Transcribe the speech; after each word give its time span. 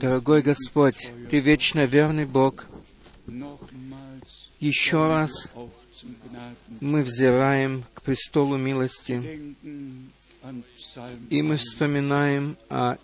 Дорогой 0.00 0.40
Господь, 0.40 1.10
Ты 1.30 1.40
вечно 1.40 1.84
верный 1.84 2.24
Бог. 2.24 2.64
Еще 4.58 4.96
раз 4.96 5.30
мы 6.80 7.02
взираем 7.02 7.84
к 7.92 8.00
престолу 8.00 8.56
милости, 8.56 9.54
и 11.28 11.42
мы 11.42 11.56
вспоминаем 11.56 12.56
о, 12.70 12.96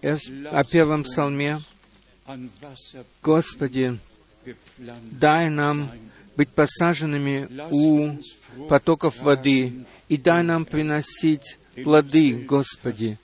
о 0.51 0.65
первом 0.65 1.03
псалме. 1.03 1.61
Господи, 3.23 3.99
дай 5.11 5.51
нам 5.51 5.91
быть 6.35 6.49
посаженными 6.49 7.47
у 7.71 8.17
потоков 8.69 9.21
воды, 9.21 9.85
и 10.09 10.17
дай 10.17 10.43
нам 10.43 10.65
приносить 10.65 11.59
плоды, 11.85 12.47
Господи, 12.49 13.19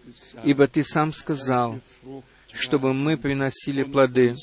ибо 0.45 0.69
Ты 0.69 0.85
сам 0.85 1.15
сказал, 1.15 1.81
чтобы 2.55 2.93
мы 2.95 3.17
приносили 3.17 3.83
плоды, 3.83 4.35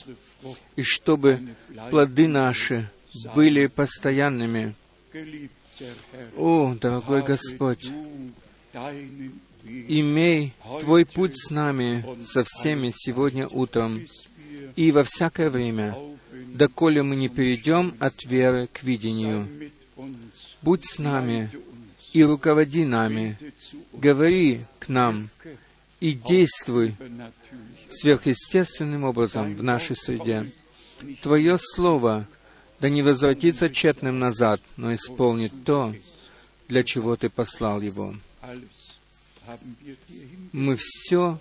и 0.76 0.82
чтобы 0.82 1.42
плоды 1.90 2.28
наши 2.28 2.90
были 3.36 3.68
постоянными. 3.68 4.76
О, 6.38 6.76
дорогой 6.80 7.24
Господь, 7.24 7.90
имей 9.88 10.54
Твой 10.82 11.06
путь 11.06 11.38
с 11.38 11.50
нами, 11.50 12.06
со 12.24 12.44
всеми 12.44 12.92
сегодня 12.96 13.48
утром 13.48 14.06
и 14.76 14.92
во 14.92 15.04
всякое 15.04 15.50
время, 15.50 15.96
доколе 16.54 17.04
мы 17.04 17.16
не 17.16 17.30
перейдем 17.30 17.96
от 18.00 18.24
веры 18.26 18.68
к 18.72 18.84
видению. 18.84 19.48
Будь 20.62 20.86
с 20.86 21.00
нами 21.00 21.50
и 22.14 22.24
руководи 22.24 22.86
нами, 22.86 23.38
говори 23.94 24.62
к 24.80 24.88
нам 24.88 25.30
и 26.00 26.14
действуй 26.14 26.96
сверхъестественным 27.90 29.04
образом 29.04 29.56
в 29.56 29.64
нашей 29.64 29.96
среде. 29.96 30.52
Твое 31.22 31.58
Слово 31.58 32.28
да 32.80 32.90
не 32.90 33.02
возвратится 33.02 33.70
тщетным 33.70 34.20
назад, 34.20 34.62
но 34.78 34.94
исполнит 34.94 35.52
то, 35.66 35.94
для 36.68 36.84
чего 36.84 37.16
Ты 37.16 37.30
послал 37.30 37.82
его. 37.82 38.16
Мы 40.52 40.78
все 40.78 41.40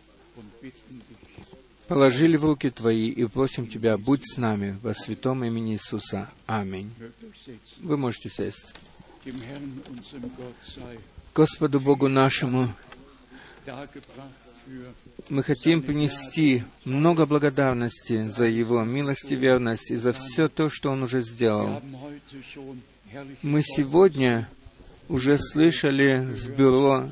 положили 1.86 2.36
в 2.36 2.44
руки 2.44 2.70
Твои 2.70 3.08
и 3.08 3.24
просим 3.26 3.66
Тебя, 3.66 3.96
будь 3.96 4.22
с 4.24 4.36
нами 4.36 4.78
во 4.82 4.94
святом 4.94 5.44
имени 5.44 5.74
Иисуса. 5.74 6.30
Аминь. 6.46 6.92
Вы 7.78 7.96
можете 7.96 8.30
сесть. 8.30 8.74
Господу 11.34 11.80
Богу 11.80 12.08
нашему 12.08 12.72
мы 15.30 15.42
хотим 15.42 15.82
принести 15.82 16.64
много 16.84 17.26
благодарности 17.26 18.28
за 18.28 18.46
Его 18.46 18.82
милость 18.84 19.30
и 19.30 19.36
верность 19.36 19.90
и 19.90 19.96
за 19.96 20.12
все 20.12 20.48
то, 20.48 20.70
что 20.70 20.90
Он 20.90 21.02
уже 21.02 21.20
сделал. 21.20 21.82
Мы 23.42 23.62
сегодня 23.62 24.48
уже 25.08 25.38
слышали 25.38 26.26
в 26.30 26.56
бюро 26.56 27.08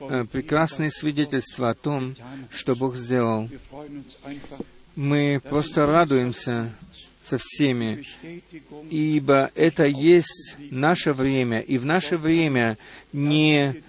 э, 0.00 0.24
прекрасные 0.30 0.90
свидетельства 0.90 1.70
о 1.70 1.74
том, 1.74 2.14
что 2.50 2.74
Бог 2.74 2.96
сделал. 2.96 3.50
Мы 4.96 5.40
просто 5.42 5.86
радуемся 5.86 6.72
со 7.20 7.38
всеми, 7.38 8.04
ибо 8.90 9.50
это 9.54 9.84
есть 9.84 10.56
наше 10.70 11.12
время, 11.12 11.60
и 11.60 11.78
в 11.78 11.84
наше 11.84 12.16
время 12.16 12.78
не 13.12 13.82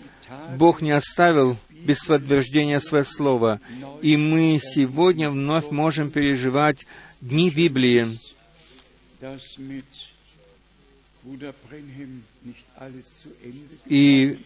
Бог 0.58 0.82
не 0.82 0.92
оставил 0.92 1.58
без 1.86 2.04
подтверждения 2.04 2.80
свое 2.80 3.04
слово. 3.04 3.62
И 4.02 4.18
мы 4.18 4.60
сегодня 4.62 5.30
вновь 5.30 5.72
можем 5.72 6.10
переживать 6.10 6.86
дни 7.22 7.50
Библии. 7.50 8.20
И 13.86 14.40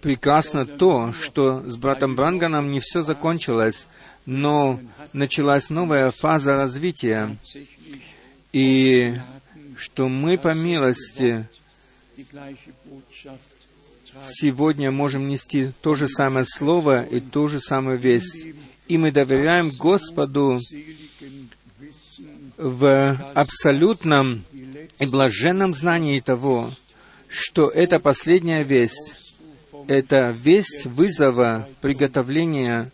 прекрасно 0.00 0.66
то, 0.66 1.12
что 1.12 1.68
с 1.68 1.76
братом 1.76 2.16
Бранганом 2.16 2.70
не 2.70 2.80
все 2.80 3.02
закончилось, 3.02 3.86
но 4.26 4.80
началась 5.12 5.70
новая 5.70 6.10
фаза 6.10 6.56
развития, 6.56 7.36
и 8.52 9.14
что 9.76 10.08
мы 10.08 10.38
по 10.38 10.54
милости 10.54 11.46
сегодня 14.28 14.90
можем 14.90 15.28
нести 15.28 15.72
то 15.80 15.94
же 15.94 16.08
самое 16.08 16.44
слово 16.44 17.02
и 17.02 17.20
ту 17.20 17.48
же 17.48 17.60
самую 17.60 17.98
весть. 17.98 18.46
И 18.88 18.98
мы 18.98 19.12
доверяем 19.12 19.70
Господу 19.70 20.60
в 22.56 23.16
абсолютном 23.34 24.44
и 24.98 25.06
блаженном 25.06 25.74
знании 25.74 26.20
того, 26.20 26.70
что 27.28 27.68
это 27.68 28.00
последняя 28.00 28.64
весть, 28.64 29.14
это 29.86 30.34
весть 30.36 30.86
вызова, 30.86 31.68
приготовления 31.80 32.90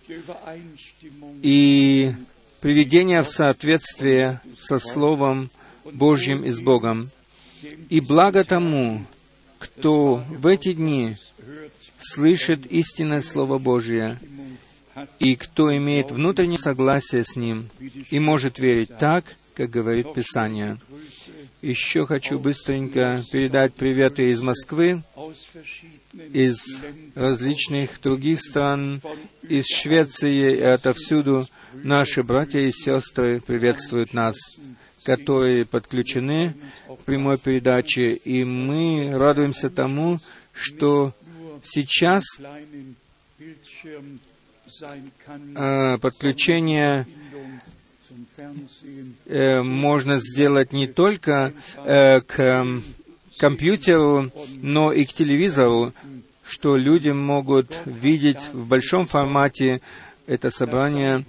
и 1.43 2.13
приведения 2.61 3.23
в 3.23 3.29
соответствие 3.29 4.41
со 4.59 4.79
Словом 4.79 5.51
Божьим 5.85 6.45
и 6.45 6.51
с 6.51 6.61
Богом. 6.61 7.11
И 7.89 8.01
благо 8.01 8.45
тому, 8.45 9.05
кто 9.59 10.23
в 10.29 10.47
эти 10.47 10.73
дни 10.73 11.17
слышит 11.99 12.67
истинное 12.67 13.21
Слово 13.21 13.59
Божие, 13.59 14.19
и 15.19 15.37
кто 15.37 15.77
имеет 15.77 16.11
внутреннее 16.11 16.59
согласие 16.59 17.25
с 17.25 17.37
ним 17.37 17.69
и 18.11 18.19
может 18.19 18.59
верить 18.59 18.97
так, 18.99 19.25
как 19.55 19.71
говорит 19.71 20.15
Писание. 20.15 20.79
Еще 21.63 22.07
хочу 22.07 22.39
быстренько 22.39 23.25
передать 23.33 23.75
приветы 23.75 24.31
из 24.31 24.41
Москвы, 24.41 25.03
из 26.33 26.57
различных 27.15 28.01
других 28.01 28.43
стран, 28.43 29.01
из 29.49 29.67
Швеции 29.67 30.57
и 30.57 30.63
отовсюду. 30.63 31.49
Наши 31.73 32.23
братья 32.23 32.61
и 32.61 32.71
сестры 32.71 33.41
приветствуют 33.41 34.13
нас 34.13 34.37
которые 35.07 35.65
подключены 35.65 36.57
к 36.89 37.05
прямой 37.05 37.39
передаче, 37.39 38.15
и 38.15 38.43
мы 38.43 39.13
радуемся 39.17 39.71
тому, 39.71 40.19
что 40.53 41.15
сейчас 41.63 42.25
э, 45.55 45.99
подключение 45.99 47.07
э, 49.27 49.63
можно 49.63 50.19
сделать 50.19 50.73
не 50.73 50.89
только 50.89 51.53
э, 51.85 52.21
к 52.23 52.67
компьютеру, 53.39 54.33
но 54.57 54.93
и 54.93 55.05
к 55.05 55.13
телевизору, 55.13 55.93
что 56.43 56.77
люди 56.77 57.11
могут 57.11 57.79
видеть 57.85 58.41
в 58.53 58.67
большом 58.67 59.07
формате 59.07 59.83
это 60.27 60.51
собрание, 60.51 61.25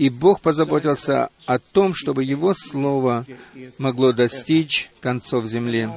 и 0.00 0.08
Бог 0.08 0.40
позаботился 0.40 1.28
о 1.44 1.58
том, 1.58 1.92
чтобы 1.94 2.24
Его 2.24 2.54
Слово 2.54 3.26
могло 3.76 4.12
достичь 4.12 4.90
концов 5.02 5.44
земли. 5.44 5.90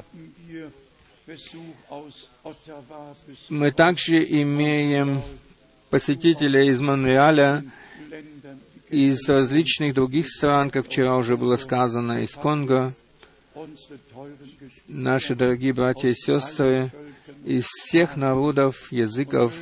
Мы 3.48 3.70
также 3.72 4.22
имеем 4.42 5.22
посетителей 5.88 6.68
из 6.68 6.82
Монреаля, 6.82 7.64
из 8.90 9.26
различных 9.26 9.94
других 9.94 10.28
стран, 10.28 10.68
как 10.68 10.84
вчера 10.84 11.16
уже 11.16 11.38
было 11.38 11.56
сказано, 11.56 12.22
из 12.24 12.32
Конго, 12.32 12.92
наши 14.86 15.34
дорогие 15.34 15.72
братья 15.72 16.10
и 16.10 16.14
сестры 16.14 16.92
из 17.42 17.64
всех 17.64 18.16
народов, 18.16 18.92
языков, 18.92 19.54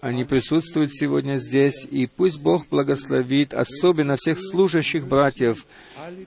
они 0.00 0.24
присутствуют 0.24 0.92
сегодня 0.94 1.36
здесь, 1.36 1.86
и 1.90 2.06
пусть 2.06 2.40
Бог 2.40 2.66
благословит 2.68 3.52
особенно 3.52 4.16
всех 4.16 4.38
служащих 4.40 5.06
братьев, 5.06 5.66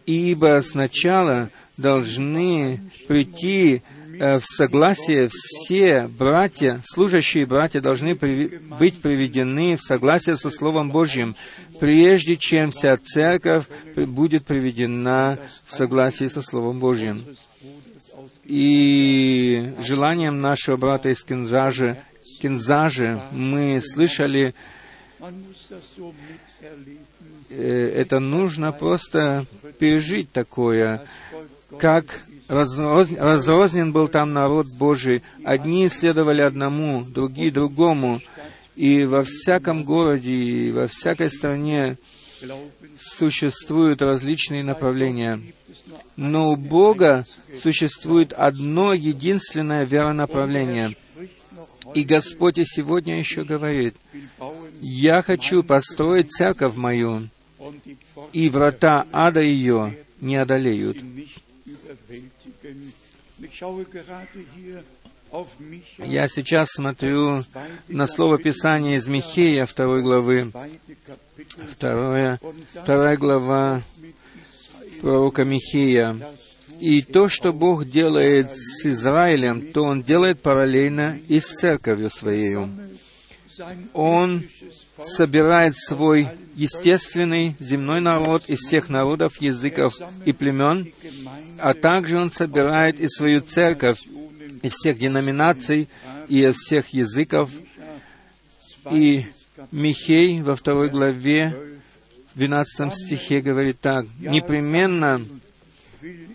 ибо 0.05 0.61
сначала 0.63 1.49
должны 1.77 2.79
прийти 3.07 3.81
э, 4.19 4.37
в 4.37 4.45
согласие 4.45 5.27
все 5.31 6.07
братья, 6.07 6.81
служащие 6.85 7.47
братья 7.47 7.81
должны 7.81 8.13
быть 8.13 9.01
приведены 9.01 9.75
в 9.75 9.81
согласие 9.81 10.37
со 10.37 10.51
Словом 10.51 10.91
Божьим, 10.91 11.35
прежде 11.79 12.37
чем 12.37 12.69
вся 12.69 12.95
церковь 12.97 13.65
будет 13.95 14.45
приведена 14.45 15.39
в 15.65 15.75
согласие 15.75 16.29
со 16.29 16.43
Словом 16.43 16.79
Божьим. 16.79 17.23
И 18.45 19.73
желанием 19.79 20.41
нашего 20.41 20.77
брата 20.77 21.09
из 21.09 21.23
Кинзажа 21.23 22.03
Кинзаже 22.43 23.21
мы 23.31 23.79
слышали, 23.81 24.53
э, 27.49 27.93
это 27.95 28.19
нужно 28.19 28.73
просто 28.73 29.45
пережить 29.79 30.29
такое, 30.33 31.05
как 31.79 32.25
разрознен 32.49 33.93
был 33.93 34.09
там 34.09 34.33
народ 34.33 34.67
Божий. 34.77 35.23
Одни 35.45 35.87
следовали 35.87 36.41
одному, 36.41 37.05
другие 37.05 37.49
другому. 37.49 38.19
И 38.75 39.05
во 39.05 39.23
всяком 39.23 39.85
городе, 39.85 40.33
и 40.33 40.71
во 40.73 40.87
всякой 40.87 41.29
стране 41.29 41.95
существуют 42.99 44.01
различные 44.01 44.65
направления. 44.65 45.39
Но 46.17 46.51
у 46.51 46.57
Бога 46.57 47.23
существует 47.57 48.33
одно 48.33 48.93
единственное 48.93 49.85
веронаправление. 49.85 50.97
И 51.95 52.03
Господь 52.03 52.57
и 52.57 52.65
сегодня 52.65 53.19
еще 53.19 53.43
говорит, 53.43 53.95
«Я 54.81 55.21
хочу 55.21 55.63
построить 55.63 56.31
церковь 56.31 56.75
мою, 56.75 57.29
и 58.31 58.49
врата 58.49 59.05
ада 59.11 59.41
ее 59.41 59.97
не 60.21 60.35
одолеют». 60.37 60.97
Я 65.97 66.27
сейчас 66.27 66.69
смотрю 66.71 67.43
на 67.87 68.07
слово 68.07 68.37
Писания 68.37 68.97
из 68.97 69.07
Михея, 69.07 69.65
второй 69.65 70.03
главы, 70.03 70.51
вторая, 71.71 72.39
вторая 72.73 73.17
глава 73.17 73.81
пророка 75.01 75.43
Михея. 75.43 76.17
И 76.83 77.01
то, 77.01 77.29
что 77.29 77.53
Бог 77.53 77.85
делает 77.85 78.51
с 78.51 78.85
Израилем, 78.85 79.71
то 79.71 79.83
Он 79.83 80.03
делает 80.03 80.41
параллельно 80.41 81.17
и 81.29 81.39
с 81.39 81.45
церковью 81.45 82.09
Своей. 82.09 82.57
Он 83.93 84.43
собирает 85.01 85.77
свой 85.77 86.27
естественный 86.55 87.55
земной 87.57 88.01
народ 88.01 88.49
из 88.49 88.59
всех 88.59 88.89
народов, 88.89 89.39
языков 89.39 89.93
и 90.25 90.33
племен, 90.33 90.91
а 91.57 91.73
также 91.73 92.19
Он 92.19 92.29
собирает 92.29 92.99
и 92.99 93.07
свою 93.07 93.39
церковь 93.39 94.01
из 94.61 94.73
всех 94.73 94.99
деноминаций 94.99 95.87
и 96.27 96.43
из 96.43 96.57
всех 96.57 96.89
языков. 96.89 97.49
И 98.91 99.25
Михей 99.71 100.41
во 100.41 100.57
второй 100.57 100.89
главе, 100.89 101.55
в 102.35 102.39
12 102.39 102.93
стихе 102.93 103.39
говорит 103.39 103.79
так, 103.79 104.05
«Непременно 104.19 105.21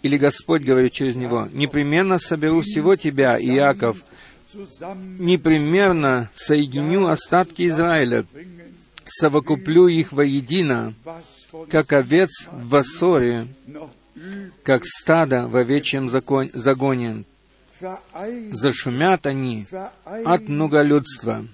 или 0.03 0.17
Господь 0.17 0.63
говорит 0.63 0.93
через 0.93 1.17
него, 1.17 1.49
«Непременно 1.53 2.19
соберу 2.19 2.61
всего 2.61 2.97
тебя, 2.97 3.39
Иаков, 3.41 4.03
непременно 5.19 6.31
соединю 6.35 7.09
остатки 7.09 7.69
Израиля, 7.69 8.25
совокуплю 9.07 9.89
их 9.89 10.13
воедино, 10.13 10.95
как 11.69 11.93
овец 11.93 12.49
в 12.51 12.75
Ассоре, 12.75 13.47
как 14.63 14.85
стадо 14.85 15.49
в 15.49 15.57
овечьем 15.57 16.09
загоне. 16.11 17.25
Зашумят 18.53 19.27
они 19.27 19.67
от 20.05 20.49
многолюдства. 20.49 21.47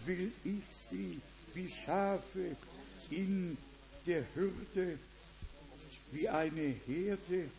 wie 6.14 6.28
eine 6.28 6.74
Herde 6.86 7.50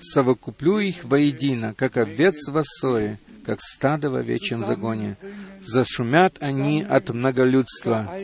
совокуплю 0.00 0.78
их 0.78 1.04
воедино, 1.04 1.74
как 1.74 1.96
овец 1.96 2.48
в 2.48 2.56
Ассоре, 2.56 3.18
как 3.44 3.60
стадо 3.60 4.10
в 4.10 4.14
овечьем 4.14 4.64
загоне. 4.64 5.16
Зашумят 5.60 6.36
они 6.40 6.82
от 6.82 7.10
многолюдства. 7.10 8.14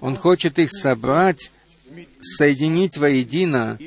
Он 0.00 0.16
хочет 0.16 0.58
их 0.58 0.70
собрать, 0.70 1.50
соединить 2.22 2.96
воедино, 2.96 3.78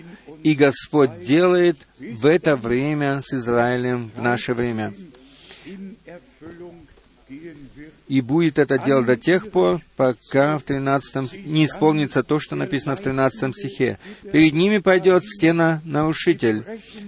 и 0.43 0.53
Господь 0.53 1.23
делает 1.23 1.77
в 1.97 2.27
это 2.27 2.55
время 2.55 3.21
с 3.21 3.33
Израилем 3.33 4.11
в 4.15 4.21
наше 4.21 4.53
время 4.53 4.93
и 8.13 8.21
будет 8.21 8.59
это 8.59 8.77
делать 8.77 9.07
до 9.07 9.17
тех 9.17 9.49
пор, 9.49 9.81
пока 9.95 10.59
в 10.59 10.61
13 10.61 11.47
не 11.47 11.65
исполнится 11.65 12.21
то, 12.21 12.39
что 12.39 12.55
написано 12.55 12.95
в 12.95 13.01
13 13.01 13.55
стихе. 13.55 13.97
Перед 14.31 14.53
ними 14.53 14.77
пойдет 14.77 15.23
стена 15.25 15.81
нарушитель. 15.83 16.63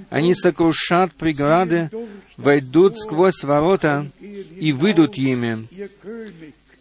Они 0.09 0.33
сокрушат 0.33 1.13
преграды, 1.13 1.91
войдут 2.37 2.97
сквозь 2.97 3.43
ворота 3.43 4.09
и 4.19 4.71
выйдут 4.71 5.15
ими. 5.19 5.67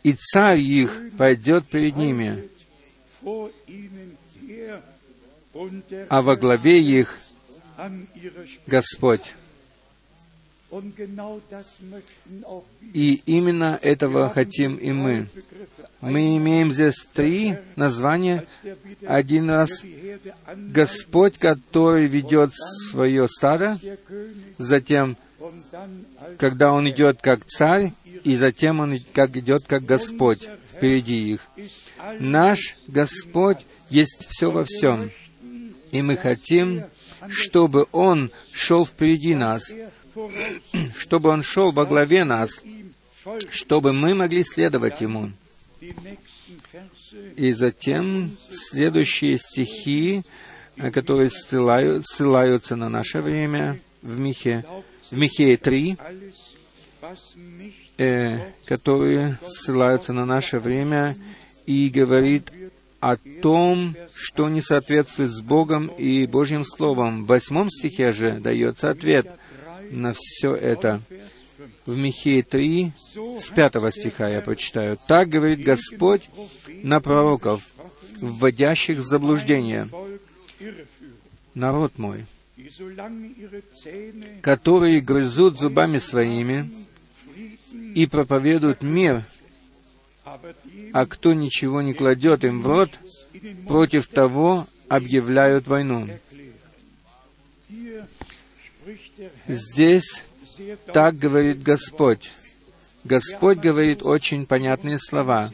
И 0.03 0.15
царь 0.15 0.61
их 0.61 1.03
пойдет 1.19 1.67
перед 1.67 1.95
ними. 1.97 2.49
А 6.09 6.23
во 6.23 6.37
главе 6.37 6.81
их 6.81 7.19
Господь. 8.67 9.35
И 12.93 13.23
именно 13.27 13.79
этого 13.81 14.29
хотим 14.29 14.77
и 14.77 14.93
мы. 14.93 15.29
Мы 16.01 16.37
имеем 16.37 16.73
здесь 16.73 17.07
три 17.13 17.57
названия. 17.77 18.47
Один 19.07 19.51
раз 19.51 19.85
Господь, 20.57 21.39
который 21.39 22.07
ведет 22.07 22.53
свое 22.91 23.29
стадо, 23.29 23.79
затем, 24.59 25.17
когда 26.39 26.73
Он 26.73 26.89
идет 26.89 27.21
как 27.21 27.45
царь, 27.45 27.93
и 28.25 28.35
затем 28.37 28.81
Он 28.81 28.99
как 29.13 29.37
идет 29.37 29.65
как 29.67 29.85
Господь 29.85 30.49
впереди 30.71 31.35
их. 31.35 31.41
Наш 32.19 32.77
Господь 32.87 33.65
есть 33.91 34.27
все 34.29 34.51
во 34.51 34.65
всем. 34.65 35.11
И 35.93 36.03
мы 36.03 36.17
хотим, 36.17 36.85
чтобы 37.29 37.87
Он 37.93 38.31
шел 38.53 38.85
впереди 38.85 39.35
нас, 39.35 39.73
чтобы 40.97 41.31
Он 41.31 41.43
шел 41.43 41.73
во 41.73 41.85
главе 41.85 42.25
нас, 42.25 42.63
чтобы 43.51 43.93
мы 43.93 44.15
могли 44.15 44.43
следовать 44.45 45.01
Ему. 45.01 45.31
И 47.37 47.53
затем 47.53 48.37
следующие 48.49 49.39
стихи, 49.39 50.23
э, 50.77 50.91
которые 50.91 51.31
ссылают, 51.31 52.05
ссылаются 52.07 52.77
на 52.77 52.89
наше 52.89 53.21
время 53.21 53.79
в 54.03 54.19
Михе, 54.19 54.65
в 55.11 55.17
Михее 55.17 55.57
3, 55.57 55.97
э, 57.99 58.39
которые 58.65 59.39
ссылаются 59.47 60.13
на 60.13 60.25
наше 60.25 60.59
время 60.59 61.17
и 61.67 61.89
говорит 61.89 62.51
о 63.01 63.17
том, 63.43 63.95
что 64.15 64.49
не 64.49 64.61
соответствует 64.61 65.31
с 65.31 65.41
Богом 65.43 65.89
и 65.89 66.27
Божьим 66.27 66.65
Словом. 66.65 67.25
В 67.25 67.27
восьмом 67.27 67.69
стихе 67.69 68.13
же 68.13 68.41
дается 68.41 68.91
ответ— 68.91 69.29
на 69.95 70.13
все 70.15 70.55
это. 70.55 71.01
В 71.87 71.97
Михее 71.97 72.43
3, 72.43 72.93
с 73.39 73.51
5 73.51 73.93
стиха 73.93 74.29
я 74.29 74.41
прочитаю. 74.41 74.99
«Так 75.07 75.29
говорит 75.29 75.63
Господь 75.63 76.29
на 76.83 77.01
пророков, 77.01 77.63
вводящих 78.21 78.99
в 78.99 79.05
заблуждение, 79.05 79.89
народ 81.55 81.99
мой, 81.99 82.27
которые 84.43 85.01
грызут 85.01 85.59
зубами 85.59 85.99
своими 85.99 86.71
и 87.95 88.07
проповедуют 88.07 88.83
мир, 88.83 89.23
а 90.93 91.07
кто 91.07 91.35
ничего 91.35 91.83
не 91.83 91.95
кладет 91.95 92.45
им 92.45 92.63
в 92.63 92.67
рот, 92.67 92.99
против 93.69 94.09
того 94.09 94.67
объявляют 94.89 95.69
войну. 95.69 96.09
Здесь 99.49 100.25
так 100.93 101.19
говорит 101.19 101.63
Господь. 101.63 102.33
Господь 103.05 103.59
говорит 103.59 104.03
очень 104.03 104.47
понятные 104.47 104.99
слова. 104.99 105.51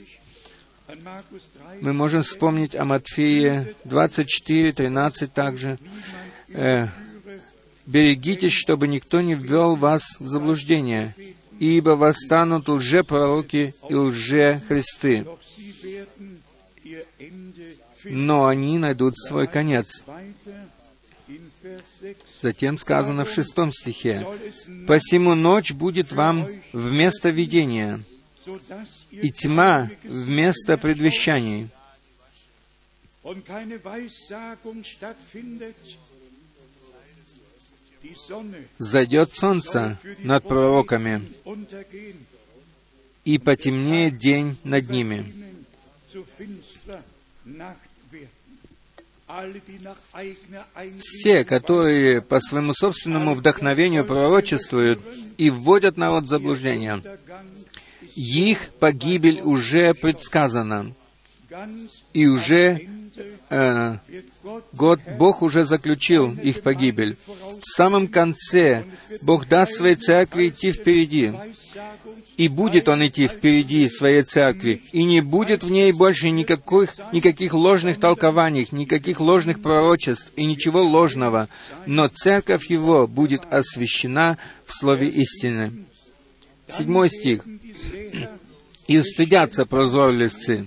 Мы 1.80 1.92
можем 1.92 2.22
вспомнить 2.22 2.74
о 2.74 2.84
Матфея 2.84 3.66
24, 3.84 4.72
13 4.72 5.32
также. 5.32 5.78
Э, 6.48 6.88
«Берегитесь, 7.86 8.52
чтобы 8.52 8.86
никто 8.86 9.20
не 9.20 9.34
ввел 9.34 9.74
вас 9.74 10.02
в 10.18 10.26
заблуждение, 10.26 11.14
ибо 11.58 11.90
восстанут 11.90 12.68
лжепророки 12.68 13.74
и 13.88 13.94
лжехристы, 13.94 15.26
но 18.04 18.46
они 18.46 18.78
найдут 18.78 19.18
свой 19.18 19.46
конец». 19.46 20.04
Затем 22.42 22.78
сказано 22.78 23.25
в 23.25 23.30
шестом 23.30 23.70
стихе, 23.73 24.26
«Посему 24.87 25.35
ночь 25.35 25.73
будет 25.73 26.12
вам 26.12 26.49
вместо 26.73 27.28
видения, 27.28 28.02
и 29.11 29.30
тьма 29.30 29.90
вместо 30.04 30.78
предвещаний». 30.78 31.68
Зайдет 38.78 39.32
солнце 39.35 39.99
над 40.20 40.44
пророками, 40.44 41.28
и 43.25 43.38
потемнеет 43.38 44.16
день 44.16 44.56
над 44.64 44.88
ними. 44.88 45.35
Все, 50.99 51.44
которые 51.44 52.20
по 52.20 52.40
своему 52.40 52.72
собственному 52.75 53.34
вдохновению 53.34 54.04
пророчествуют 54.04 55.00
и 55.37 55.50
вводят 55.50 55.96
народ 55.96 56.25
в 56.25 56.28
заблуждение, 56.28 57.02
их 58.16 58.70
погибель 58.80 59.40
уже 59.42 59.94
предсказана. 59.94 60.94
И 62.12 62.26
уже 62.26 62.88
э, 63.50 63.96
год 64.72 65.00
Бог 65.18 65.42
уже 65.42 65.64
заключил 65.64 66.32
их 66.32 66.62
погибель. 66.62 67.16
В 67.26 67.64
самом 67.64 68.08
конце 68.08 68.84
Бог 69.22 69.48
даст 69.48 69.74
своей 69.74 69.96
церкви 69.96 70.48
идти 70.48 70.72
впереди. 70.72 71.32
И 72.36 72.48
будет 72.48 72.88
Он 72.88 73.06
идти 73.06 73.26
впереди 73.26 73.88
своей 73.88 74.22
церкви. 74.22 74.82
И 74.92 75.04
не 75.04 75.20
будет 75.20 75.62
в 75.62 75.70
ней 75.70 75.92
больше 75.92 76.30
никаких, 76.30 76.94
никаких 77.12 77.54
ложных 77.54 78.00
толкований, 78.00 78.68
никаких 78.70 79.20
ложных 79.20 79.60
пророчеств 79.60 80.32
и 80.36 80.44
ничего 80.44 80.82
ложного. 80.82 81.48
Но 81.86 82.08
церковь 82.08 82.70
Его 82.70 83.06
будет 83.06 83.42
освящена 83.50 84.38
в 84.64 84.74
Слове 84.74 85.08
истины. 85.08 85.84
Седьмой 86.68 87.10
стих. 87.10 87.44
«И 88.86 88.98
устыдятся 88.98 89.66
прозорливцы, 89.66 90.66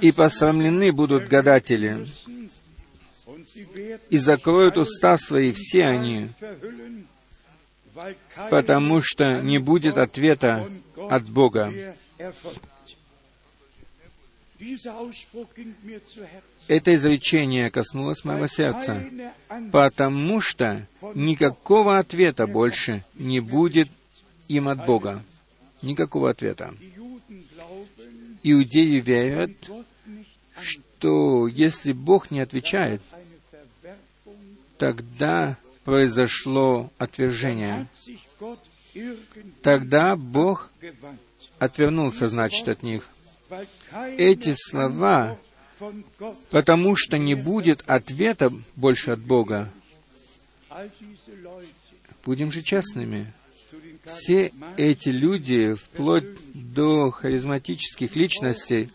и 0.00 0.12
посрамлены 0.12 0.92
будут 0.92 1.28
гадатели, 1.28 2.06
и 4.10 4.16
закроют 4.18 4.78
уста 4.78 5.16
свои 5.18 5.52
все 5.52 5.86
они, 5.86 6.28
потому 8.50 9.00
что 9.02 9.40
не 9.40 9.58
будет 9.58 9.98
ответа 9.98 10.68
от 10.96 11.28
Бога. 11.28 11.72
Это 16.66 16.94
изречение 16.94 17.70
коснулось 17.70 18.24
моего 18.24 18.46
сердца, 18.46 19.04
потому 19.72 20.40
что 20.40 20.86
никакого 21.14 21.98
ответа 21.98 22.46
больше 22.46 23.04
не 23.14 23.40
будет 23.40 23.88
им 24.48 24.68
от 24.68 24.84
Бога. 24.84 25.22
Никакого 25.80 26.30
ответа. 26.30 26.74
Иудеи 28.42 29.00
верят, 29.00 29.70
что 30.60 31.46
если 31.46 31.92
Бог 31.92 32.30
не 32.30 32.40
отвечает, 32.40 33.02
тогда 34.76 35.56
произошло 35.84 36.90
отвержение. 36.98 37.86
Тогда 39.62 40.16
Бог 40.16 40.70
отвернулся, 41.58 42.28
значит, 42.28 42.68
от 42.68 42.82
них. 42.82 43.08
Эти 44.16 44.54
слова, 44.54 45.38
потому 46.50 46.96
что 46.96 47.18
не 47.18 47.34
будет 47.34 47.82
ответа 47.86 48.52
больше 48.76 49.12
от 49.12 49.20
Бога. 49.20 49.72
Будем 52.24 52.52
же 52.52 52.62
честными 52.62 53.32
все 54.08 54.52
эти 54.76 55.08
люди, 55.10 55.74
вплоть 55.74 56.24
до 56.54 57.10
харизматических 57.10 58.16
личностей, 58.16 58.90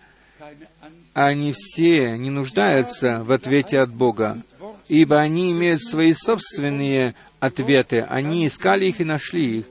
они 1.13 1.53
все 1.55 2.17
не 2.17 2.29
нуждаются 2.29 3.24
в 3.24 3.32
ответе 3.32 3.79
от 3.79 3.93
Бога, 3.93 4.41
ибо 4.88 5.20
они 5.20 5.51
имеют 5.51 5.84
свои 5.84 6.13
собственные 6.13 7.15
ответы. 7.39 8.01
Они 8.01 8.48
искали 8.48 8.86
их 8.86 9.00
и 9.00 9.05
нашли 9.05 9.60
их. 9.60 9.65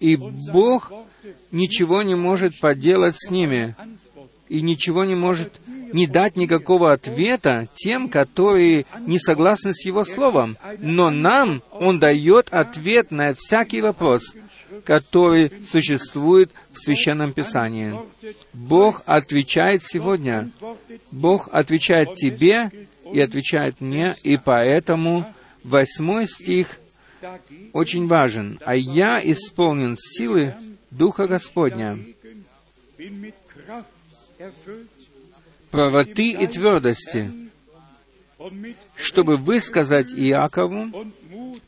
И 0.00 0.16
Бог 0.16 0.92
ничего 1.52 2.02
не 2.02 2.14
может 2.14 2.58
поделать 2.58 3.16
с 3.16 3.30
ними, 3.30 3.76
и 4.48 4.62
ничего 4.62 5.04
не 5.04 5.14
может 5.14 5.60
не 5.92 6.06
дать 6.06 6.36
никакого 6.36 6.92
ответа 6.92 7.68
тем, 7.74 8.08
которые 8.08 8.86
не 9.06 9.18
согласны 9.18 9.74
с 9.74 9.84
Его 9.84 10.04
Словом. 10.04 10.56
Но 10.78 11.10
нам 11.10 11.62
Он 11.72 11.98
дает 11.98 12.48
ответ 12.50 13.10
на 13.10 13.34
всякий 13.34 13.80
вопрос 13.80 14.34
который 14.84 15.52
существует 15.68 16.50
в 16.72 16.78
Священном 16.78 17.32
Писании. 17.32 17.94
Бог 18.52 19.02
отвечает 19.06 19.82
сегодня. 19.84 20.50
Бог 21.10 21.48
отвечает 21.52 22.14
тебе 22.14 22.70
и 23.12 23.20
отвечает 23.20 23.80
мне, 23.80 24.16
и 24.22 24.36
поэтому 24.36 25.32
восьмой 25.64 26.26
стих 26.26 26.80
очень 27.72 28.06
важен. 28.06 28.58
«А 28.64 28.74
я 28.74 29.20
исполнен 29.22 29.96
силы 29.98 30.54
Духа 30.90 31.26
Господня, 31.26 31.98
правоты 35.70 36.30
и 36.30 36.46
твердости, 36.46 37.30
чтобы 38.96 39.36
высказать 39.36 40.12
Иакову 40.12 40.90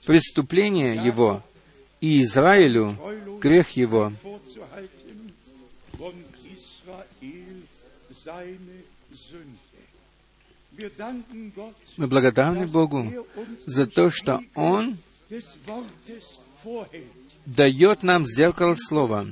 преступление 0.06 0.96
его 0.96 1.42
и 2.02 2.24
Израилю 2.24 2.98
грех 3.40 3.70
его. 3.70 4.12
Мы 11.96 12.06
благодарны 12.08 12.66
Богу 12.66 13.26
за 13.66 13.86
то, 13.86 14.10
что 14.10 14.40
Он 14.56 14.98
дает 17.46 18.02
нам 18.02 18.26
зеркало 18.26 18.74
слова. 18.74 19.28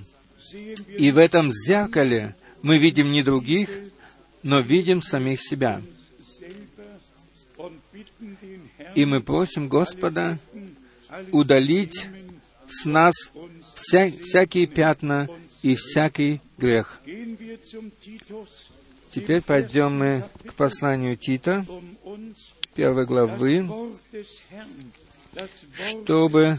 И 0.96 1.10
в 1.10 1.18
этом 1.18 1.50
зеркале 1.52 2.36
мы 2.62 2.78
видим 2.78 3.10
не 3.10 3.24
других, 3.24 3.68
но 4.44 4.60
видим 4.60 5.02
самих 5.02 5.42
себя. 5.42 5.82
И 8.94 9.04
мы 9.04 9.20
просим 9.20 9.68
Господа 9.68 10.38
удалить 11.32 12.08
с 12.70 12.84
нас 12.86 13.14
вся, 13.74 14.10
всякие 14.22 14.66
пятна 14.66 15.28
и 15.62 15.74
всякий 15.74 16.40
грех. 16.56 17.00
Теперь 19.10 19.42
пойдем 19.42 19.98
мы 19.98 20.24
к 20.46 20.54
посланию 20.54 21.16
Тита, 21.16 21.64
первой 22.74 23.06
главы, 23.06 23.68
чтобы 25.74 26.58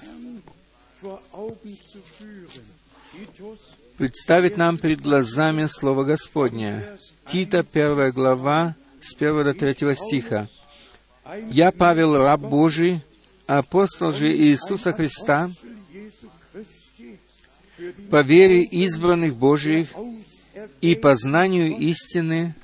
представить 3.97 4.57
нам 4.57 4.77
перед 4.77 5.01
глазами 5.01 5.65
Слово 5.67 6.03
Господне. 6.03 6.85
Тита, 7.31 7.63
первая 7.63 8.11
глава, 8.11 8.75
с 9.01 9.13
первого 9.13 9.45
до 9.45 9.53
третьего 9.53 9.95
стиха. 9.95 10.49
«Я, 11.49 11.71
Павел, 11.71 12.17
раб 12.17 12.41
Божий, 12.41 12.99
апостол 13.47 14.11
же 14.11 14.35
Иисуса 14.35 14.91
Христа, 14.91 15.49
по 18.09 18.21
вере 18.21 18.63
избранных 18.63 19.35
Божьих 19.35 19.89
и 20.81 20.95
по 20.95 21.15
знанию 21.15 21.77
истины, 21.77 22.55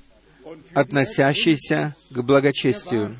относящейся 0.74 1.96
к 2.10 2.22
благочестию. 2.22 3.16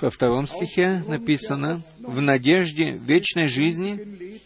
Во 0.00 0.10
втором 0.10 0.46
стихе 0.46 1.02
написано, 1.06 1.82
«В 1.98 2.20
надежде 2.20 2.92
вечной 2.92 3.48
жизни, 3.48 4.40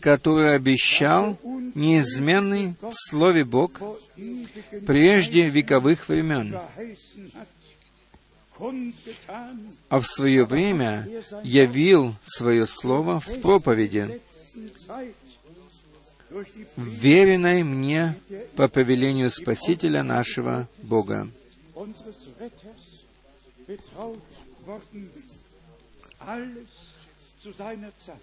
которую 0.00 0.54
обещал 0.54 1.38
неизменный 1.74 2.74
в 2.80 2.92
Слове 2.92 3.44
Бог 3.44 3.80
прежде 4.86 5.48
вековых 5.48 6.08
времен, 6.08 6.58
а 9.88 10.00
в 10.00 10.06
свое 10.06 10.44
время 10.44 11.08
явил 11.42 12.14
свое 12.22 12.66
Слово 12.66 13.20
в 13.20 13.40
проповеди, 13.40 14.20
веренной 16.76 17.62
мне 17.62 18.14
по 18.56 18.68
повелению 18.68 19.30
Спасителя 19.30 20.02
нашего 20.02 20.68
Бога. 20.82 21.28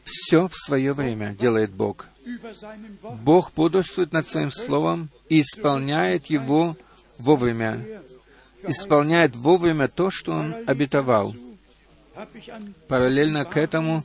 Все 0.04 0.48
в 0.48 0.56
свое 0.56 0.94
время 0.94 1.34
делает 1.34 1.72
Бог. 1.72 2.08
Бог 3.24 3.52
бодрствует 3.54 4.12
над 4.14 4.28
Своим 4.28 4.52
Словом 4.52 5.10
и 5.30 5.42
исполняет 5.42 6.28
его 6.28 6.76
вовремя. 7.18 7.86
Исполняет 8.64 9.36
вовремя 9.36 9.88
то, 9.88 10.10
что 10.10 10.34
Он 10.34 10.56
обетовал. 10.68 11.36
Параллельно 12.88 13.46
к 13.46 13.58
этому 13.58 14.04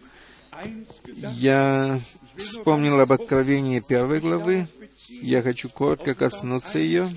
я 1.15 2.01
вспомнил 2.37 3.01
об 3.01 3.13
откровении 3.13 3.81
первой 3.81 4.21
главы. 4.21 4.67
Я 5.09 5.43
хочу 5.43 5.69
коротко 5.69 6.15
коснуться 6.15 6.79
ее. 6.79 7.09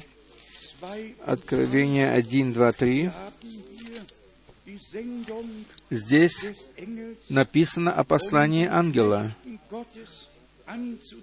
Откровение 1.25 2.11
1, 2.11 2.53
2, 2.53 2.71
3. 2.71 3.11
Здесь 5.93 6.47
написано 7.29 7.91
о 7.93 8.03
послании 8.03 8.65
ангела, 8.65 9.31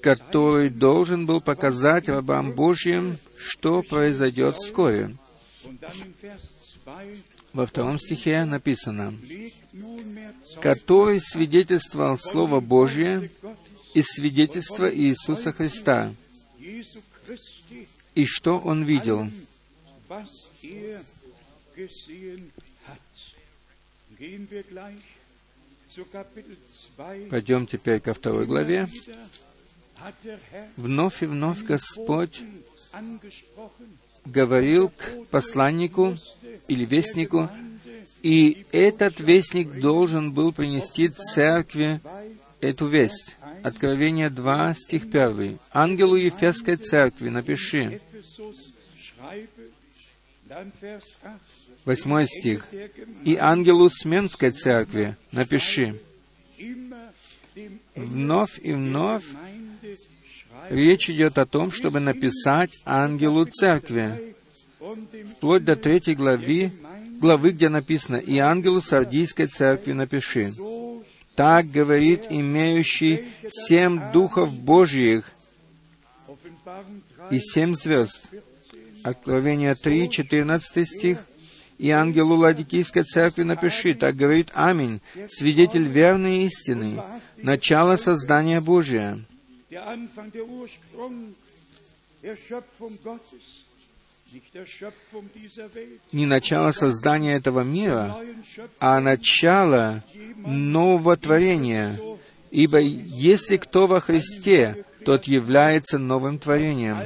который 0.00 0.70
должен 0.70 1.26
был 1.26 1.40
показать 1.40 2.08
рабам 2.08 2.52
Божьим, 2.52 3.18
что 3.36 3.82
произойдет 3.82 4.54
вскоре. 4.54 5.16
Во 7.52 7.66
втором 7.66 7.98
стихе 7.98 8.44
написано, 8.44 9.12
«который 10.60 11.20
свидетельствовал 11.20 12.16
Слово 12.16 12.60
Божье 12.60 13.28
и 13.94 14.02
свидетельство 14.02 14.88
Иисуса 14.88 15.50
Христа, 15.50 16.14
и 18.14 18.24
что 18.24 18.60
он 18.60 18.84
видел». 18.84 19.28
Пойдем 27.30 27.66
теперь 27.66 28.00
ко 28.00 28.12
второй 28.12 28.46
главе. 28.46 28.86
Вновь 30.76 31.22
и 31.22 31.26
вновь 31.26 31.62
Господь 31.62 32.42
говорил 34.26 34.90
к 34.90 35.26
посланнику 35.30 36.16
или 36.68 36.84
вестнику, 36.84 37.48
и 38.22 38.66
этот 38.72 39.20
вестник 39.20 39.80
должен 39.80 40.32
был 40.32 40.52
принести 40.52 41.08
церкви 41.08 42.00
эту 42.60 42.86
весть. 42.86 43.36
Откровение 43.62 44.28
2, 44.28 44.74
стих 44.74 45.04
1. 45.04 45.58
«Ангелу 45.72 46.16
Ефесской 46.16 46.76
церкви 46.76 47.30
напиши». 47.30 48.00
Восьмой 51.84 52.26
стих. 52.26 52.66
«И 53.24 53.36
ангелу 53.36 53.88
Сменской 53.88 54.50
церкви 54.50 55.16
напиши». 55.32 55.98
Вновь 57.94 58.58
и 58.62 58.72
вновь 58.72 59.24
речь 60.68 61.10
идет 61.10 61.38
о 61.38 61.46
том, 61.46 61.70
чтобы 61.70 62.00
написать 62.00 62.78
ангелу 62.84 63.44
церкви. 63.46 64.34
Вплоть 65.36 65.64
до 65.64 65.76
третьей 65.76 66.14
главы, 66.14 66.72
главы, 67.20 67.50
где 67.50 67.68
написано 67.68 68.16
«И 68.16 68.38
ангелу 68.38 68.80
Сардийской 68.80 69.46
церкви 69.46 69.92
напиши». 69.92 70.52
Так 71.34 71.70
говорит 71.70 72.26
имеющий 72.28 73.26
семь 73.48 74.00
духов 74.12 74.52
Божьих 74.52 75.32
и 77.30 77.38
семь 77.38 77.74
звезд. 77.74 78.28
Откровение 79.02 79.74
3, 79.74 80.10
14 80.10 80.86
стих. 80.86 81.18
«И 81.80 81.88
ангелу 81.88 82.36
Ладикийской 82.36 83.04
церкви 83.04 83.42
напиши, 83.42 83.94
так 83.94 84.14
говорит 84.14 84.50
Аминь, 84.52 85.00
свидетель 85.28 85.84
верной 85.84 86.44
истины, 86.44 87.02
начало 87.38 87.96
создания 87.96 88.60
Божия». 88.60 89.18
Не 96.12 96.26
начало 96.26 96.70
создания 96.72 97.36
этого 97.36 97.62
мира, 97.62 98.18
а 98.78 99.00
начало 99.00 100.04
нового 100.36 101.16
творения. 101.16 101.98
Ибо 102.50 102.78
если 102.78 103.56
кто 103.56 103.86
во 103.86 104.00
Христе, 104.00 104.84
тот 105.06 105.24
является 105.24 105.96
новым 105.96 106.38
творением. 106.38 106.98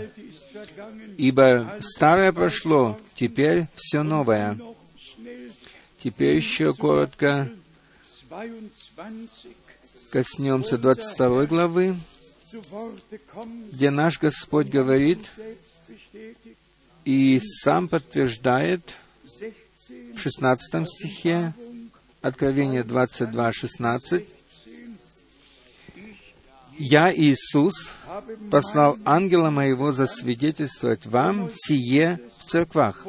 Ибо 1.16 1.76
старое 1.78 2.33
прошло, 2.33 2.99
теперь 3.14 3.66
все 3.75 4.02
новое. 4.02 4.59
Теперь 5.99 6.37
еще 6.37 6.75
коротко 6.75 7.50
коснемся 10.11 10.76
22 10.78 11.47
главы, 11.47 11.97
где 13.73 13.90
наш 13.90 14.21
Господь 14.21 14.68
говорит 14.68 15.30
и 17.04 17.40
сам 17.40 17.88
подтверждает 17.88 18.97
в 20.14 20.18
16 20.18 20.88
стихе, 20.88 21.54
Откровение 22.23 22.82
22, 22.84 23.52
16, 23.52 24.25
«Я, 26.78 27.15
Иисус, 27.15 27.91
послал 28.50 28.97
ангела 29.04 29.50
моего 29.50 29.93
засвидетельствовать 29.93 31.04
вам 31.04 31.50
сие 31.54 32.19
в 32.45 32.50
церквах. 32.50 33.07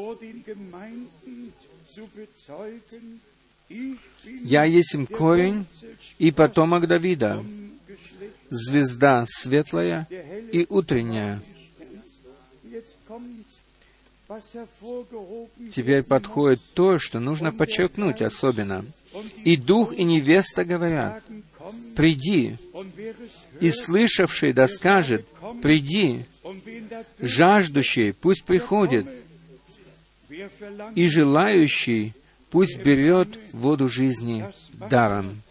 Я 4.44 4.64
есть 4.64 4.96
корень 5.12 5.66
и 6.18 6.32
потомок 6.32 6.88
Давида, 6.88 7.44
звезда 8.50 9.26
светлая 9.28 10.08
и 10.52 10.66
утренняя». 10.70 11.42
Теперь 15.72 16.04
подходит 16.04 16.60
то, 16.74 16.98
что 16.98 17.20
нужно 17.20 17.52
подчеркнуть 17.52 18.22
особенно. 18.22 18.86
«И 19.44 19.56
дух, 19.56 19.94
и 19.94 20.04
невеста 20.04 20.66
говорят, 20.66 21.24
приди, 21.96 22.58
и 23.62 23.70
слышавший 23.70 24.52
да 24.52 24.68
скажет, 24.68 25.26
приди, 25.62 26.26
жаждущий 27.20 28.14
пусть 28.14 28.44
приходит, 28.44 29.08
и 30.96 31.08
желающий 31.08 32.14
пусть 32.50 32.78
берет 32.82 33.38
воду 33.54 33.88
жизни 33.88 34.46
даром. 34.90 35.42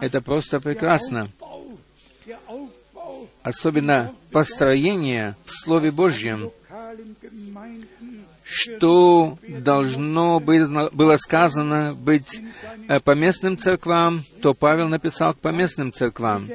Это 0.00 0.20
просто 0.22 0.60
прекрасно. 0.60 1.26
Особенно 3.42 4.14
построение 4.30 5.36
в 5.44 5.50
Слове 5.50 5.90
Божьем, 5.90 6.50
что 8.42 9.38
должно 9.48 10.40
было 10.40 11.16
сказано 11.16 11.94
быть 11.94 12.40
э, 12.88 13.00
по 13.00 13.12
местным 13.14 13.58
церквам, 13.58 14.22
то 14.42 14.54
Павел 14.54 14.88
написал 14.88 15.34
к 15.34 15.38
поместным 15.38 15.92
церквам. 15.92 16.48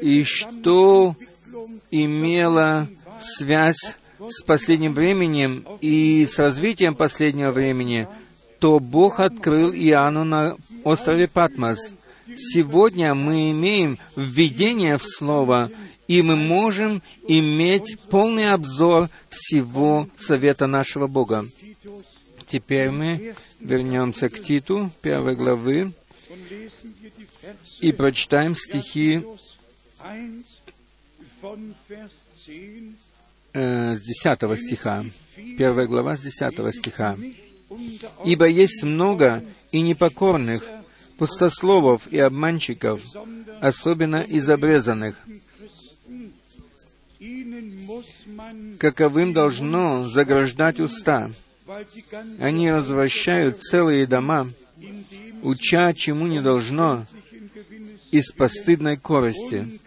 И 0.00 0.24
что 0.24 1.16
имело 1.90 2.88
связь 3.20 3.96
с 4.28 4.42
последним 4.42 4.94
временем 4.94 5.66
и 5.80 6.26
с 6.30 6.38
развитием 6.38 6.94
последнего 6.94 7.50
времени, 7.50 8.08
то 8.58 8.80
Бог 8.80 9.20
открыл 9.20 9.72
Иоанну 9.72 10.24
на 10.24 10.56
острове 10.84 11.28
Патмос. 11.28 11.94
Сегодня 12.36 13.14
мы 13.14 13.50
имеем 13.50 13.98
введение 14.16 14.96
в 14.96 15.02
Слово, 15.02 15.70
и 16.08 16.22
мы 16.22 16.36
можем 16.36 17.02
иметь 17.28 17.98
полный 18.08 18.52
обзор 18.52 19.08
всего 19.28 20.08
совета 20.16 20.66
нашего 20.66 21.06
Бога. 21.06 21.46
Теперь 22.46 22.90
мы 22.90 23.34
вернемся 23.60 24.28
к 24.28 24.42
Титу, 24.42 24.90
первой 25.02 25.34
главы, 25.34 25.92
и 27.80 27.92
прочитаем 27.92 28.54
стихи 28.54 29.22
э, 33.52 33.94
с 33.94 34.00
10 34.00 34.58
стиха. 34.58 35.04
Первая 35.58 35.86
глава 35.86 36.16
с 36.16 36.20
10 36.20 36.74
стиха. 36.74 37.16
«Ибо 38.24 38.46
есть 38.46 38.82
много 38.82 39.42
и 39.72 39.80
непокорных, 39.80 40.62
пустословов 41.18 42.06
и 42.10 42.18
обманщиков, 42.18 43.00
особенно 43.60 44.20
из 44.22 44.48
обрезанных, 44.50 45.16
каковым 48.78 49.32
должно 49.32 50.08
заграждать 50.08 50.80
уста. 50.80 51.30
Они 52.38 52.70
возвращают 52.70 53.62
целые 53.62 54.06
дома, 54.06 54.48
уча, 55.42 55.94
чему 55.94 56.26
не 56.26 56.40
должно, 56.40 57.06
из 58.10 58.30
постыдной 58.32 58.96
корости. 58.96 59.80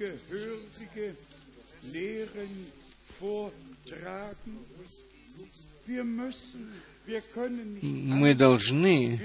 Мы 7.81 8.35
должны, 8.35 9.21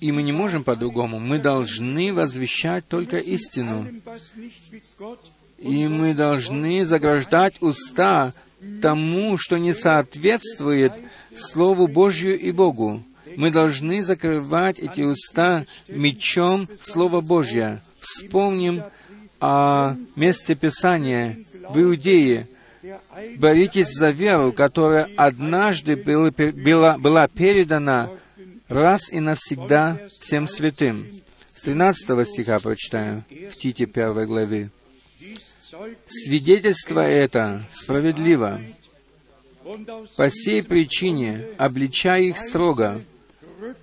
и 0.00 0.12
мы 0.12 0.22
не 0.22 0.32
можем 0.32 0.64
по-другому, 0.64 1.18
мы 1.18 1.38
должны 1.38 2.12
возвещать 2.12 2.86
только 2.86 3.18
истину. 3.18 3.88
И 5.58 5.88
мы 5.88 6.14
должны 6.14 6.84
заграждать 6.84 7.60
уста 7.62 8.32
тому, 8.82 9.36
что 9.38 9.58
не 9.58 9.72
соответствует 9.72 10.92
Слову 11.34 11.86
Божью 11.86 12.38
и 12.38 12.52
Богу. 12.52 13.02
Мы 13.36 13.50
должны 13.50 14.02
закрывать 14.02 14.78
эти 14.78 15.02
уста 15.02 15.64
мечом 15.88 16.68
Слова 16.80 17.20
Божьего. 17.20 17.80
Вспомним 18.00 18.82
о 19.40 19.96
месте 20.16 20.54
Писания 20.54 21.38
в 21.68 21.80
Иудее. 21.80 22.48
Боритесь 23.36 23.92
за 23.92 24.10
веру, 24.10 24.52
которая 24.52 25.08
однажды 25.16 25.96
была, 25.96 26.98
была 26.98 27.28
передана 27.28 28.10
раз 28.68 29.10
и 29.10 29.20
навсегда 29.20 29.98
всем 30.20 30.46
святым. 30.48 31.06
С 31.54 31.62
13 31.62 32.28
стиха 32.28 32.60
прочитаю 32.60 33.24
в 33.50 33.56
Тите 33.56 33.86
первой 33.86 34.26
главе. 34.26 34.70
Свидетельство 36.06 37.00
это 37.00 37.64
справедливо. 37.70 38.60
По 40.16 40.30
сей 40.30 40.62
причине 40.62 41.46
обличай 41.58 42.26
их 42.26 42.38
строго, 42.38 43.02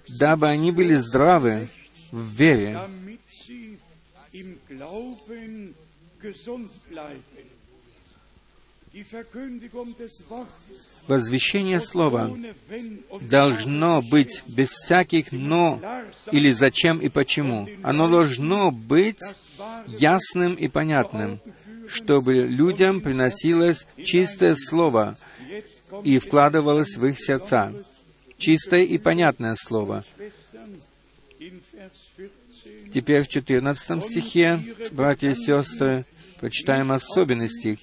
дабы 0.07 0.47
они 0.47 0.71
были 0.71 0.95
здравы 0.95 1.67
в 2.11 2.21
вере, 2.35 2.79
Возвещение 11.07 11.81
Слова 11.81 12.35
должно 13.21 14.01
быть 14.01 14.41
без 14.47 14.69
всяких 14.69 15.31
«но» 15.31 15.81
или 16.31 16.51
«зачем» 16.51 16.99
и 16.99 17.09
«почему». 17.09 17.67
Оно 17.83 18.07
должно 18.07 18.71
быть 18.71 19.21
ясным 19.87 20.55
и 20.55 20.69
понятным, 20.69 21.41
чтобы 21.87 22.35
людям 22.35 23.01
приносилось 23.01 23.85
чистое 24.03 24.55
Слово 24.55 25.17
и 26.03 26.17
вкладывалось 26.17 26.95
в 26.95 27.05
их 27.05 27.19
сердца. 27.19 27.73
Чистое 28.37 28.83
и 28.83 28.97
понятное 28.97 29.55
Слово. 29.55 30.05
Теперь 32.93 33.23
в 33.23 33.27
14 33.27 34.03
стихе, 34.05 34.59
братья 34.91 35.31
и 35.31 35.35
сестры, 35.35 36.05
почитаем 36.39 36.91
особенности. 36.91 37.79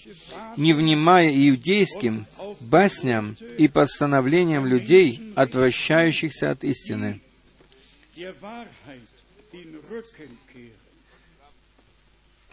«Не 0.57 0.73
внимая 0.73 1.29
иудейским 1.29 2.27
басням 2.61 3.37
и 3.59 3.69
постановлениям 3.69 4.67
людей, 4.67 5.33
отвращающихся 5.37 6.51
от 6.51 6.65
истины». 6.65 7.21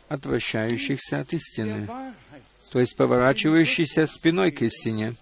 Отвращающихся 0.07 1.19
от 1.19 1.33
истины, 1.33 1.87
то 2.71 2.79
есть 2.79 2.95
поворачивающихся 2.95 4.07
спиной 4.07 4.51
к 4.51 4.63
истине. 4.63 5.15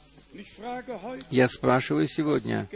Я 1.30 1.50
спрашиваю 1.50 2.08
сегодня, 2.08 2.70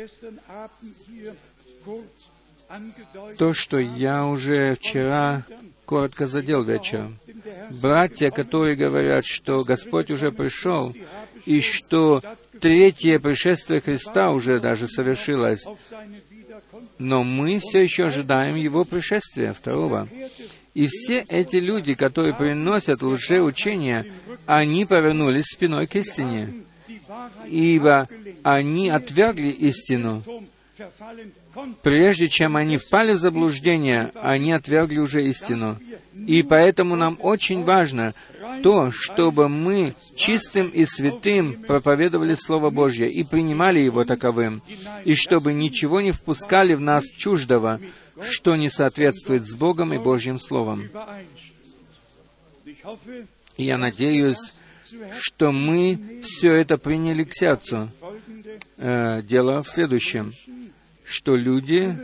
то, 3.38 3.54
что 3.54 3.78
я 3.78 4.26
уже 4.26 4.76
вчера 4.76 5.46
коротко 5.86 6.28
задел 6.28 6.64
вечером. 6.64 7.20
Братья, 7.70 8.32
которые 8.32 8.76
говорят, 8.76 9.26
что 9.26 9.64
Господь 9.64 10.12
уже 10.12 10.32
пришел, 10.32 10.94
и 11.46 11.62
что 11.62 12.22
третье 12.60 13.20
пришествие 13.20 13.82
Христа 13.82 14.32
уже 14.32 14.60
даже 14.60 14.88
совершилось, 14.88 15.66
но 17.00 17.24
мы 17.24 17.60
все 17.60 17.80
еще 17.82 18.06
ожидаем 18.06 18.56
Его 18.56 18.86
пришествия 18.86 19.54
второго. 19.54 20.08
И 20.74 20.88
все 20.88 21.26
эти 21.28 21.58
люди, 21.58 21.96
которые 21.96 22.34
приносят 22.34 23.02
лжеучения, 23.04 24.06
они 24.46 24.86
повернулись 24.86 25.46
спиной 25.46 25.88
к 25.88 25.96
истине, 25.96 26.64
ибо 27.48 28.08
они 28.44 28.90
отвергли 28.90 29.50
истину, 29.50 30.24
Прежде 31.82 32.30
чем 32.30 32.56
они 32.56 32.78
впали 32.78 33.14
в 33.14 33.18
заблуждение, 33.18 34.12
они 34.22 34.54
отвергли 34.54 35.00
уже 35.00 35.26
истину. 35.28 35.78
И 36.14 36.44
поэтому 36.44 36.96
нам 36.96 37.18
очень 37.22 37.64
важно 37.64 38.14
то, 38.64 38.92
чтобы 38.92 39.50
мы 39.50 39.96
чистым 40.16 40.68
и 40.68 40.86
святым 40.86 41.64
проповедовали 41.64 42.34
Слово 42.34 42.70
Божье 42.70 43.10
и 43.10 43.24
принимали 43.24 43.80
его 43.80 44.06
таковым, 44.06 44.62
и 45.06 45.16
чтобы 45.16 45.54
ничего 45.54 46.02
не 46.02 46.12
впускали 46.12 46.74
в 46.74 46.82
нас 46.82 47.06
чуждого, 47.06 47.80
что 48.22 48.56
не 48.56 48.70
соответствует 48.70 49.48
с 49.48 49.56
Богом 49.56 49.94
и 49.94 49.98
Божьим 49.98 50.40
Словом. 50.40 50.90
Я 53.58 53.78
надеюсь, 53.78 54.54
что 55.18 55.52
мы 55.52 56.22
все 56.24 56.54
это 56.54 56.78
приняли 56.78 57.24
к 57.24 57.34
сердцу. 57.34 57.90
Э, 58.78 59.22
дело 59.22 59.64
в 59.64 59.70
следующем 59.70 60.34
что 61.12 61.36
люди, 61.36 61.98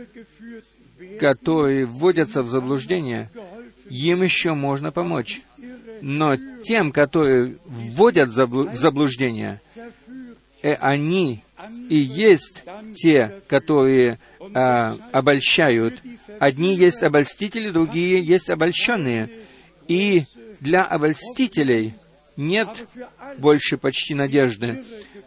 которые 1.18 1.86
вводятся 1.86 2.42
в 2.42 2.48
заблуждение, 2.48 3.30
им 3.88 4.22
еще 4.22 4.54
можно 4.54 4.92
помочь. 4.92 5.42
Но 6.00 6.36
тем, 6.62 6.92
которые 6.92 7.56
вводят 7.64 8.28
в 8.28 8.74
заблуждение, 8.74 9.60
э, 10.62 10.74
они 10.74 11.42
и 11.88 11.96
есть 11.96 12.64
те, 12.94 13.40
которые 13.48 14.18
а, 14.54 14.96
обольщают. 15.12 16.02
Одни 16.38 16.76
есть 16.76 17.02
обольстители, 17.02 17.70
другие 17.70 18.22
есть 18.22 18.50
обольщенные. 18.50 19.30
И 19.88 20.24
для 20.60 20.84
обольстителей 20.84 21.94
нет 22.36 22.86
больше 23.38 23.76
почти 23.76 24.14
надежды. 24.14 24.84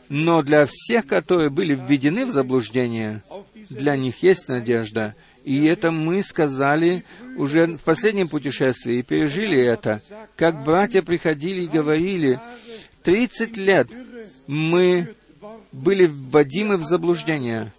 Но 0.07 0.41
для 0.41 0.65
всех, 0.65 1.07
которые 1.07 1.49
были 1.49 1.73
введены 1.73 2.25
в 2.25 2.31
заблуждение, 2.31 3.23
для 3.71 3.95
них 3.95 4.21
есть 4.21 4.47
надежда. 4.47 5.15
И 5.43 5.65
это 5.65 5.91
мы 5.91 6.21
сказали 6.21 7.03
уже 7.37 7.65
в 7.65 7.83
последнем 7.83 8.27
путешествии 8.27 8.97
и 8.97 9.03
пережили 9.03 9.59
это. 9.59 10.01
Как 10.35 10.63
братья 10.63 11.01
приходили 11.01 11.61
и 11.61 11.67
говорили, 11.67 12.39
30 13.03 13.57
лет 13.57 13.87
мы 14.45 15.15
были 15.71 16.05
вводимы 16.05 16.77
в 16.77 16.83
заблуждение. 16.83 17.71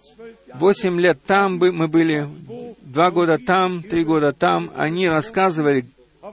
Восемь 0.55 0.99
лет 0.99 1.19
там 1.25 1.57
мы 1.57 1.87
были, 1.87 2.27
два 2.81 3.11
года 3.11 3.37
там, 3.37 3.81
три 3.81 4.03
года 4.03 4.33
там. 4.33 4.71
Они 4.75 5.07
рассказывали, 5.07 5.85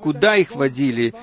куда 0.02 0.36
их 0.36 0.54
водили 0.54 1.14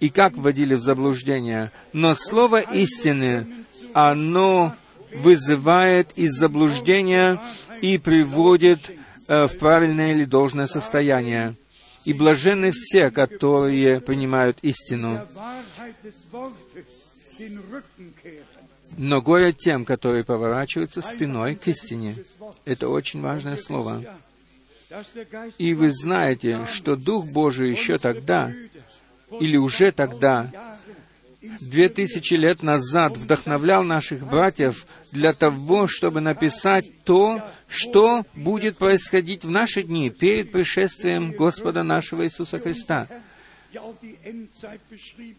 и 0.00 0.10
как 0.10 0.36
вводили 0.36 0.74
в 0.74 0.80
заблуждение. 0.80 1.72
Но 1.92 2.14
слово 2.14 2.60
истины, 2.60 3.46
оно 3.94 4.74
вызывает 5.14 6.12
из 6.16 6.32
заблуждения 6.32 7.40
и 7.80 7.98
приводит 7.98 8.90
э, 9.28 9.46
в 9.46 9.58
правильное 9.58 10.12
или 10.12 10.24
должное 10.24 10.66
состояние. 10.66 11.54
И 12.04 12.12
блаженны 12.12 12.70
все, 12.70 13.10
которые 13.10 14.00
принимают 14.00 14.58
истину. 14.62 15.26
Но 18.96 19.20
горе 19.20 19.52
тем, 19.52 19.84
которые 19.84 20.24
поворачиваются 20.24 21.02
спиной 21.02 21.56
к 21.56 21.66
истине. 21.66 22.16
Это 22.64 22.88
очень 22.88 23.20
важное 23.20 23.56
слово. 23.56 24.02
И 25.58 25.74
вы 25.74 25.90
знаете, 25.90 26.64
что 26.66 26.96
Дух 26.96 27.26
Божий 27.26 27.70
еще 27.70 27.98
тогда, 27.98 28.52
или 29.40 29.56
уже 29.56 29.90
тогда, 29.92 30.78
две 31.60 31.88
тысячи 31.88 32.34
лет 32.34 32.62
назад 32.62 33.16
вдохновлял 33.16 33.84
наших 33.84 34.26
братьев 34.26 34.86
для 35.12 35.32
того, 35.32 35.86
чтобы 35.86 36.20
написать 36.20 36.86
то, 37.04 37.42
что 37.68 38.24
будет 38.34 38.78
происходить 38.78 39.44
в 39.44 39.50
наши 39.50 39.82
дни 39.82 40.10
перед 40.10 40.52
пришествием 40.52 41.32
Господа 41.32 41.82
нашего 41.82 42.24
Иисуса 42.24 42.58
Христа. 42.58 43.08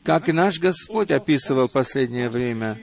Как 0.04 0.30
и 0.30 0.32
наш 0.32 0.60
Господь 0.60 1.12
описывал 1.12 1.68
последнее 1.70 2.30
время, 2.30 2.78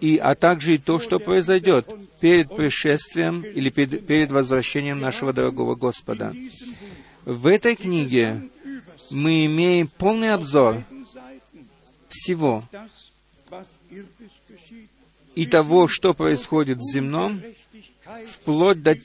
и, 0.00 0.16
а 0.16 0.34
также 0.34 0.76
и 0.76 0.78
то, 0.78 0.98
что 0.98 1.18
произойдет 1.18 1.86
перед 2.20 2.54
пришествием 2.54 3.42
или 3.42 3.68
перед, 3.68 4.06
перед 4.06 4.32
возвращением 4.32 5.00
нашего 5.00 5.32
дорогого 5.32 5.74
Господа. 5.74 6.32
В 7.24 7.46
этой 7.46 7.76
книге 7.76 8.48
мы 9.10 9.44
имеем 9.46 9.88
полный 9.88 10.32
обзор 10.32 10.82
всего 12.14 12.64
и 15.34 15.46
того, 15.46 15.88
что 15.88 16.14
происходит 16.14 16.78
в 16.78 16.92
земном, 16.92 17.42
вплоть 18.28 18.82
до 18.82 18.96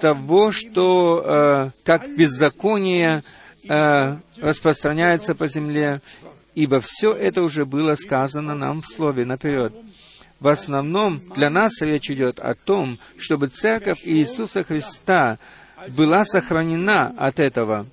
того, 0.00 0.52
что 0.52 1.22
э, 1.24 1.70
как 1.84 2.08
беззаконие 2.16 3.22
э, 3.68 4.16
распространяется 4.40 5.34
по 5.34 5.46
земле, 5.46 6.00
ибо 6.54 6.80
все 6.80 7.12
это 7.12 7.42
уже 7.42 7.66
было 7.66 7.96
сказано 7.96 8.54
нам 8.54 8.80
в 8.80 8.86
Слове 8.86 9.24
наперед. 9.24 9.74
В 10.40 10.48
основном 10.48 11.20
для 11.34 11.50
нас 11.50 11.80
речь 11.80 12.10
идет 12.10 12.38
о 12.38 12.54
том, 12.54 12.98
чтобы 13.16 13.48
Церковь 13.48 14.00
Иисуса 14.04 14.64
Христа 14.64 15.38
была 15.88 16.24
сохранена 16.24 17.12
от 17.16 17.40
этого 17.40 17.86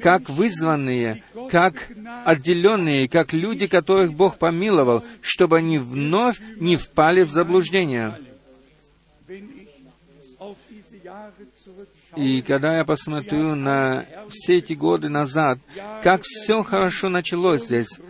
как 0.00 0.28
вызванные, 0.28 1.22
как 1.50 1.90
отделенные, 2.24 3.08
как 3.08 3.32
люди, 3.32 3.66
которых 3.66 4.12
Бог 4.12 4.38
помиловал, 4.38 5.04
чтобы 5.20 5.58
они 5.58 5.78
вновь 5.78 6.40
не 6.56 6.76
впали 6.76 7.22
в 7.22 7.30
заблуждение. 7.30 8.18
И 12.16 12.42
когда 12.42 12.78
я 12.78 12.84
посмотрю 12.84 13.54
на 13.54 14.04
все 14.30 14.58
эти 14.58 14.72
годы 14.72 15.08
назад, 15.08 15.58
как 16.02 16.22
все 16.22 16.62
хорошо 16.62 17.08
началось 17.08 17.64
здесь, 17.64 18.00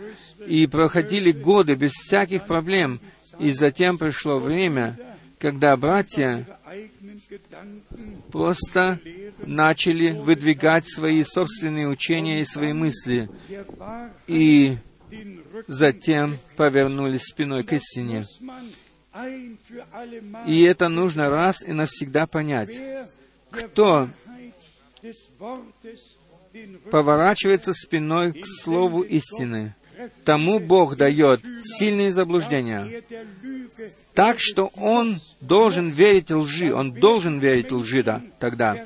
и 0.45 0.65
проходили 0.67 1.31
годы 1.31 1.75
без 1.75 1.91
всяких 1.91 2.45
проблем, 2.45 2.99
и 3.39 3.51
затем 3.51 3.97
пришло 3.97 4.39
время, 4.39 4.97
когда 5.39 5.75
братья 5.75 6.47
просто 8.31 8.99
начали 9.45 10.11
выдвигать 10.11 10.87
свои 10.87 11.23
собственные 11.23 11.87
учения 11.87 12.41
и 12.41 12.45
свои 12.45 12.73
мысли. 12.73 13.29
И 14.27 14.77
затем 15.67 16.37
повернулись 16.55 17.23
спиной 17.23 17.63
к 17.63 17.73
истине. 17.73 18.23
И 20.45 20.61
это 20.61 20.89
нужно 20.89 21.29
раз 21.29 21.63
и 21.63 21.73
навсегда 21.73 22.27
понять. 22.27 22.71
Кто 23.49 24.09
поворачивается 26.91 27.73
спиной 27.73 28.33
к 28.33 28.45
Слову 28.45 29.01
истины, 29.01 29.75
тому 30.23 30.59
Бог 30.59 30.95
дает 30.95 31.41
сильные 31.63 32.11
заблуждения. 32.11 33.03
Так 34.13 34.39
что 34.39 34.71
он 34.75 35.19
должен 35.41 35.89
верить 35.89 36.31
лжи, 36.31 36.73
он 36.73 36.91
должен 36.91 37.39
верить 37.39 37.71
лжи 37.71 38.03
да, 38.03 38.21
тогда. 38.39 38.85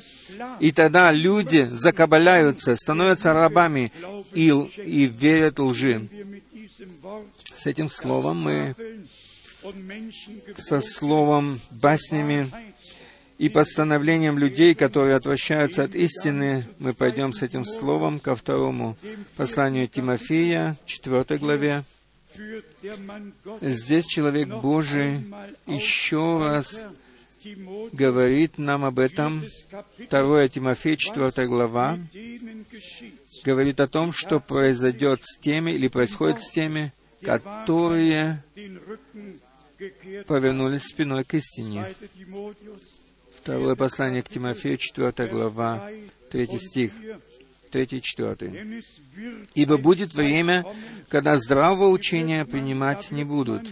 И 0.60 0.72
тогда 0.72 1.12
люди 1.12 1.68
закабаляются, 1.72 2.76
становятся 2.76 3.34
рабами 3.34 3.92
и, 4.34 4.50
и 4.50 5.06
верят 5.06 5.60
лжи. 5.60 6.10
С 7.54 7.66
этим 7.68 7.90
словом 7.90 8.42
мы, 8.42 8.76
со 10.58 10.82
словом 10.82 11.60
баснями 11.70 12.50
и 13.42 13.50
постановлением 13.50 14.38
людей, 14.38 14.76
которые 14.76 15.16
отвращаются 15.16 15.84
от 15.84 15.96
истины, 15.96 16.64
мы 16.78 16.94
пойдем 16.94 17.34
с 17.34 17.42
этим 17.42 17.66
словом 17.66 18.20
ко 18.20 18.36
второму 18.36 18.96
посланию 19.36 19.88
Тимофея, 19.88 20.78
4 20.86 21.40
главе. 21.40 21.84
Здесь 23.62 24.06
человек 24.06 24.48
Божий 24.48 25.26
еще 25.66 26.38
раз 26.38 26.86
говорит 27.92 28.60
нам 28.60 28.86
об 28.86 29.00
этом. 29.00 29.44
2 29.98 30.48
Тимофея, 30.50 30.96
4 30.96 31.48
глава, 31.48 31.98
говорит 33.44 33.80
о 33.80 33.88
том, 33.88 34.12
что 34.12 34.40
произойдет 34.40 35.24
с 35.24 35.40
теми 35.40 35.72
или 35.72 35.88
происходит 35.88 36.44
с 36.44 36.52
теми, 36.52 36.94
которые 37.24 38.44
повернулись 40.28 40.84
спиной 40.84 41.24
к 41.24 41.34
истине. 41.34 41.88
Второе 43.42 43.76
послание 43.76 44.22
к 44.22 44.30
Тимофею, 44.30 44.78
4 44.78 45.28
глава, 45.28 45.90
3 46.30 46.48
стих, 46.60 46.92
3-4. 47.72 48.84
«Ибо 49.56 49.78
будет 49.78 50.14
время, 50.14 50.64
когда 51.10 51.38
здравого 51.38 51.90
учения 51.90 52.46
принимать 52.46 53.10
не 53.10 53.24
будут, 53.24 53.68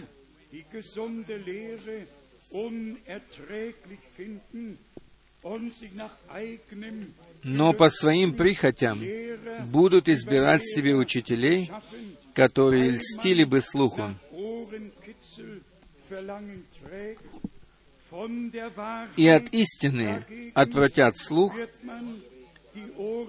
но 7.44 7.72
по 7.72 7.90
своим 7.90 8.34
прихотям 8.34 9.00
будут 9.66 10.08
избирать 10.08 10.64
себе 10.64 10.96
учителей, 10.96 11.70
которые 12.34 12.90
льстили 12.90 13.44
бы 13.44 13.60
слуху, 13.60 14.02
и 19.16 19.28
от 19.28 19.52
истины 19.52 20.24
отвратят 20.54 21.16
слух 21.16 21.56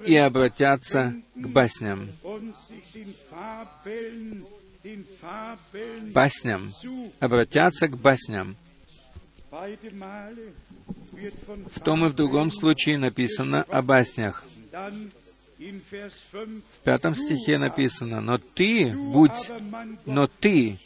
и 0.06 0.16
обратятся 0.16 1.16
к 1.36 1.48
басням. 1.48 2.10
Басням. 6.14 6.74
Обратятся 7.20 7.88
к 7.88 7.98
басням. 7.98 8.56
В 9.52 9.78
том 11.84 12.06
и 12.06 12.10
в 12.10 12.14
другом 12.14 12.52
случае 12.52 12.98
написано 12.98 13.64
о 13.64 13.82
баснях. 13.82 14.46
В 15.60 16.80
пятом 16.84 17.16
стихе 17.16 17.58
написано, 17.60 18.22
«Но 18.22 18.40
ты, 18.40 18.96
будь, 18.96 19.52
но 20.06 20.28
ты, 20.28 20.80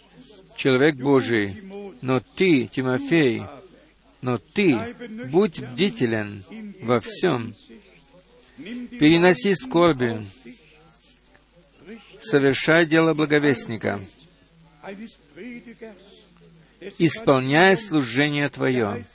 человек 0.58 0.96
Божий, 0.96 1.64
но 2.02 2.20
ты, 2.20 2.68
Тимофей, 2.68 3.44
но 4.26 4.40
ты, 4.40 4.96
будь 5.28 5.62
бдителен 5.62 6.44
во 6.82 7.00
всем, 7.00 7.54
переноси 8.58 9.54
скорби, 9.54 10.26
совершай 12.20 12.88
дело 12.88 13.14
благовестника, 13.14 14.02
исполняй 16.98 17.78
служение 17.78 18.50
Твое. 18.50 19.06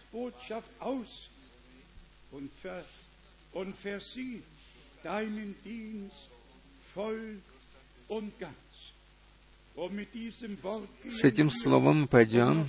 С 11.04 11.24
этим 11.24 11.50
словом 11.50 12.02
мы 12.02 12.06
пойдем 12.06 12.68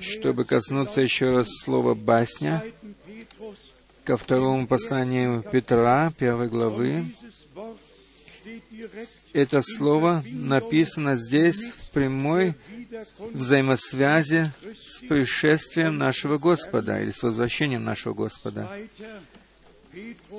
чтобы 0.00 0.44
коснуться 0.44 1.00
еще 1.00 1.30
раз 1.30 1.48
слова 1.62 1.94
«басня», 1.94 2.64
ко 4.04 4.16
второму 4.16 4.66
посланию 4.66 5.42
Петра, 5.42 6.12
первой 6.18 6.48
главы. 6.48 7.04
Это 9.32 9.62
слово 9.62 10.24
написано 10.26 11.16
здесь 11.16 11.70
в 11.70 11.90
прямой 11.90 12.54
взаимосвязи 13.32 14.50
с 14.86 15.00
пришествием 15.00 15.98
нашего 15.98 16.38
Господа 16.38 17.00
или 17.00 17.10
с 17.10 17.22
возвращением 17.22 17.84
нашего 17.84 18.14
Господа. 18.14 18.68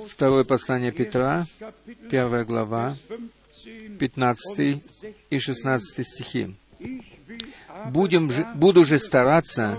Второе 0.08 0.44
послание 0.44 0.92
Петра, 0.92 1.46
первая 2.10 2.44
глава, 2.44 2.96
15 3.98 4.82
и 5.30 5.38
16 5.38 6.06
стихи 6.06 6.56
будем 7.90 8.30
же, 8.30 8.46
буду 8.54 8.84
же 8.84 8.98
стараться, 8.98 9.78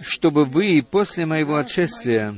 чтобы 0.00 0.44
вы 0.44 0.84
после 0.88 1.26
моего 1.26 1.56
отшествия 1.56 2.34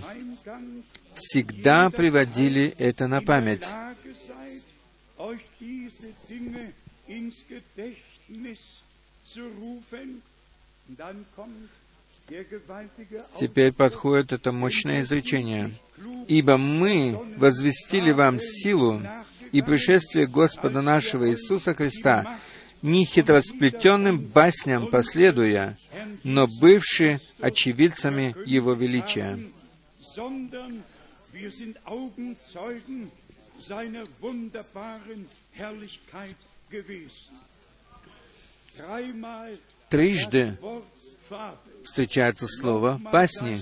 всегда 1.14 1.90
приводили 1.90 2.74
это 2.78 3.06
на 3.06 3.22
память. 3.22 3.66
Теперь 13.38 13.72
подходит 13.72 14.32
это 14.32 14.52
мощное 14.52 15.00
изречение. 15.00 15.72
«Ибо 16.28 16.56
мы 16.56 17.18
возвестили 17.36 18.10
вам 18.10 18.40
силу 18.40 19.00
и 19.52 19.62
пришествие 19.62 20.26
Господа 20.26 20.82
нашего 20.82 21.30
Иисуса 21.30 21.74
Христа, 21.74 22.38
не 22.86 23.04
хитросплетенным 23.04 24.18
басням 24.20 24.86
последуя, 24.86 25.76
но 26.22 26.46
бывшие 26.46 27.20
очевидцами 27.40 28.34
Его 28.46 28.74
величия. 28.74 29.38
Трижды 39.88 40.58
встречается 41.84 42.46
слово 42.46 43.00
«басни». 43.12 43.60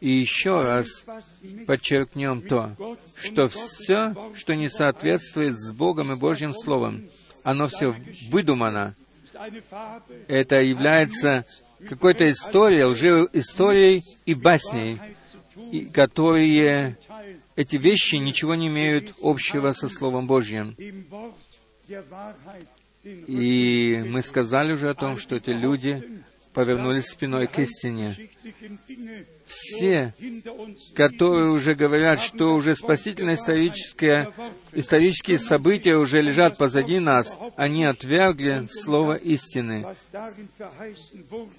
И 0.00 0.10
еще 0.10 0.62
раз 0.62 1.04
подчеркнем 1.66 2.42
то, 2.42 2.98
что 3.14 3.48
все, 3.48 4.14
что 4.34 4.54
не 4.54 4.68
соответствует 4.68 5.58
с 5.58 5.72
Богом 5.72 6.12
и 6.12 6.16
Божьим 6.16 6.52
Словом, 6.52 7.08
оно 7.46 7.68
все 7.68 7.94
выдумано. 8.28 8.96
Это 10.26 10.60
является 10.60 11.44
какой-то 11.88 12.28
историей, 12.28 12.82
лживой 12.82 13.28
историей 13.34 14.02
и 14.24 14.34
басней, 14.34 15.00
и 15.70 15.86
которые 15.86 16.98
эти 17.54 17.76
вещи 17.76 18.16
ничего 18.16 18.56
не 18.56 18.66
имеют 18.66 19.14
общего 19.22 19.72
со 19.72 19.88
Словом 19.88 20.26
Божьим. 20.26 20.74
И 23.04 24.04
мы 24.08 24.22
сказали 24.22 24.72
уже 24.72 24.90
о 24.90 24.94
том, 24.94 25.16
что 25.16 25.36
эти 25.36 25.50
люди 25.50 26.02
повернулись 26.52 27.06
спиной 27.06 27.46
к 27.46 27.60
истине 27.60 28.16
все, 29.46 30.12
которые 30.94 31.50
уже 31.50 31.74
говорят, 31.74 32.20
что 32.20 32.54
уже 32.54 32.74
спасительные 32.74 33.36
исторические, 33.36 34.32
исторические 34.72 35.38
события 35.38 35.96
уже 35.96 36.20
лежат 36.20 36.58
позади 36.58 36.98
нас, 36.98 37.38
они 37.56 37.84
отвергли 37.84 38.66
слово 38.68 39.14
истины 39.14 39.86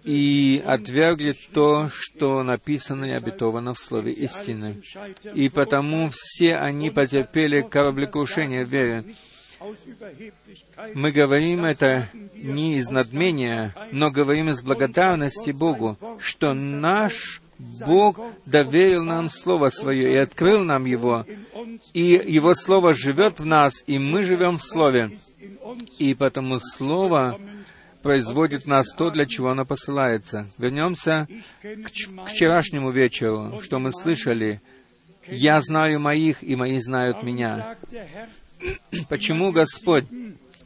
и 0.04 0.62
отвергли 0.66 1.36
то, 1.54 1.90
что 1.90 2.44
написано 2.44 3.06
и 3.06 3.12
обетовано 3.12 3.74
в 3.74 3.80
слове 3.80 4.12
истины. 4.12 4.82
И 5.34 5.50
потому 5.50 6.10
все 6.12 6.58
они 6.58 6.92
потерпели 6.92 7.62
кораблекрушение 7.62 8.66
в 8.66 8.70
вере. 8.70 9.06
Мы 10.94 11.12
говорим 11.12 11.66
это 11.66 12.10
не 12.36 12.78
из 12.78 12.90
надмения, 12.90 13.74
но 13.92 14.12
говорим 14.12 14.50
из 14.50 14.62
благодарности 14.62 15.52
Богу, 15.52 15.98
что 16.20 16.54
наш 16.54 17.42
Бог 17.86 18.20
доверил 18.46 19.04
нам 19.04 19.30
Слово 19.30 19.70
Свое 19.70 20.14
и 20.14 20.16
открыл 20.18 20.64
нам 20.64 20.86
его 20.86 21.26
и 21.94 22.22
Его 22.26 22.54
Слово 22.54 22.94
живет 22.94 23.40
в 23.40 23.46
нас, 23.46 23.84
и 23.88 24.00
мы 24.00 24.24
живем 24.24 24.58
в 24.58 24.64
Слове. 24.64 25.12
И 25.98 26.14
потому 26.14 26.60
Слово 26.60 27.40
производит 28.02 28.66
нас 28.68 28.94
то, 28.94 29.10
для 29.10 29.26
чего 29.26 29.50
оно 29.50 29.66
посылается. 29.66 30.48
Вернемся 30.58 31.28
к, 31.62 31.90
к 31.90 32.30
вчерашнему 32.30 32.92
вечеру, 32.92 33.60
что 33.62 33.80
мы 33.80 33.92
слышали. 33.92 34.62
«Я 35.28 35.60
знаю 35.60 36.00
моих, 36.00 36.42
и 36.42 36.56
мои 36.56 36.80
знают 36.80 37.22
меня». 37.24 37.76
Почему 39.10 39.52
Господь 39.52 40.06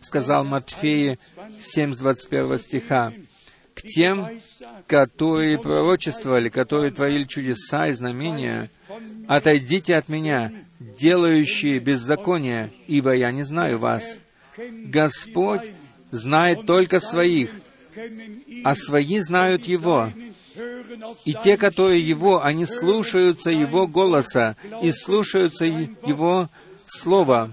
сказал 0.01 0.45
Матфея 0.45 1.17
7, 1.59 1.95
21 1.95 2.59
стиха, 2.59 3.11
«К 3.73 3.81
тем, 3.83 4.27
которые 4.87 5.57
пророчествовали, 5.57 6.49
которые 6.49 6.91
творили 6.91 7.23
чудеса 7.23 7.87
и 7.87 7.93
знамения, 7.93 8.69
отойдите 9.27 9.95
от 9.95 10.09
меня, 10.09 10.51
делающие 10.79 11.79
беззаконие, 11.79 12.71
ибо 12.87 13.13
я 13.13 13.31
не 13.31 13.43
знаю 13.43 13.79
вас». 13.79 14.17
Господь 14.85 15.71
знает 16.11 16.65
только 16.65 16.99
своих, 16.99 17.51
а 18.63 18.75
свои 18.75 19.19
знают 19.19 19.65
Его. 19.65 20.11
И 21.25 21.33
те, 21.33 21.57
которые 21.57 22.05
Его, 22.05 22.43
они 22.43 22.65
слушаются 22.65 23.49
Его 23.49 23.87
голоса 23.87 24.55
и 24.83 24.91
слушаются 24.91 25.65
Его 25.65 26.49
Слова 26.87 27.51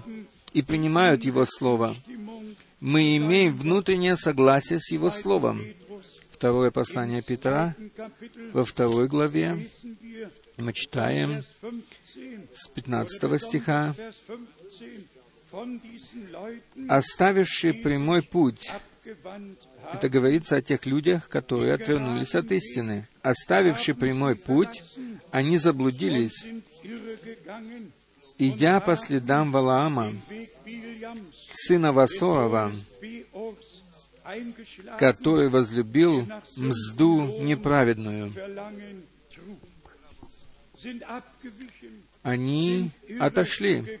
и 0.53 0.61
принимают 0.61 1.23
Его 1.23 1.45
Слово. 1.45 1.95
Мы 2.79 3.17
имеем 3.17 3.55
внутреннее 3.55 4.17
согласие 4.17 4.79
с 4.79 4.91
Его 4.91 5.09
Словом. 5.09 5.61
Второе 6.39 6.71
послание 6.71 7.21
Петра, 7.21 7.75
во 8.53 8.63
второй 8.63 9.09
главе, 9.09 9.67
мы 10.55 10.71
читаем 10.71 11.43
с 12.53 12.65
15 12.69 13.41
стиха, 13.41 13.93
оставивший 16.87 17.73
прямой 17.73 18.21
путь. 18.21 18.71
Это 19.91 20.07
говорится 20.07 20.55
о 20.55 20.61
тех 20.61 20.85
людях, 20.85 21.27
которые 21.27 21.73
отвернулись 21.73 22.33
от 22.35 22.53
истины. 22.53 23.05
Оставивший 23.21 23.93
прямой 23.93 24.37
путь, 24.37 24.81
они 25.31 25.57
заблудились, 25.57 26.45
идя 28.37 28.79
по 28.79 28.95
следам 28.95 29.51
Валаама, 29.51 30.13
сына 31.51 31.91
Васорова, 31.91 32.71
который 34.97 35.49
возлюбил 35.49 36.27
мзду 36.55 37.41
неправедную. 37.41 38.31
Они 42.23 42.91
отошли 43.19 43.99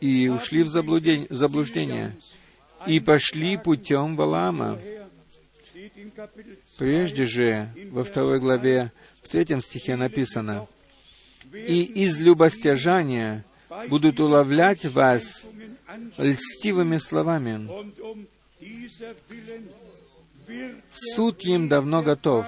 и 0.00 0.28
ушли 0.28 0.62
в 0.62 0.68
заблуждение, 0.68 2.16
и 2.86 3.00
пошли 3.00 3.56
путем 3.56 4.16
Валаама. 4.16 4.78
Прежде 6.76 7.26
же, 7.26 7.68
во 7.90 8.04
второй 8.04 8.40
главе, 8.40 8.92
в 9.22 9.28
третьем 9.28 9.60
стихе 9.60 9.96
написано, 9.96 10.66
«И 11.52 11.82
из 11.82 12.18
любостяжания 12.20 13.44
будут 13.88 14.20
уловлять 14.20 14.84
вас 14.84 15.44
льстивыми 16.18 16.98
словами. 16.98 17.68
Суд 20.90 21.44
им 21.44 21.68
давно 21.68 22.02
готов, 22.02 22.46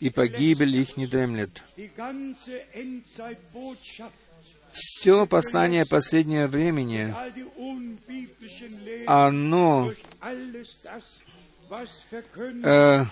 и 0.00 0.10
погибель 0.10 0.76
их 0.76 0.96
не 0.96 1.06
дремлет. 1.06 1.62
Все 4.72 5.26
послание 5.26 5.86
последнего 5.86 6.46
времени, 6.46 7.14
оно 9.06 9.92
э, 12.64 13.04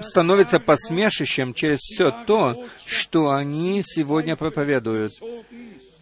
становится 0.00 0.60
посмешищем 0.60 1.54
через 1.54 1.78
все 1.80 2.10
то, 2.26 2.66
что 2.84 3.30
они 3.30 3.82
сегодня 3.84 4.34
проповедуют. 4.36 5.12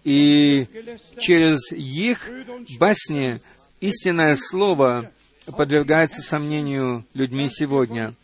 И 0.04 0.66
через 1.18 1.72
их 1.72 2.30
басни 2.78 3.40
истинное 3.80 4.36
слово 4.36 5.10
подвергается 5.56 6.22
сомнению 6.22 7.04
людьми 7.14 7.48
сегодня. 7.48 8.14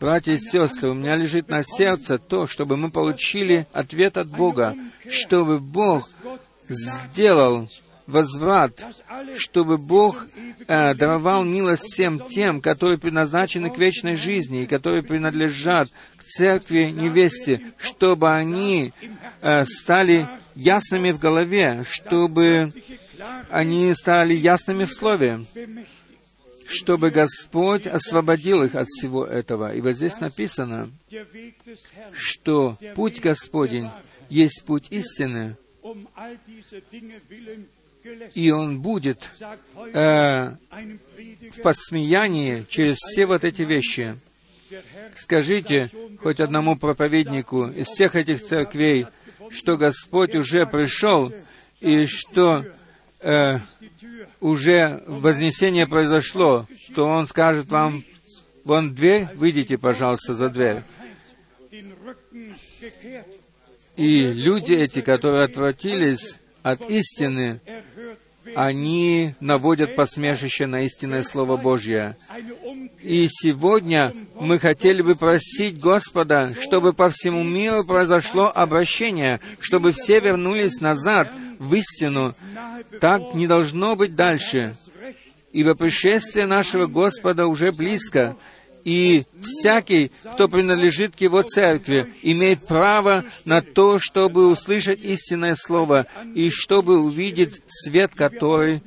Братья 0.00 0.32
и 0.32 0.38
сестры, 0.38 0.90
у 0.90 0.94
меня 0.94 1.16
лежит 1.16 1.48
на 1.48 1.62
сердце 1.62 2.18
то, 2.18 2.46
чтобы 2.46 2.76
мы 2.76 2.90
получили 2.90 3.66
ответ 3.72 4.16
от 4.18 4.28
Бога, 4.28 4.74
чтобы 5.08 5.60
Бог 5.60 6.10
сделал 6.68 7.68
возврат, 8.06 8.84
чтобы 9.36 9.78
Бог 9.78 10.26
э, 10.66 10.94
даровал 10.94 11.44
милость 11.44 11.84
всем 11.84 12.20
тем, 12.20 12.60
которые 12.60 12.98
предназначены 12.98 13.70
к 13.70 13.78
вечной 13.78 14.16
жизни 14.16 14.62
и 14.62 14.66
которые 14.66 15.02
принадлежат 15.02 15.88
к 16.16 16.22
церкви 16.22 16.90
невесте, 16.94 17.62
чтобы 17.78 18.32
они 18.32 18.92
э, 19.40 19.64
стали 19.64 20.28
ясными 20.54 21.12
в 21.12 21.18
голове, 21.18 21.84
чтобы 21.88 22.72
они 23.50 23.92
стали 23.94 24.34
ясными 24.34 24.84
в 24.84 24.92
слове, 24.92 25.44
чтобы 26.66 27.10
Господь 27.10 27.86
освободил 27.86 28.62
их 28.62 28.74
от 28.74 28.86
всего 28.86 29.24
этого. 29.24 29.74
И 29.74 29.80
вот 29.80 29.92
здесь 29.92 30.20
написано, 30.20 30.90
что 32.12 32.76
путь 32.94 33.20
Господень 33.20 33.90
есть 34.28 34.64
путь 34.64 34.88
истины, 34.90 35.56
и 38.34 38.50
он 38.50 38.80
будет 38.80 39.30
э, 39.92 40.50
в 41.50 41.62
посмеянии 41.62 42.64
через 42.68 42.96
все 42.96 43.26
вот 43.26 43.44
эти 43.44 43.62
вещи. 43.62 44.16
Скажите 45.14 45.90
хоть 46.20 46.40
одному 46.40 46.76
проповеднику 46.76 47.66
из 47.66 47.86
всех 47.86 48.16
этих 48.16 48.44
церквей, 48.44 49.06
что 49.50 49.76
Господь 49.76 50.34
уже 50.34 50.66
пришел, 50.66 51.32
и 51.80 52.06
что 52.06 52.64
э, 53.20 53.58
уже 54.40 55.02
вознесение 55.06 55.86
произошло, 55.86 56.66
то 56.94 57.04
Он 57.06 57.26
скажет 57.26 57.70
вам, 57.70 58.04
вон 58.64 58.94
дверь, 58.94 59.28
выйдите, 59.34 59.78
пожалуйста, 59.78 60.34
за 60.34 60.48
дверь. 60.48 60.82
И 63.96 64.26
люди 64.32 64.72
эти, 64.72 65.00
которые 65.00 65.44
отвратились 65.44 66.38
от 66.62 66.90
истины, 66.90 67.60
они 68.54 69.34
наводят 69.40 69.96
посмешище 69.96 70.66
на 70.66 70.82
истинное 70.84 71.22
Слово 71.22 71.56
Божье. 71.56 72.16
И 73.00 73.28
сегодня 73.28 74.12
мы 74.38 74.58
хотели 74.58 75.02
бы 75.02 75.14
просить 75.14 75.78
Господа, 75.78 76.52
чтобы 76.60 76.92
по 76.92 77.10
всему 77.10 77.42
миру 77.42 77.84
произошло 77.84 78.50
обращение, 78.54 79.40
чтобы 79.58 79.92
все 79.92 80.20
вернулись 80.20 80.80
назад 80.80 81.32
в 81.64 81.74
истину. 81.74 82.34
Так 83.00 83.34
не 83.34 83.46
должно 83.46 83.96
быть 83.96 84.14
дальше, 84.14 84.76
ибо 85.52 85.74
пришествие 85.74 86.46
нашего 86.46 86.86
Господа 86.86 87.46
уже 87.46 87.72
близко, 87.72 88.36
и 88.84 89.24
всякий, 89.40 90.12
кто 90.34 90.46
принадлежит 90.46 91.16
к 91.16 91.20
Его 91.20 91.42
церкви, 91.42 92.12
имеет 92.22 92.66
право 92.66 93.24
на 93.46 93.62
то, 93.62 93.98
чтобы 93.98 94.46
услышать 94.46 95.00
истинное 95.00 95.54
Слово 95.54 96.06
и 96.34 96.50
чтобы 96.50 96.98
увидеть 96.98 97.62
свет, 97.66 98.12
который, 98.14 98.82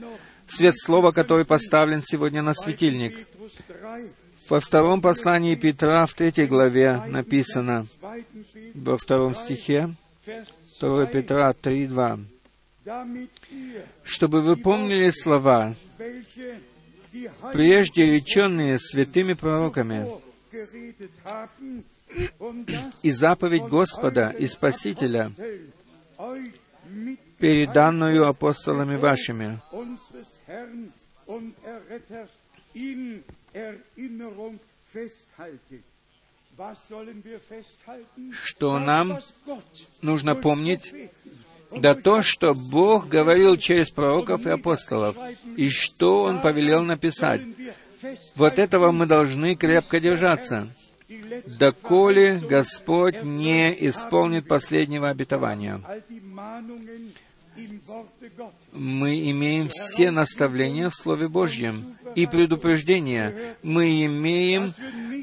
свет 0.48 0.76
Слова, 0.78 1.12
который 1.12 1.46
поставлен 1.46 2.04
сегодня 2.04 2.44
на 2.44 2.54
светильник. 2.54 3.18
Во 4.50 4.60
втором 4.60 5.02
послании 5.02 5.56
Петра, 5.56 6.06
в 6.06 6.14
третьей 6.14 6.46
главе, 6.46 7.02
написано, 7.08 7.88
во 8.76 8.98
втором 8.98 9.36
стихе, 9.36 9.90
2 10.80 11.06
Петра 11.08 11.52
3.2, 11.52 12.24
«Чтобы 14.04 14.42
вы 14.42 14.56
помнили 14.56 15.10
слова, 15.10 15.76
прежде 17.52 18.06
реченные 18.06 18.80
святыми 18.80 19.34
пророками, 19.34 20.08
и 23.04 23.12
заповедь 23.12 23.64
Господа 23.64 24.30
и 24.30 24.48
Спасителя, 24.48 25.32
переданную 27.38 28.26
апостолами 28.26 28.96
вашими, 28.96 29.60
что 38.34 38.80
нам 38.80 39.20
нужно 40.02 40.36
помнить 40.36 40.94
да 41.76 41.96
то, 41.96 42.22
что 42.22 42.54
Бог 42.54 43.08
говорил 43.08 43.58
через 43.58 43.90
пророков 43.90 44.46
и 44.46 44.50
апостолов, 44.50 45.16
и 45.56 45.70
что 45.70 46.24
Он 46.24 46.42
повелел 46.42 46.84
написать. 46.84 47.42
Вот 48.36 48.60
этого 48.60 48.92
мы 48.92 49.06
должны 49.06 49.56
крепко 49.56 50.00
держаться, 50.00 50.68
доколе 51.46 52.40
Господь 52.40 53.24
не 53.24 53.72
исполнит 53.88 54.48
последнего 54.48 55.10
обетования. 55.10 55.82
Мы 58.72 59.32
имеем 59.32 59.68
все 59.70 60.12
наставления 60.12 60.90
в 60.90 60.96
Слове 60.96 61.28
Божьем 61.28 61.86
и 62.14 62.28
предупреждения. 62.28 63.56
Мы 63.64 64.06
имеем 64.06 64.74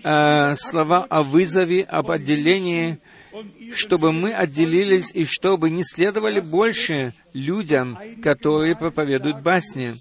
э, 0.02 0.56
слова 0.56 1.04
о 1.04 1.22
вызове, 1.22 1.84
об 1.84 2.10
отделении, 2.10 2.98
чтобы 3.74 4.12
мы 4.12 4.32
отделились 4.32 5.10
и 5.12 5.24
чтобы 5.24 5.70
не 5.70 5.82
следовали 5.82 6.40
больше 6.40 7.14
людям, 7.32 7.98
которые 8.22 8.76
проповедуют 8.76 9.42
басни. 9.42 9.94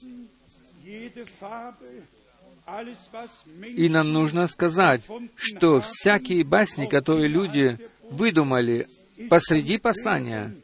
И 3.75 3.89
нам 3.89 4.13
нужно 4.13 4.47
сказать, 4.47 5.01
что 5.35 5.79
всякие 5.81 6.43
басни, 6.43 6.85
которые 6.85 7.27
люди 7.27 7.77
выдумали 8.09 8.87
посреди 9.29 9.77
послания, 9.77 10.55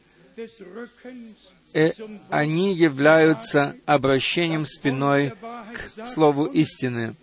э, 1.72 1.90
они 2.30 2.74
являются 2.74 3.76
обращением 3.86 4.66
спиной 4.66 5.32
к 5.74 6.06
Слову 6.06 6.46
истины. 6.46 7.14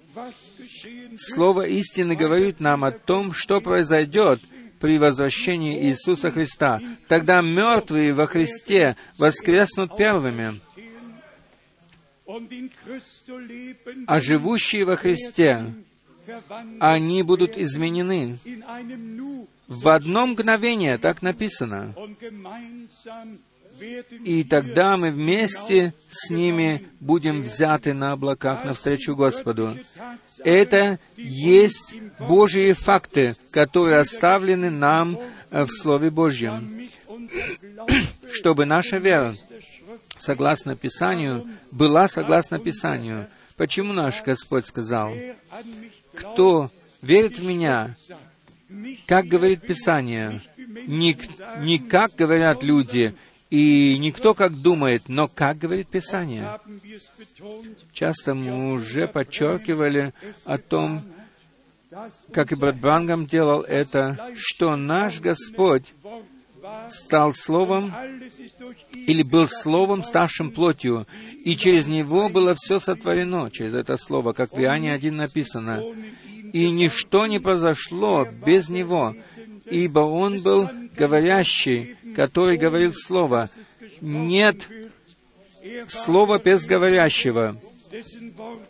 Слово 1.18 1.68
истины 1.68 2.16
говорит 2.16 2.60
нам 2.60 2.84
о 2.84 2.92
том, 2.92 3.34
что 3.34 3.60
произойдет 3.60 4.40
при 4.80 4.98
возвращении 4.98 5.84
Иисуса 5.84 6.32
Христа. 6.32 6.80
Тогда 7.08 7.42
мертвые 7.42 8.14
во 8.14 8.28
Христе 8.28 8.96
воскреснут 9.18 9.96
первыми, 9.98 10.60
а 14.08 14.20
живущие 14.20 14.86
во 14.86 14.96
Христе, 14.96 15.74
они 16.80 17.24
будут 17.24 17.58
изменены 17.58 18.38
в 19.68 19.90
одно 19.90 20.28
мгновение, 20.28 20.98
так 20.98 21.22
написано. 21.22 21.94
И 24.24 24.44
тогда 24.44 24.98
мы 24.98 25.12
вместе 25.12 25.94
с 26.10 26.30
ними 26.30 26.88
будем 27.00 27.42
взяты 27.42 27.94
на 27.94 28.12
облаках 28.14 28.66
навстречу 28.66 29.16
Господу. 29.16 29.78
Это 30.44 31.00
есть 31.16 31.96
Божьи 32.20 32.72
факты, 32.74 33.36
которые 33.52 34.00
оставлены 34.00 34.70
нам 34.70 35.20
в 35.50 35.68
Слове 35.68 36.10
Божьем, 36.10 36.90
чтобы 38.32 38.66
наша 38.66 38.98
вера, 38.98 39.36
согласно 40.18 40.76
Писанию, 40.76 41.48
была 41.72 42.08
согласно 42.08 42.60
Писанию. 42.60 43.28
Почему 43.56 43.94
наш 43.94 44.24
Господь 44.24 44.68
сказал, 44.68 45.14
«Кто 46.14 46.72
верит 47.02 47.40
в 47.40 47.44
Меня, 47.44 47.96
как 49.06 49.26
говорит 49.26 49.62
Писание, 49.62 50.42
не, 50.88 51.18
не 51.60 51.80
как 51.80 52.16
говорят 52.16 52.64
люди, 52.64 53.16
и 53.50 53.98
никто 54.00 54.34
как 54.34 54.62
думает, 54.62 55.04
но 55.08 55.28
как 55.28 55.58
говорит 55.58 55.88
Писание. 55.88 56.60
Часто 57.94 58.36
мы 58.36 58.74
уже 58.74 59.08
подчеркивали 59.08 60.14
о 60.46 60.58
том, 60.58 61.02
как 62.32 62.52
и 62.52 62.56
брат 62.56 62.78
Брангам 62.78 63.26
делал 63.26 63.62
это, 63.62 64.32
что 64.36 64.76
наш 64.76 65.22
Господь 65.22 65.94
стал 66.90 67.34
Словом 67.34 67.94
или 68.94 69.24
был 69.24 69.48
Словом, 69.48 70.04
ставшим 70.04 70.52
плотью, 70.52 71.08
и 71.44 71.56
через 71.56 71.88
Него 71.88 72.28
было 72.28 72.56
все 72.56 72.80
сотворено, 72.80 73.50
через 73.50 73.74
это 73.74 73.96
Слово, 73.96 74.34
как 74.34 74.52
в 74.52 74.60
Иоанне 74.60 74.94
1 74.94 75.16
написано. 75.16 75.82
И 76.52 76.70
ничто 76.70 77.28
не 77.28 77.40
произошло 77.40 78.28
без 78.46 78.68
Него, 78.68 79.16
ибо 79.70 80.00
Он 80.00 80.42
был 80.42 80.70
говорящий, 80.98 81.97
который 82.16 82.58
говорил 82.58 82.94
Слово. 82.94 83.50
Нет 84.02 84.68
слова 85.88 86.40
без 86.40 86.66
говорящего, 86.66 87.58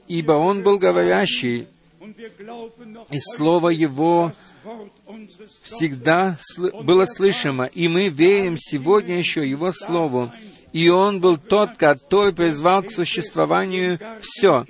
ибо 0.07 0.33
Он 0.33 0.63
был 0.63 0.77
говорящий, 0.77 1.67
и 3.11 3.19
Слово 3.19 3.69
Его 3.69 4.33
всегда 5.63 6.37
было 6.83 7.05
слышимо, 7.05 7.65
и 7.65 7.87
мы 7.87 8.09
верим 8.09 8.57
сегодня 8.57 9.17
еще 9.17 9.47
Его 9.47 9.71
Слову. 9.71 10.31
И 10.73 10.89
Он 10.89 11.21
был 11.21 11.37
тот, 11.37 11.77
который 11.77 12.33
призвал 12.33 12.83
к 12.83 12.91
существованию 12.91 13.99
все. 14.19 14.65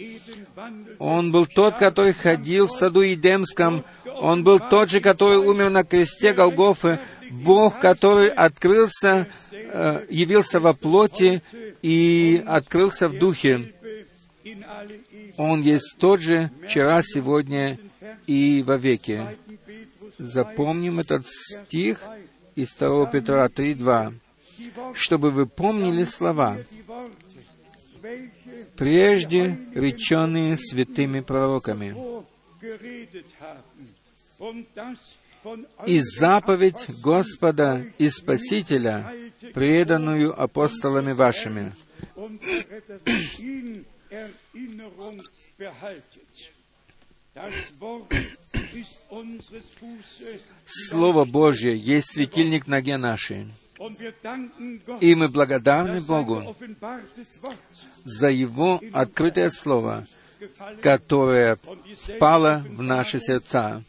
Он 1.00 1.32
был 1.32 1.46
тот, 1.46 1.78
который 1.78 2.14
ходил 2.14 2.68
в 2.68 2.72
саду 2.72 3.02
Едемском. 3.02 3.84
Он 4.20 4.44
был 4.44 4.60
тот 4.60 4.90
же, 4.90 5.02
который 5.02 5.38
умер 5.38 5.70
на 5.70 5.84
кресте 5.84 6.34
Голгофы. 6.34 7.00
Бог, 7.44 7.80
который 7.80 8.30
открылся, 8.30 9.28
э, 9.52 10.06
явился 10.10 10.60
во 10.60 10.74
плоти 10.74 11.42
и 11.82 12.44
открылся 12.46 13.08
в 13.08 13.18
духе. 13.18 13.74
Он 15.38 15.62
есть 15.62 15.98
тот 16.00 16.20
же 16.20 16.52
вчера, 16.66 17.02
сегодня 17.04 17.78
и 18.26 18.64
во 18.66 18.78
веки. 18.78 19.26
Запомним 20.18 21.00
этот 21.00 21.28
стих 21.28 22.02
из 22.56 22.74
2 22.74 23.06
Петра 23.08 23.48
3.2, 23.48 24.14
чтобы 24.94 25.30
вы 25.30 25.46
помнили 25.46 26.04
слова, 26.04 26.58
прежде 28.76 29.60
реченные 29.76 30.58
святыми 30.58 31.20
пророками, 31.20 31.96
и 35.86 36.00
заповедь 36.00 36.88
Господа 37.02 37.86
и 37.98 38.10
Спасителя, 38.10 39.12
преданную 39.54 40.40
апостолами 40.40 41.14
вашими. 41.14 41.74
Слово 50.66 51.26
Божье 51.26 51.78
есть 51.78 52.14
светильник 52.14 52.68
ноге 52.68 52.98
нашей. 52.98 53.48
И 55.02 55.14
мы 55.14 55.30
благодарны 55.30 56.02
Богу 56.02 56.56
за 58.04 58.30
Его 58.30 58.82
открытое 58.92 59.50
Слово, 59.52 60.08
которое 60.82 61.60
впало 62.16 62.64
в 62.68 62.82
наши 62.82 63.20
сердца. 63.20 63.84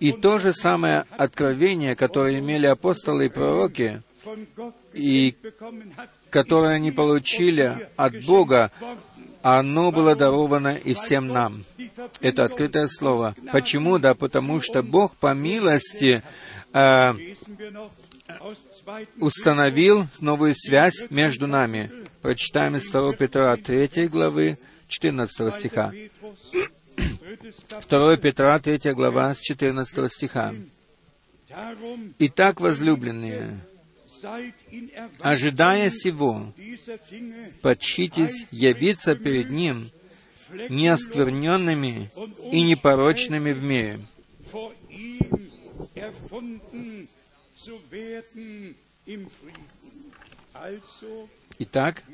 И 0.00 0.12
то 0.12 0.38
же 0.38 0.52
самое 0.52 1.04
откровение, 1.16 1.96
которое 1.96 2.38
имели 2.38 2.66
апостолы 2.66 3.26
и 3.26 3.28
пророки, 3.28 4.02
и 4.92 5.34
которое 6.30 6.74
они 6.74 6.92
получили 6.92 7.88
от 7.96 8.24
Бога, 8.24 8.70
оно 9.42 9.92
было 9.92 10.14
даровано 10.14 10.74
и 10.76 10.94
всем 10.94 11.28
нам. 11.28 11.64
Это 12.20 12.44
открытое 12.44 12.86
слово. 12.86 13.34
Почему? 13.52 13.98
Да 13.98 14.14
потому 14.14 14.60
что 14.60 14.82
Бог 14.82 15.16
по 15.16 15.32
милости 15.34 16.22
э, 16.72 17.14
установил 19.18 20.06
новую 20.20 20.54
связь 20.54 21.06
между 21.10 21.46
нами. 21.46 21.90
Прочитаем 22.22 22.76
из 22.76 22.88
2 22.90 23.12
Петра 23.14 23.56
3 23.56 24.08
главы 24.08 24.58
14 24.88 25.54
стиха. 25.54 25.92
2 27.88 28.16
Петра 28.16 28.58
3 28.58 28.92
глава 28.94 29.34
с 29.34 29.40
14 29.40 30.12
стиха. 30.12 30.54
«Итак, 32.18 32.60
возлюбленные, 32.60 33.60
ожидая 35.20 35.90
сего, 35.90 36.52
подчитесь 37.62 38.46
явиться 38.50 39.14
перед 39.14 39.50
Ним 39.50 39.88
неоскверненными 40.68 42.10
и 42.50 42.62
непорочными 42.62 43.52
в 43.52 43.62
мире. 43.62 44.00
Итак, 51.60 52.04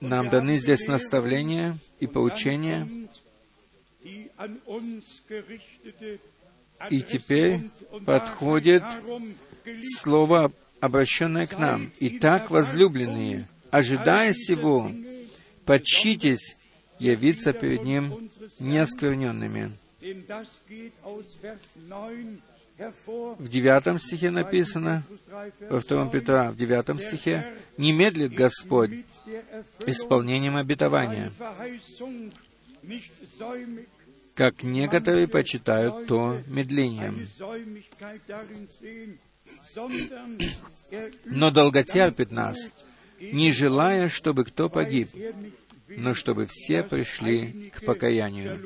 нам 0.00 0.30
даны 0.30 0.58
здесь 0.58 0.86
наставления 0.86 1.76
и 2.00 2.06
поучения, 2.06 2.88
и 6.90 7.02
теперь 7.02 7.60
подходит 8.06 8.84
слово, 9.96 10.52
обращенное 10.80 11.46
к 11.46 11.58
нам. 11.58 11.90
«Итак, 11.98 12.50
возлюбленные, 12.50 13.48
ожидая 13.70 14.32
сего, 14.32 14.90
подчитесь 15.64 16.56
явиться 16.98 17.52
перед 17.52 17.84
Ним 17.84 18.30
неоскверненными». 18.60 19.72
В 22.78 23.48
девятом 23.48 23.98
стихе 23.98 24.30
написано, 24.30 25.02
во 25.68 25.80
втором 25.80 26.10
Петра, 26.10 26.50
в 26.52 26.56
девятом 26.56 27.00
стихе, 27.00 27.54
«Не 27.76 27.92
медлит 27.92 28.32
Господь 28.32 29.04
исполнением 29.86 30.56
обетования, 30.56 31.32
как 34.34 34.62
некоторые 34.62 35.26
почитают 35.26 36.06
то 36.06 36.38
медлением. 36.46 37.28
но 41.24 41.50
долготерпит 41.50 42.30
нас, 42.30 42.72
не 43.20 43.50
желая, 43.50 44.08
чтобы 44.08 44.44
кто 44.44 44.68
погиб, 44.68 45.08
но 45.88 46.14
чтобы 46.14 46.46
все 46.46 46.84
пришли 46.84 47.72
к 47.74 47.84
покаянию. 47.84 48.60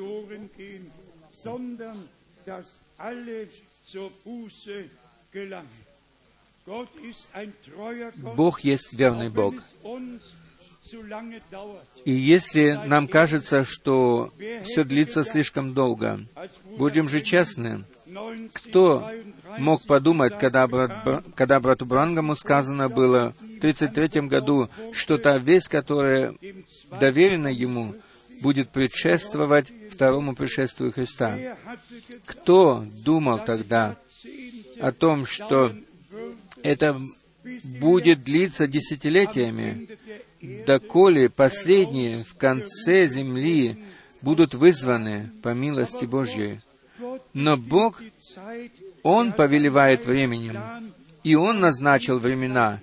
Бог 8.35 8.61
есть 8.61 8.93
верный 8.93 9.29
Бог. 9.29 9.55
И 12.05 12.11
если 12.11 12.79
нам 12.85 13.07
кажется, 13.07 13.63
что 13.65 14.31
все 14.63 14.83
длится 14.83 15.23
слишком 15.23 15.73
долго, 15.73 16.19
будем 16.77 17.09
же 17.09 17.21
честны, 17.21 17.83
кто 18.53 19.09
мог 19.57 19.83
подумать, 19.83 20.37
когда, 20.37 20.67
брат, 20.67 21.23
когда 21.35 21.59
брату 21.59 21.85
Брангаму 21.85 22.35
сказано 22.35 22.89
было 22.89 23.33
в 23.39 23.57
1933 23.57 24.21
году, 24.27 24.69
что 24.91 25.17
та 25.17 25.37
весть, 25.37 25.69
которая 25.69 26.35
доверена 26.99 27.47
ему, 27.47 27.95
будет 28.43 28.69
предшествовать 28.69 29.71
второму 29.89 30.35
пришествию 30.35 30.91
Христа. 30.91 31.57
Кто 32.25 32.85
думал 33.05 33.39
тогда 33.39 33.95
о 34.79 34.91
том, 34.91 35.25
что 35.25 35.71
это 36.61 36.99
будет 37.79 38.23
длиться 38.23 38.67
десятилетиями, 38.67 39.87
доколе 40.67 41.29
последние 41.29 42.23
в 42.23 42.35
конце 42.35 43.07
земли 43.07 43.77
будут 44.21 44.53
вызваны 44.53 45.31
по 45.41 45.53
милости 45.53 46.05
Божьей. 46.05 46.59
Но 47.33 47.55
Бог, 47.55 48.01
Он 49.03 49.31
повелевает 49.31 50.05
временем, 50.05 50.57
и 51.23 51.35
Он 51.35 51.61
назначил 51.61 52.19
времена, 52.19 52.79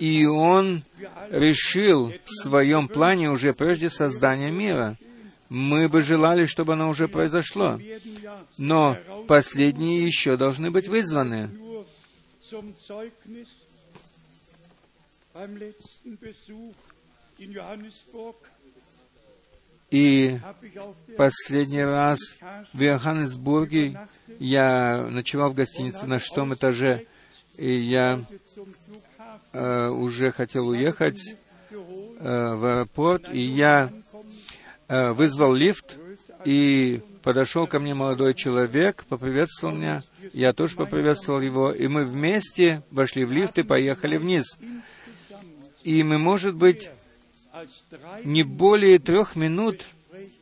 и 0.00 0.26
Он 0.26 0.82
решил 1.30 2.12
в 2.24 2.30
своем 2.42 2.88
плане 2.88 3.30
уже 3.30 3.52
прежде 3.52 3.90
создания 3.90 4.50
мира. 4.50 4.96
Мы 5.48 5.88
бы 5.88 6.02
желали, 6.02 6.46
чтобы 6.46 6.72
оно 6.72 6.88
уже 6.88 7.08
произошло. 7.08 7.80
Но 8.58 8.96
последние 9.28 10.04
еще 10.04 10.36
должны 10.36 10.70
быть 10.70 10.88
вызваны. 10.88 11.50
И 19.90 20.38
последний 21.16 21.84
раз 21.84 22.18
в 22.72 22.80
Йоханнесбурге 22.80 24.00
я 24.40 25.06
ночевал 25.10 25.50
в 25.50 25.54
гостинице 25.54 26.06
на 26.06 26.18
шестом 26.18 26.54
этаже, 26.54 27.06
и 27.56 27.70
я 27.70 28.20
э, 29.56 29.88
уже 29.88 30.32
хотел 30.32 30.68
уехать 30.68 31.36
э, 31.70 31.76
в 32.54 32.64
аэропорт, 32.64 33.28
и 33.32 33.40
я 33.40 33.90
э, 34.88 35.12
вызвал 35.12 35.54
лифт, 35.54 35.98
и 36.44 37.00
подошел 37.22 37.66
ко 37.66 37.78
мне 37.80 37.94
молодой 37.94 38.34
человек, 38.34 39.04
поприветствовал 39.08 39.74
меня, 39.74 40.02
я 40.32 40.52
тоже 40.52 40.76
поприветствовал 40.76 41.40
его, 41.40 41.72
и 41.72 41.88
мы 41.88 42.04
вместе 42.04 42.82
вошли 42.90 43.24
в 43.24 43.32
лифт 43.32 43.58
и 43.58 43.62
поехали 43.62 44.16
вниз. 44.16 44.58
И 45.82 46.02
мы, 46.02 46.18
может 46.18 46.54
быть, 46.54 46.90
не 48.24 48.42
более 48.42 48.98
трех 48.98 49.36
минут 49.36 49.86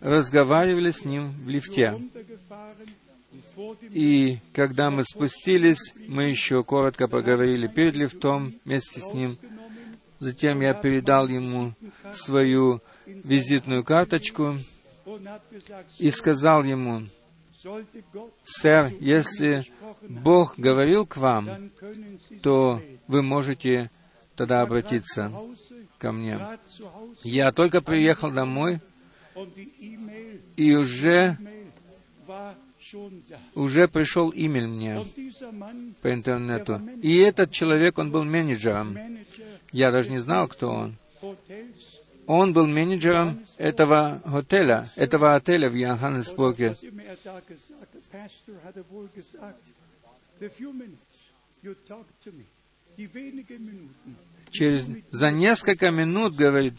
разговаривали 0.00 0.90
с 0.90 1.04
ним 1.04 1.32
в 1.32 1.48
лифте. 1.48 1.98
И 3.90 4.38
когда 4.52 4.90
мы 4.90 5.04
спустились, 5.04 5.94
мы 6.08 6.24
еще 6.24 6.62
коротко 6.64 7.08
поговорили 7.08 7.66
перед 7.66 7.96
лифтом 7.96 8.52
вместе 8.64 9.00
с 9.00 9.12
ним. 9.12 9.36
Затем 10.18 10.60
я 10.60 10.74
передал 10.74 11.28
ему 11.28 11.74
свою 12.14 12.80
визитную 13.06 13.84
карточку 13.84 14.56
и 15.98 16.10
сказал 16.10 16.64
ему, 16.64 17.02
«Сэр, 18.44 18.92
если 19.00 19.64
Бог 20.02 20.54
говорил 20.58 21.06
к 21.06 21.16
вам, 21.16 21.70
то 22.42 22.82
вы 23.06 23.22
можете 23.22 23.90
тогда 24.36 24.62
обратиться 24.62 25.32
ко 25.98 26.12
мне. 26.12 26.38
Я 27.22 27.52
только 27.52 27.80
приехал 27.80 28.30
домой, 28.30 28.80
и 30.56 30.74
уже, 30.74 31.36
уже 33.54 33.88
пришел 33.88 34.32
имель 34.34 34.66
мне 34.66 35.04
по 36.02 36.12
интернету. 36.12 36.80
И 37.02 37.16
этот 37.18 37.50
человек, 37.50 37.98
он 37.98 38.10
был 38.10 38.24
менеджером. 38.24 38.96
Я 39.72 39.90
даже 39.90 40.10
не 40.10 40.18
знал, 40.18 40.48
кто 40.48 40.70
он. 40.70 40.96
Он 42.26 42.52
был 42.52 42.66
менеджером 42.66 43.44
этого 43.58 44.22
отеля, 44.24 44.90
этого 44.96 45.34
отеля 45.34 45.68
в 45.68 45.74
Йоханнесбурге. 45.74 46.74
Через, 54.50 54.86
за 55.10 55.30
несколько 55.30 55.90
минут, 55.90 56.34
говорит, 56.34 56.74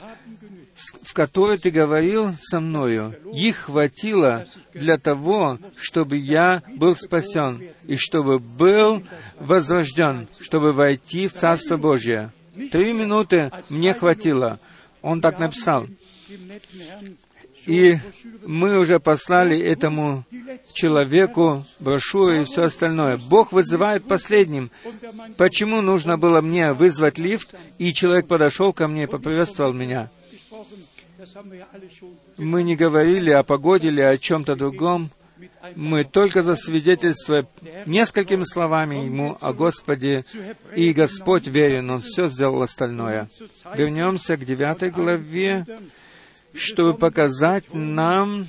в 1.03 1.13
которые 1.13 1.57
ты 1.57 1.71
говорил 1.71 2.35
со 2.41 2.59
мною, 2.59 3.15
их 3.33 3.57
хватило 3.57 4.45
для 4.73 4.97
того, 4.97 5.57
чтобы 5.77 6.17
я 6.17 6.63
был 6.75 6.95
спасен 6.95 7.61
и 7.85 7.95
чтобы 7.95 8.39
был 8.39 9.01
возрожден, 9.39 10.27
чтобы 10.39 10.73
войти 10.73 11.27
в 11.27 11.33
Царство 11.33 11.77
Божье. 11.77 12.31
Три 12.71 12.93
минуты 12.93 13.51
мне 13.69 13.93
хватило. 13.93 14.59
Он 15.01 15.21
так 15.21 15.39
написал. 15.39 15.87
И 17.65 17.97
мы 18.45 18.77
уже 18.77 18.99
послали 18.99 19.59
этому 19.59 20.23
человеку 20.73 21.65
брошюру 21.79 22.33
и 22.33 22.43
все 22.43 22.63
остальное. 22.63 23.17
Бог 23.17 23.51
вызывает 23.51 24.07
последним. 24.07 24.69
Почему 25.37 25.81
нужно 25.81 26.17
было 26.17 26.41
мне 26.41 26.73
вызвать 26.73 27.17
лифт, 27.17 27.55
и 27.79 27.93
человек 27.93 28.27
подошел 28.27 28.71
ко 28.71 28.87
мне 28.87 29.03
и 29.03 29.07
поприветствовал 29.07 29.73
меня? 29.73 30.09
Мы 32.37 32.63
не 32.63 32.75
говорили 32.75 33.31
о 33.31 33.43
погоде 33.43 33.87
или 33.87 34.01
о 34.01 34.17
чем-то 34.17 34.55
другом. 34.55 35.09
Мы 35.75 36.03
только 36.03 36.43
за 36.43 36.55
свидетельство 36.55 37.47
несколькими 37.85 38.43
словами 38.43 38.95
Ему 39.05 39.37
о 39.41 39.53
Господе, 39.53 40.23
и 40.75 40.93
Господь 40.93 41.47
верен, 41.47 41.89
Он 41.89 42.01
все 42.01 42.27
сделал 42.27 42.61
остальное. 42.61 43.29
Вернемся 43.75 44.37
к 44.37 44.45
девятой 44.45 44.91
главе, 44.91 45.65
чтобы 46.53 46.93
показать 46.93 47.73
нам 47.73 48.47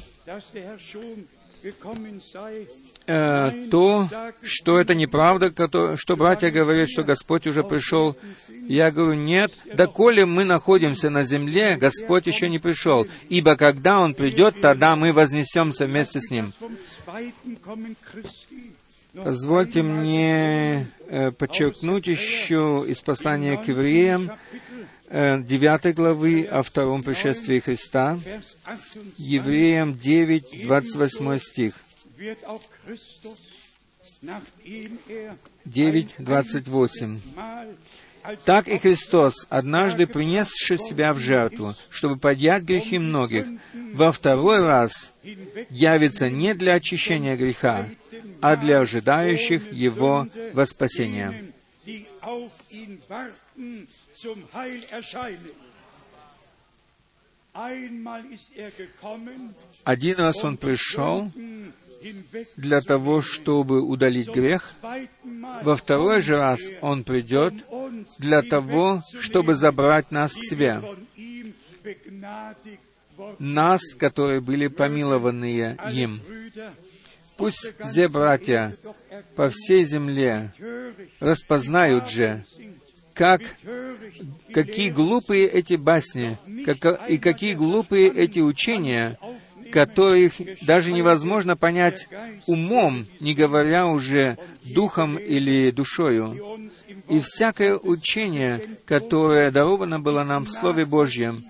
э, 3.06 3.68
то, 3.70 4.08
что 4.42 4.78
это 4.80 4.94
неправда, 4.94 5.52
что 5.96 6.16
братья 6.16 6.50
говорят, 6.50 6.88
что 6.88 7.04
Господь 7.04 7.46
уже 7.46 7.62
пришел. 7.64 8.16
Я 8.68 8.90
говорю, 8.90 9.18
нет, 9.18 9.52
доколе 9.74 10.26
мы 10.26 10.44
находимся 10.44 11.10
на 11.10 11.22
земле, 11.22 11.76
Господь 11.76 12.26
еще 12.26 12.48
не 12.48 12.58
пришел. 12.58 13.06
Ибо 13.28 13.56
когда 13.56 14.00
Он 14.00 14.14
придет, 14.14 14.60
тогда 14.60 14.96
мы 14.96 15.12
вознесемся 15.12 15.86
вместе 15.86 16.20
с 16.20 16.30
Ним. 16.30 16.52
Позвольте 19.14 19.82
мне 19.82 20.86
э, 21.08 21.30
подчеркнуть 21.30 22.06
еще 22.06 22.84
из 22.86 23.00
послания 23.00 23.56
к 23.56 23.66
евреям, 23.68 24.30
9 25.10 25.94
главы 25.94 26.42
о 26.42 26.62
втором 26.62 27.02
пришествии 27.02 27.60
Христа, 27.60 28.18
Евреям 29.16 29.96
9, 29.96 30.66
28 30.66 31.38
стих. 31.38 31.74
9, 35.64 36.14
28. 36.18 37.20
Так 38.44 38.68
и 38.68 38.78
Христос, 38.78 39.46
однажды 39.48 40.06
принесший 40.06 40.78
себя 40.78 41.12
в 41.14 41.18
жертву, 41.18 41.74
чтобы 41.90 42.16
поднять 42.16 42.64
грехи 42.64 42.98
многих, 42.98 43.46
во 43.92 44.10
второй 44.12 44.64
раз 44.64 45.12
явится 45.70 46.28
не 46.30 46.54
для 46.54 46.74
очищения 46.74 47.36
греха, 47.36 47.86
а 48.40 48.56
для 48.56 48.80
ожидающих 48.80 49.72
Его 49.72 50.26
во 50.54 50.66
спасение. 50.66 51.52
Один 59.84 60.16
раз 60.18 60.44
Он 60.44 60.56
пришел 60.56 61.30
для 62.56 62.80
того, 62.80 63.22
чтобы 63.22 63.82
удалить 63.82 64.28
грех. 64.28 64.74
Во 65.62 65.76
второй 65.76 66.20
же 66.20 66.36
раз 66.36 66.60
Он 66.80 67.04
придет 67.04 67.54
для 68.18 68.42
того, 68.42 69.00
чтобы 69.20 69.54
забрать 69.54 70.10
нас 70.10 70.34
к 70.34 70.42
себе. 70.42 70.82
Нас, 73.38 73.94
которые 73.94 74.40
были 74.40 74.66
помилованные 74.66 75.78
им. 75.92 76.20
Пусть 77.36 77.74
все 77.80 78.08
братья 78.08 78.74
по 79.34 79.50
всей 79.50 79.84
земле 79.84 80.52
распознают 81.20 82.08
же, 82.08 82.44
как, 83.12 83.42
какие 84.52 84.90
глупые 84.90 85.46
эти 85.46 85.74
басни, 85.74 86.38
как, 86.64 87.08
и 87.08 87.18
какие 87.18 87.54
глупые 87.54 88.08
эти 88.08 88.40
учения, 88.40 89.18
которых 89.76 90.32
даже 90.62 90.90
невозможно 90.90 91.54
понять 91.54 92.08
умом, 92.46 93.04
не 93.20 93.34
говоря 93.34 93.86
уже 93.86 94.38
духом 94.64 95.18
или 95.18 95.70
душою. 95.70 96.70
И 97.10 97.20
всякое 97.20 97.76
учение, 97.76 98.62
которое 98.86 99.50
даровано 99.50 100.00
было 100.00 100.24
нам 100.24 100.46
в 100.46 100.50
Слове 100.50 100.86
Божьем, 100.86 101.44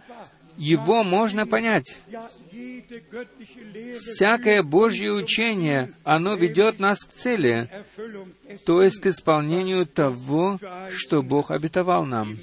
его 0.57 1.05
можно 1.05 1.47
понять. 1.47 1.99
Всякое 3.95 4.64
Божье 4.64 5.12
учение, 5.12 5.93
оно 6.03 6.35
ведет 6.35 6.81
нас 6.81 7.05
к 7.05 7.12
цели, 7.12 7.70
то 8.64 8.83
есть 8.83 9.01
к 9.01 9.07
исполнению 9.07 9.87
того, 9.87 10.59
что 10.91 11.22
Бог 11.22 11.51
обетовал 11.51 12.05
нам. 12.05 12.39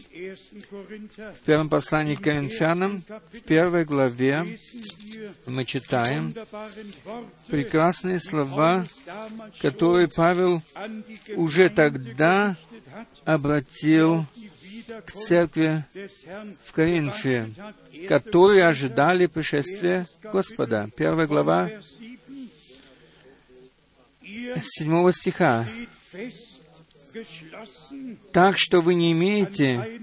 В 1.42 1.46
первом 1.46 1.70
послании 1.70 2.16
к 2.16 2.22
Коринфянам, 2.22 3.04
в 3.32 3.40
первой 3.42 3.86
главе, 3.86 4.46
мы 5.46 5.66
читаем 5.66 6.34
прекрасные 7.48 8.20
слова, 8.20 8.84
которые 9.60 10.08
Павел 10.08 10.62
уже 11.36 11.70
тогда 11.70 12.56
обратил 13.26 14.26
к 15.06 15.12
церкви 15.12 15.86
в 16.66 16.72
Коринфе, 16.72 17.50
которые 18.08 18.68
ожидали 18.68 19.28
пришествия 19.28 20.08
Господа. 20.24 20.90
Первая 20.96 21.28
глава 21.28 21.70
седьмого 24.62 25.14
стиха. 25.14 25.66
Так 28.32 28.58
что 28.58 28.82
вы 28.82 28.96
не 28.96 29.12
имеете 29.12 30.02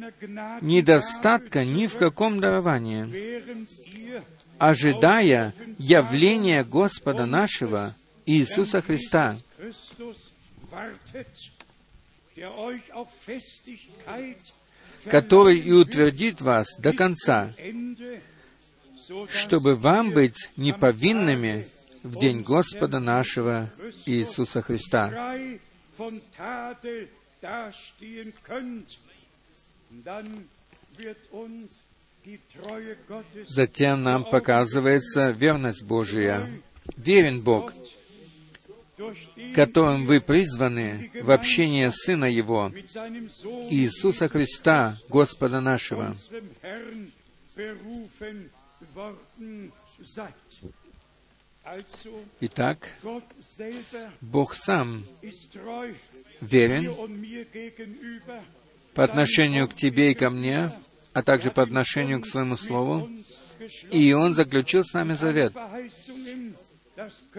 недостатка 0.60 1.64
ни 1.64 1.86
в 1.86 1.96
каком 1.96 2.40
даровании, 2.40 3.42
ожидая 4.60 5.54
явления 5.78 6.62
Господа 6.62 7.24
нашего 7.24 7.96
Иисуса 8.26 8.82
Христа, 8.82 9.36
который 15.06 15.58
и 15.58 15.72
утвердит 15.72 16.42
вас 16.42 16.68
до 16.78 16.92
конца, 16.92 17.52
чтобы 19.28 19.76
вам 19.76 20.10
быть 20.10 20.50
неповинными 20.56 21.66
в 22.02 22.16
день 22.16 22.42
Господа 22.42 23.00
нашего 23.00 23.70
Иисуса 24.04 24.60
Христа. 24.60 25.10
Затем 33.46 34.02
нам 34.02 34.24
показывается 34.24 35.30
верность 35.30 35.82
Божия. 35.82 36.48
Верен 36.96 37.40
Бог, 37.40 37.72
которым 39.54 40.06
вы 40.06 40.20
призваны 40.20 41.10
в 41.22 41.30
общение 41.30 41.90
Сына 41.90 42.26
Его, 42.26 42.70
Иисуса 43.70 44.28
Христа, 44.28 44.98
Господа 45.08 45.60
нашего. 45.60 46.16
Итак, 52.40 52.96
Бог 54.20 54.54
сам 54.54 55.04
верен 56.40 56.94
по 58.94 59.04
отношению 59.04 59.68
к 59.68 59.74
тебе 59.74 60.12
и 60.12 60.14
ко 60.14 60.30
мне, 60.30 60.72
а 61.12 61.22
также 61.22 61.50
по 61.50 61.62
отношению 61.62 62.20
к 62.20 62.26
своему 62.26 62.56
Слову, 62.56 63.10
и 63.90 64.12
Он 64.12 64.34
заключил 64.34 64.84
с 64.84 64.92
нами 64.92 65.14
завет. 65.14 65.52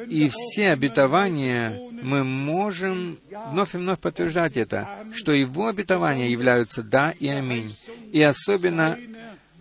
И 0.08 0.30
все 0.30 0.72
обетования 0.72 1.80
мы 2.02 2.24
можем 2.24 3.20
вновь 3.52 3.76
и 3.76 3.78
вновь 3.78 4.00
подтверждать 4.00 4.58
это, 4.58 4.90
что 5.14 5.34
Его 5.34 5.68
обетования 5.68 6.30
являются 6.30 6.82
«да» 6.82 7.12
и 7.12 7.28
«аминь». 7.28 7.76
И 8.12 8.22
особенно 8.22 8.98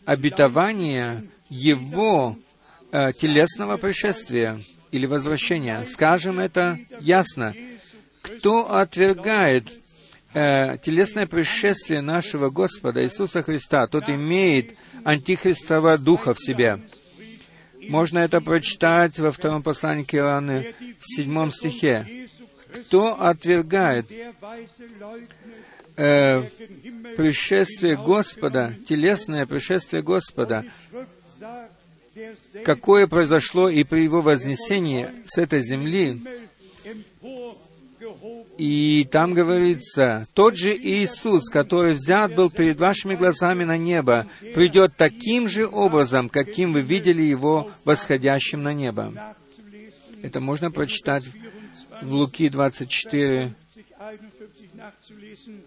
обетования 0.07 1.25
Его 1.51 2.39
э, 2.93 3.13
телесного 3.13 3.77
пришествия 3.77 4.61
или 4.91 5.07
возвращения. 5.07 5.85
Скажем 5.85 6.41
это 6.41 6.79
ясно. 7.01 7.55
Кто 8.23 8.75
отвергает 8.75 9.80
э, 10.35 10.77
телесное 10.83 11.27
пришествие 11.27 12.01
нашего 12.01 12.51
Господа 12.51 13.03
Иисуса 13.05 13.43
Христа, 13.43 13.87
тот 13.87 14.09
имеет 14.09 14.75
антихристова 15.05 15.99
духа 15.99 16.35
в 16.35 16.41
себе. 16.41 16.81
Можно 17.89 18.21
это 18.21 18.41
прочитать 18.41 19.19
во 19.19 19.33
втором 19.33 19.63
послании 19.63 20.05
к 20.05 20.15
Иоанну 20.15 20.65
в 21.01 21.17
седьмом 21.17 21.51
стихе. 21.51 22.29
Кто 22.87 23.21
отвергает 23.21 24.07
э, 25.97 26.43
пришествие 27.17 27.97
Господа, 27.97 28.77
телесное 28.87 29.47
пришествие 29.47 30.03
Господа, 30.03 30.65
какое 32.65 33.07
произошло 33.07 33.69
и 33.69 33.83
при 33.83 34.01
Его 34.01 34.23
вознесении 34.23 35.09
с 35.27 35.39
этой 35.39 35.63
земли, 35.63 36.21
и 38.61 39.09
там 39.11 39.33
говорится, 39.33 40.27
тот 40.35 40.55
же 40.55 40.77
Иисус, 40.77 41.49
который 41.49 41.95
взят 41.95 42.35
был 42.35 42.51
перед 42.51 42.79
вашими 42.79 43.15
глазами 43.15 43.65
на 43.65 43.79
небо, 43.79 44.27
придет 44.53 44.95
таким 44.99 45.49
же 45.49 45.67
образом, 45.67 46.29
каким 46.29 46.75
вы 46.75 46.83
видели 46.83 47.23
Его 47.23 47.71
восходящим 47.87 48.63
на 48.63 48.75
небо. 48.75 49.15
Это 50.21 50.41
можно 50.41 50.71
прочитать 50.71 51.25
в 52.03 52.13
Луки 52.13 52.51
24 52.51 53.55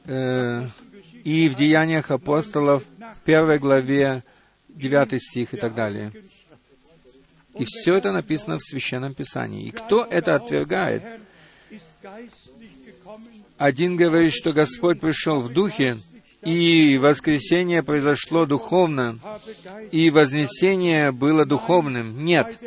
э, 0.05 0.67
и 1.23 1.49
в 1.49 1.55
Деяниях 1.55 2.11
апостолов, 2.11 2.83
первой 3.25 3.57
главе, 3.57 4.23
9 4.69 5.19
стих 5.19 5.55
и 5.55 5.57
так 5.57 5.73
далее. 5.73 6.11
И 7.57 7.65
все 7.65 7.95
это 7.95 8.11
написано 8.11 8.59
в 8.59 8.61
Священном 8.61 9.15
Писании. 9.15 9.65
И 9.65 9.71
кто 9.71 10.05
это 10.05 10.35
отвергает, 10.35 11.01
один 13.63 13.95
говорит, 13.95 14.33
что 14.33 14.51
Господь 14.51 14.99
пришел 14.99 15.39
в 15.39 15.47
духе, 15.47 15.97
и 16.43 16.99
воскресение 17.01 17.81
произошло 17.81 18.45
духовно, 18.45 19.19
и 19.89 20.09
вознесение 20.09 21.13
было 21.13 21.45
духовным. 21.45 22.25
Нет. 22.25 22.59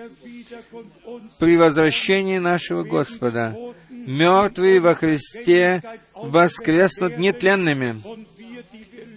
При 1.38 1.58
возвращении 1.58 2.38
нашего 2.38 2.82
Господа 2.82 3.54
мертвые 3.90 4.80
во 4.80 4.94
Христе 4.94 5.82
воскреснут 6.14 7.18
нетленными, 7.18 8.00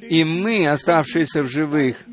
и 0.02 0.26
мы, 0.26 0.68
оставшиеся 0.68 1.44
в 1.44 1.48
живых, 1.48 2.06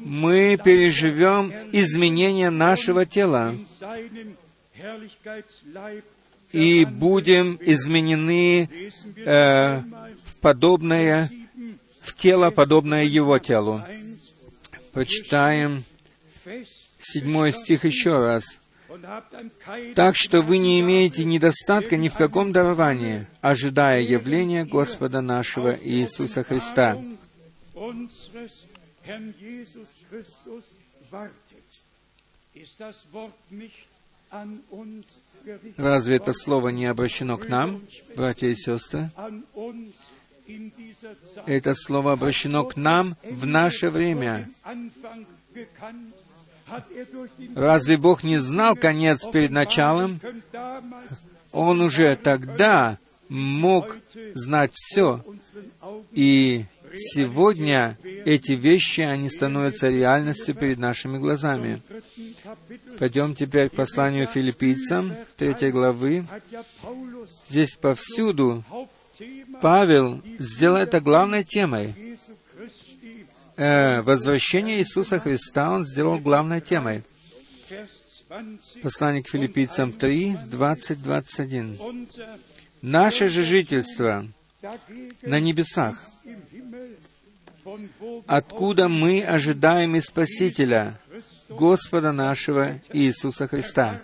мы 0.00 0.58
переживем 0.64 1.52
изменение 1.70 2.50
нашего 2.50 3.06
тела 3.06 3.54
и 6.52 6.84
будем 6.84 7.58
изменены 7.60 8.68
э, 9.16 9.80
в 10.24 10.36
подобное, 10.40 11.30
в 12.02 12.14
тело, 12.14 12.50
подобное 12.50 13.04
Его 13.04 13.38
телу. 13.38 13.82
Прочитаем 14.92 15.84
седьмой 16.98 17.52
стих 17.52 17.84
еще 17.84 18.12
раз. 18.14 18.58
Так 19.94 20.16
что 20.16 20.40
вы 20.40 20.58
не 20.58 20.80
имеете 20.80 21.24
недостатка 21.24 21.96
ни 21.96 22.08
в 22.08 22.14
каком 22.14 22.52
даровании, 22.52 23.26
ожидая 23.40 24.02
явления 24.02 24.64
Господа 24.64 25.20
нашего 25.20 25.76
Иисуса 25.78 26.42
Христа. 26.42 26.98
Разве 35.76 36.16
это 36.16 36.32
слово 36.32 36.68
не 36.68 36.86
обращено 36.86 37.36
к 37.36 37.48
нам, 37.48 37.82
братья 38.16 38.48
и 38.48 38.54
сестры? 38.54 39.10
Это 41.46 41.74
слово 41.74 42.12
обращено 42.12 42.64
к 42.64 42.76
нам 42.76 43.16
в 43.24 43.46
наше 43.46 43.90
время. 43.90 44.48
Разве 47.54 47.96
Бог 47.96 48.24
не 48.24 48.38
знал 48.38 48.76
конец 48.76 49.26
перед 49.32 49.50
началом? 49.50 50.20
Он 51.52 51.80
уже 51.80 52.16
тогда 52.16 52.98
мог 53.28 53.96
знать 54.34 54.72
все. 54.74 55.24
И 56.12 56.64
сегодня 56.94 57.98
эти 58.24 58.52
вещи, 58.52 59.00
они 59.02 59.28
становятся 59.28 59.88
реальностью 59.88 60.54
перед 60.54 60.78
нашими 60.78 61.18
глазами. 61.18 61.82
Пойдем 62.98 63.34
теперь 63.34 63.68
к 63.68 63.74
посланию 63.74 64.26
филиппийцам, 64.26 65.12
третьей 65.36 65.70
главы. 65.70 66.24
Здесь 67.48 67.76
повсюду 67.76 68.64
Павел 69.60 70.22
сделал 70.38 70.76
это 70.76 71.00
главной 71.00 71.44
темой. 71.44 71.94
Э, 73.56 74.02
возвращение 74.02 74.78
Иисуса 74.78 75.18
Христа 75.18 75.72
он 75.72 75.84
сделал 75.84 76.18
главной 76.18 76.60
темой. 76.60 77.02
Послание 78.82 79.22
к 79.22 79.28
филиппийцам 79.28 79.92
3, 79.92 80.36
20, 80.46 81.02
21. 81.02 81.78
«Наше 82.82 83.28
же 83.28 83.42
жительство 83.42 84.26
на 85.22 85.40
небесах, 85.40 85.96
откуда 88.26 88.88
мы 88.88 89.24
ожидаем 89.24 89.96
и 89.96 90.00
Спасителя, 90.00 91.00
Господа 91.48 92.12
нашего 92.12 92.80
Иисуса 92.92 93.48
Христа, 93.48 94.00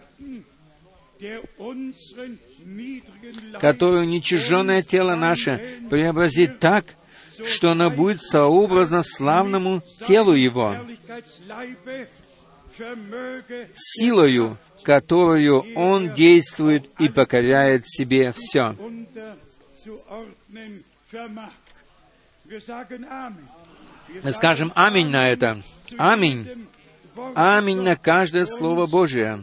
который 3.60 4.02
уничиженное 4.02 4.82
тело 4.82 5.14
наше 5.14 5.78
преобразит 5.90 6.58
так, 6.58 6.96
что 7.44 7.72
оно 7.72 7.90
будет 7.90 8.22
сообразно 8.22 9.02
славному 9.02 9.82
телу 10.06 10.32
Его, 10.32 10.76
силою, 13.74 14.56
которую 14.82 15.64
Он 15.74 16.12
действует 16.14 16.88
и 16.98 17.08
покоряет 17.08 17.86
себе 17.86 18.32
все. 18.32 18.76
Мы 24.22 24.32
скажем 24.32 24.72
«Аминь» 24.74 25.08
на 25.08 25.28
это. 25.28 25.60
Аминь. 25.98 26.63
Аминь 27.34 27.80
на 27.80 27.96
каждое 27.96 28.46
Слово 28.46 28.86
Божие. 28.86 29.40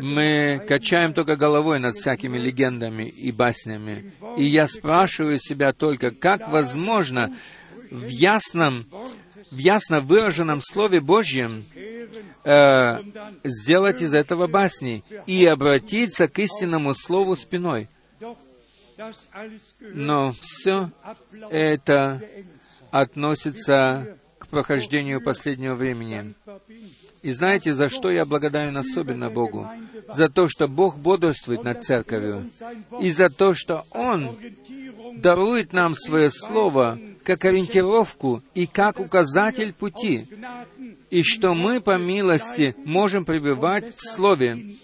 Мы 0.00 0.64
качаем 0.66 1.14
только 1.14 1.36
головой 1.36 1.78
над 1.78 1.94
всякими 1.94 2.36
легендами 2.38 3.04
и 3.04 3.30
баснями. 3.30 4.12
И 4.36 4.44
я 4.44 4.66
спрашиваю 4.66 5.38
себя 5.38 5.72
только, 5.72 6.10
как 6.10 6.48
возможно 6.48 7.34
в 7.90 8.06
ясном, 8.06 8.86
в 9.50 9.56
ясно 9.56 10.00
выраженном 10.00 10.60
Слове 10.62 11.00
Божьем 11.00 11.64
э, 12.44 12.98
сделать 13.44 14.02
из 14.02 14.14
этого 14.14 14.46
басни 14.46 15.04
и 15.26 15.44
обратиться 15.46 16.28
к 16.28 16.38
истинному 16.38 16.94
Слову 16.94 17.36
спиной. 17.36 17.88
Но 19.80 20.32
все 20.40 20.90
это 21.50 22.22
относится 22.90 24.16
к 24.38 24.48
прохождению 24.48 25.20
последнего 25.20 25.74
времени. 25.74 26.34
И 27.22 27.30
знаете, 27.32 27.74
за 27.74 27.88
что 27.88 28.10
я 28.10 28.24
благодарен 28.24 28.76
особенно 28.76 29.30
Богу? 29.30 29.68
За 30.12 30.28
то, 30.28 30.48
что 30.48 30.68
Бог 30.68 30.98
бодрствует 30.98 31.62
над 31.62 31.84
церковью, 31.84 32.50
и 33.00 33.10
за 33.10 33.28
то, 33.28 33.52
что 33.54 33.84
Он 33.90 34.36
дарует 35.16 35.72
нам 35.72 35.94
свое 35.94 36.30
Слово 36.30 36.98
как 37.22 37.44
ориентировку 37.44 38.42
и 38.54 38.66
как 38.66 38.98
указатель 38.98 39.72
пути, 39.72 40.26
и 41.10 41.22
что 41.22 41.54
мы, 41.54 41.80
по 41.80 41.98
милости, 41.98 42.74
можем 42.84 43.24
пребывать 43.24 43.94
в 43.94 44.00
Слове 44.00 44.76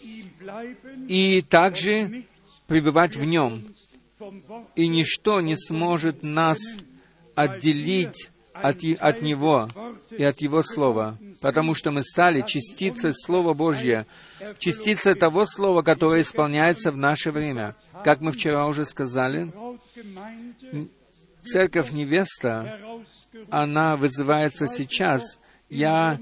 и 1.09 1.43
также 1.49 2.25
пребывать 2.67 3.17
в 3.17 3.25
Нем. 3.25 3.64
И 4.74 4.89
ничто 4.89 5.41
не 5.41 5.57
сможет 5.57 6.22
нас 6.22 6.59
отделить 7.35 8.31
от, 8.53 8.83
от 8.99 9.22
Него 9.22 9.68
и 10.11 10.22
от 10.24 10.41
Его 10.41 10.62
Слова, 10.62 11.18
потому 11.41 11.74
что 11.74 11.91
мы 11.91 12.03
стали 12.03 12.43
частицей 12.47 13.12
Слова 13.12 13.55
Божьего, 13.55 14.07
частицей 14.59 15.14
того 15.14 15.45
Слова, 15.45 15.83
которое 15.83 16.22
исполняется 16.22 16.91
в 16.91 16.97
наше 16.97 17.31
время. 17.31 17.77
Как 18.05 18.20
мы 18.20 18.33
вчера 18.33 18.66
уже 18.66 18.85
сказали, 18.85 19.53
церковь 21.43 21.93
невеста, 21.93 22.81
она 23.51 23.97
вызывается 23.97 24.68
сейчас. 24.68 25.39
Я 25.68 26.18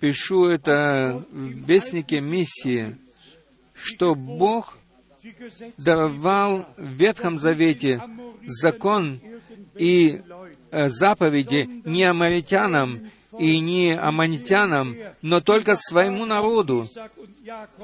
пишу 0.00 0.46
это 0.46 1.24
в 1.30 1.68
Вестнике 1.68 2.20
миссии, 2.20 2.96
что 3.74 4.14
Бог 4.14 4.78
даровал 5.78 6.66
в 6.76 6.86
Ветхом 6.86 7.38
Завете 7.38 8.02
закон 8.46 9.20
и 9.76 10.20
э, 10.70 10.88
заповеди 10.88 11.82
не 11.84 12.04
амаритянам 12.04 13.10
и 13.38 13.58
не 13.58 13.98
аманитянам, 13.98 14.96
но 15.22 15.40
только 15.40 15.76
своему 15.76 16.24
народу, 16.24 16.88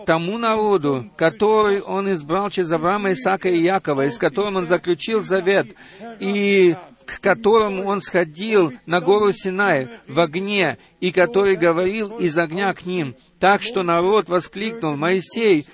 тому 0.07 0.39
народу, 0.39 1.11
который 1.17 1.81
Он 1.81 2.13
избрал 2.13 2.51
через 2.51 2.71
Авраама, 2.71 3.13
Исаака 3.13 3.49
и 3.49 3.61
Якова, 3.61 4.07
и 4.07 4.11
с 4.11 4.19
которым 4.19 4.57
Он 4.57 4.67
заключил 4.67 5.23
завет, 5.23 5.75
и 6.21 6.77
к 7.05 7.21
которому 7.21 7.87
Он 7.87 8.01
сходил 8.01 8.73
на 8.87 9.01
гору 9.01 9.33
Синай 9.33 9.89
в 10.07 10.21
огне, 10.21 10.79
и 11.01 11.11
который 11.11 11.57
говорил 11.57 12.17
из 12.19 12.39
огня 12.39 12.73
к 12.73 12.87
ним, 12.87 13.17
так 13.39 13.63
что 13.63 13.83
народ 13.83 14.29
воскликнул, 14.29 14.97
«Моисей, 14.97 15.67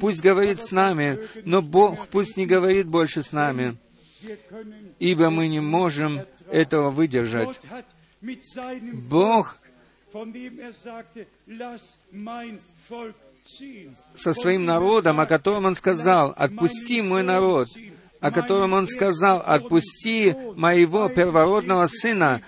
пусть 0.00 0.22
говорит 0.22 0.60
с 0.60 0.70
нами, 0.70 1.18
но 1.44 1.62
Бог 1.62 2.08
пусть 2.08 2.36
не 2.36 2.46
говорит 2.46 2.86
больше 2.86 3.22
с 3.22 3.32
нами, 3.32 3.76
ибо 4.98 5.30
мы 5.30 5.48
не 5.48 5.60
можем 5.60 6.20
этого 6.50 6.90
выдержать. 6.90 7.60
Бог 9.10 9.56
со 14.14 14.32
своим 14.32 14.64
народом, 14.64 15.20
о 15.20 15.26
котором 15.26 15.66
Он 15.66 15.74
сказал, 15.74 16.34
«Отпусти 16.36 17.02
мой 17.02 17.22
народ», 17.22 17.68
о 18.20 18.30
котором 18.30 18.72
Он 18.72 18.86
сказал, 18.86 19.42
«Отпусти 19.44 20.34
моего 20.56 21.08
первородного 21.08 21.86
сына», 21.86 22.42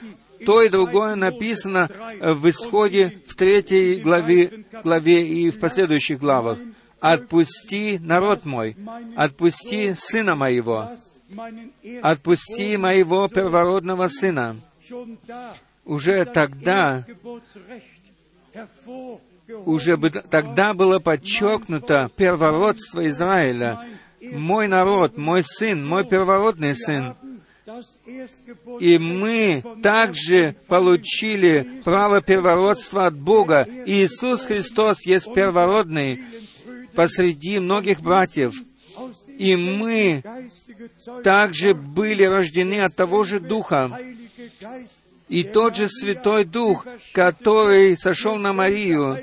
то 0.45 0.62
и 0.62 0.68
другое 0.68 1.16
написано 1.16 1.91
в 2.20 2.49
Исходе 2.49 3.20
в 3.26 3.34
третьей 3.34 4.01
главе, 4.01 4.64
главе 4.82 5.26
и 5.26 5.51
в 5.51 5.59
последующих 5.59 6.18
главах. 6.18 6.59
«Отпусти 7.01 7.98
народ 7.98 8.44
мой, 8.44 8.76
отпусти 9.16 9.94
сына 9.94 10.34
моего, 10.34 10.90
отпусти 12.03 12.76
моего 12.76 13.28
первородного 13.28 14.09
сына». 14.09 14.57
Уже 15.84 16.24
тогда, 16.24 17.05
уже 19.64 19.96
тогда 19.96 20.74
было 20.74 20.98
подчеркнуто 20.98 22.11
первородство 22.16 23.07
Израиля. 23.09 23.80
Мой 24.20 24.68
народ, 24.68 25.16
мой 25.16 25.42
сын, 25.42 25.84
мой 25.86 26.05
первородный 26.05 26.74
сын. 26.74 27.16
И 28.80 28.98
мы 28.98 29.62
также 29.82 30.57
получили 30.66 31.80
право 31.84 32.20
первородства 32.20 33.07
от 33.07 33.14
Бога. 33.14 33.66
Иисус 33.86 34.44
Христос 34.44 35.07
есть 35.07 35.32
первородный 35.32 36.22
посреди 36.95 37.59
многих 37.59 38.01
братьев. 38.01 38.55
И 39.38 39.57
мы 39.57 40.22
также 41.24 41.74
были 41.74 42.24
рождены 42.24 42.82
от 42.82 42.95
того 42.95 43.24
же 43.24 43.41
Духа. 43.41 43.91
И 45.28 45.45
тот 45.45 45.76
же 45.76 45.88
Святой 45.88 46.45
Дух, 46.45 46.86
который 47.12 47.97
сошел 47.97 48.36
на 48.36 48.53
Марию, 48.53 49.18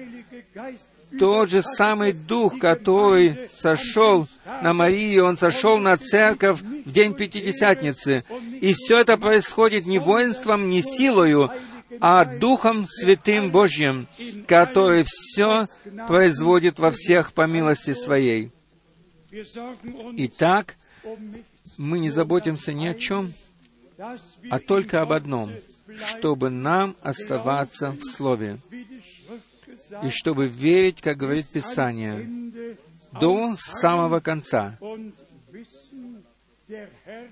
тот 1.20 1.50
же 1.50 1.62
самый 1.62 2.14
Дух, 2.14 2.60
который 2.60 3.50
сошел 3.58 4.28
на 4.62 4.74
Марию, 4.74 5.26
Он 5.26 5.38
сошел 5.38 5.78
на 5.78 5.98
церковь 5.98 6.62
в 6.62 6.92
день 6.92 7.14
Пятидесятницы. 7.14 8.24
И 8.62 8.74
все 8.74 9.00
это 9.00 9.18
происходит 9.18 9.86
не 9.86 10.00
воинством, 10.00 10.70
не 10.70 10.82
силою, 10.82 11.52
а 12.00 12.26
Духом 12.26 12.86
Святым 12.88 13.52
Божьим, 13.52 14.08
который 14.48 15.04
все 15.06 15.66
производит 16.08 16.80
во 16.80 16.92
всех 16.92 17.34
по 17.34 17.48
милости 17.48 17.94
Своей. 17.94 18.52
Итак, 20.18 20.78
мы 21.78 22.00
не 22.00 22.10
заботимся 22.10 22.74
ни 22.74 22.88
о 22.88 22.94
чем, 22.94 23.34
а 24.50 24.60
только 24.60 25.02
об 25.02 25.12
одном, 25.12 25.52
чтобы 25.96 26.50
нам 26.50 26.96
оставаться 27.02 27.92
в 27.92 28.04
Слове, 28.04 28.58
и 30.04 30.10
чтобы 30.10 30.48
верить, 30.48 31.02
как 31.02 31.18
говорит 31.18 31.48
Писание, 31.48 32.52
до 33.20 33.56
самого 33.58 34.20
конца. 34.20 34.78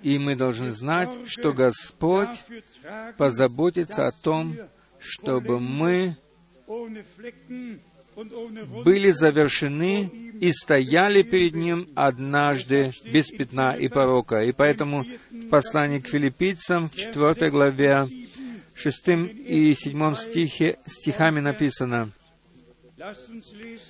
И 0.01 0.17
мы 0.17 0.35
должны 0.35 0.71
знать, 0.71 1.09
что 1.27 1.51
Господь 1.51 2.41
позаботится 3.17 4.07
о 4.07 4.11
том, 4.11 4.55
чтобы 4.99 5.59
мы 5.59 6.15
были 8.83 9.11
завершены 9.11 10.05
и 10.39 10.51
стояли 10.51 11.21
перед 11.21 11.55
Ним 11.55 11.89
однажды 11.95 12.93
без 13.05 13.29
пятна 13.29 13.75
и 13.75 13.87
порока. 13.87 14.43
И 14.43 14.51
поэтому 14.51 15.05
в 15.31 15.49
послании 15.49 15.99
к 15.99 16.07
филиппийцам 16.07 16.89
в 16.89 16.95
4 16.95 17.51
главе 17.51 18.07
шестым 18.73 19.25
и 19.25 19.73
седьмом 19.73 20.15
стихе, 20.15 20.77
стихами 20.85 21.39
написано. 21.39 22.11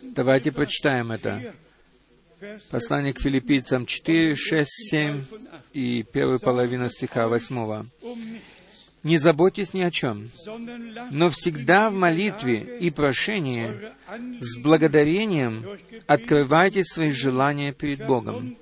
Давайте 0.02 0.52
прочитаем 0.52 1.12
это. 1.12 1.54
Послание 2.70 3.14
к 3.14 3.20
филиппийцам 3.20 3.86
4, 3.86 4.36
6, 4.36 4.70
7 4.90 5.24
и 5.74 6.04
первая 6.04 6.40
половина 6.40 6.90
стиха 6.90 7.28
8. 7.28 7.90
«Не 9.06 9.20
заботьтесь 9.20 9.76
ни 9.76 9.82
о 9.82 9.92
чем, 9.92 10.32
но 11.12 11.30
всегда 11.30 11.92
в 11.92 11.94
молитве 11.94 12.80
и 12.80 12.90
прошении 12.90 13.70
с 14.40 14.58
благодарением 14.58 15.64
открывайте 16.08 16.84
свои 16.84 17.12
желания 17.12 17.72
перед 17.72 18.04
Богом». 18.04 18.58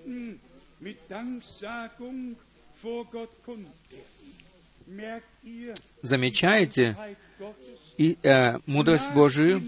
Замечаете 6.02 6.98
и, 7.98 8.18
э, 8.22 8.60
мудрость 8.66 9.14
Божию 9.14 9.64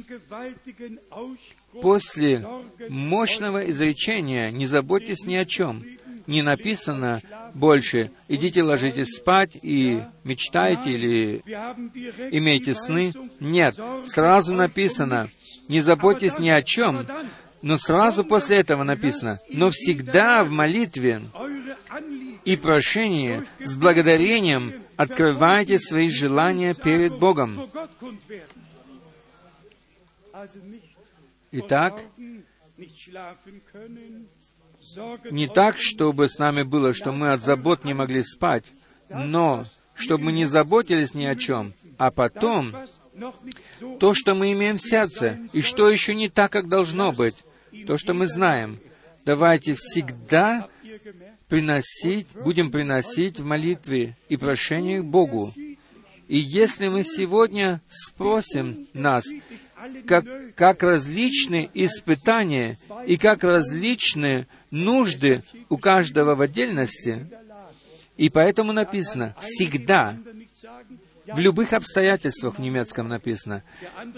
после 1.81 2.45
мощного 2.89 3.69
изречения 3.69 4.51
«Не 4.51 4.65
заботьтесь 4.65 5.25
ни 5.25 5.35
о 5.35 5.45
чем», 5.45 5.85
не 6.27 6.41
написано 6.41 7.21
больше 7.53 8.11
«идите 8.27 8.63
ложитесь 8.63 9.15
спать 9.15 9.57
и 9.61 10.01
мечтайте 10.23 10.91
или 10.91 11.43
имейте 12.31 12.73
сны». 12.73 13.13
Нет, 13.39 13.75
сразу 14.05 14.53
написано 14.53 15.29
«не 15.67 15.81
заботьтесь 15.81 16.39
ни 16.39 16.49
о 16.49 16.61
чем», 16.61 17.05
но 17.61 17.77
сразу 17.77 18.23
после 18.23 18.57
этого 18.57 18.83
написано 18.83 19.39
«но 19.49 19.69
всегда 19.71 20.43
в 20.43 20.51
молитве 20.51 21.21
и 22.43 22.55
прошении 22.55 23.43
с 23.59 23.75
благодарением 23.75 24.73
открывайте 24.97 25.79
свои 25.79 26.09
желания 26.09 26.73
перед 26.73 27.17
Богом». 27.17 27.69
Итак, 31.51 32.03
не 35.31 35.47
так, 35.47 35.77
чтобы 35.77 36.29
с 36.29 36.37
нами 36.37 36.63
было, 36.63 36.93
что 36.93 37.11
мы 37.11 37.31
от 37.31 37.43
забот 37.43 37.83
не 37.83 37.93
могли 37.93 38.23
спать, 38.23 38.65
но 39.09 39.65
чтобы 39.93 40.25
мы 40.25 40.31
не 40.31 40.45
заботились 40.45 41.13
ни 41.13 41.25
о 41.25 41.35
чем, 41.35 41.73
а 41.97 42.11
потом 42.11 42.75
то, 43.99 44.13
что 44.13 44.35
мы 44.35 44.51
имеем 44.51 44.77
в 44.77 44.81
сердце, 44.81 45.39
и 45.53 45.61
что 45.61 45.89
еще 45.89 46.13
не 46.13 46.29
так, 46.29 46.51
как 46.51 46.67
должно 46.67 47.11
быть, 47.11 47.35
то, 47.87 47.97
что 47.97 48.13
мы 48.13 48.27
знаем, 48.27 48.79
давайте 49.25 49.75
всегда 49.75 50.67
приносить, 51.47 52.27
будем 52.43 52.71
приносить 52.71 53.39
в 53.39 53.45
молитве 53.45 54.17
и 54.29 54.37
прошении 54.37 54.99
к 54.99 55.05
Богу. 55.05 55.53
И 56.27 56.37
если 56.37 56.87
мы 56.87 57.03
сегодня 57.03 57.81
спросим 57.87 58.87
нас, 58.93 59.25
как, 60.07 60.25
как 60.55 60.83
различные 60.83 61.69
испытания 61.73 62.77
и 63.05 63.17
как 63.17 63.43
различные 63.43 64.47
нужды 64.71 65.43
у 65.69 65.77
каждого 65.77 66.35
в 66.35 66.41
отдельности. 66.41 67.27
И 68.17 68.29
поэтому 68.29 68.73
написано 68.73 69.35
«всегда». 69.39 70.15
В 71.27 71.39
любых 71.39 71.73
обстоятельствах 71.73 72.59
в 72.59 72.61
немецком 72.61 73.07
написано. 73.07 73.63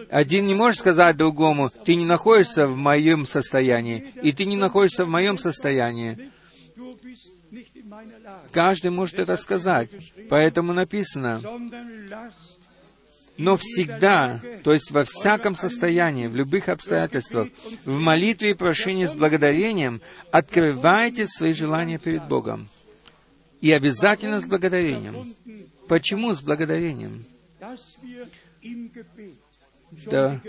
Один 0.09 0.45
не 0.45 0.55
может 0.55 0.81
сказать 0.81 1.15
другому, 1.15 1.69
ты 1.69 1.95
не 1.95 2.03
находишься 2.03 2.67
в 2.67 2.75
моем 2.75 3.25
состоянии, 3.25 4.13
и 4.21 4.33
ты 4.33 4.43
не 4.43 4.57
находишься 4.57 5.05
в 5.05 5.09
моем 5.09 5.37
состоянии. 5.37 6.31
Каждый 8.51 8.91
может 8.91 9.19
это 9.19 9.37
сказать. 9.37 9.91
Поэтому 10.29 10.73
написано, 10.73 11.41
но 13.37 13.55
всегда, 13.55 14.41
то 14.63 14.73
есть 14.73 14.91
во 14.91 15.03
всяком 15.03 15.55
состоянии, 15.55 16.27
в 16.27 16.35
любых 16.35 16.69
обстоятельствах, 16.69 17.49
в 17.85 17.99
молитве 17.99 18.51
и 18.51 18.53
прошении 18.53 19.05
с 19.05 19.13
благодарением 19.13 20.01
открывайте 20.31 21.27
свои 21.27 21.53
желания 21.53 21.99
перед 21.99 22.27
Богом. 22.27 22.67
И 23.61 23.71
обязательно 23.71 24.39
с 24.39 24.45
благодарением. 24.45 25.35
Почему 25.87 26.33
с 26.33 26.41
благодарением? 26.41 27.25
Да, 30.05 30.41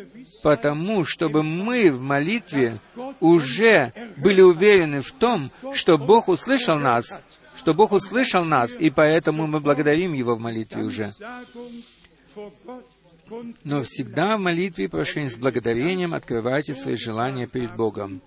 потому, 0.42 1.04
чтобы 1.04 1.42
мы 1.42 1.92
в 1.92 2.00
молитве 2.00 2.78
уже 3.20 3.92
были 4.16 4.40
уверены 4.40 5.00
в 5.00 5.12
том, 5.12 5.50
что 5.74 5.96
Бог 5.96 6.28
услышал 6.28 6.78
нас, 6.78 7.20
что 7.54 7.72
Бог 7.72 7.92
услышал 7.92 8.44
нас, 8.44 8.76
и 8.76 8.90
поэтому 8.90 9.46
мы 9.46 9.60
благодарим 9.60 10.12
Его 10.12 10.34
в 10.34 10.40
молитве 10.40 10.82
уже 10.82 11.14
но 13.64 13.82
всегда 13.82 14.36
в 14.36 14.40
молитве 14.40 14.86
и 14.86 14.88
прошении 14.88 15.28
с 15.28 15.36
благодарением 15.36 16.14
открывайте 16.14 16.74
свои 16.74 16.96
желания 16.96 17.46
перед 17.46 17.74
Богом. 17.76 18.20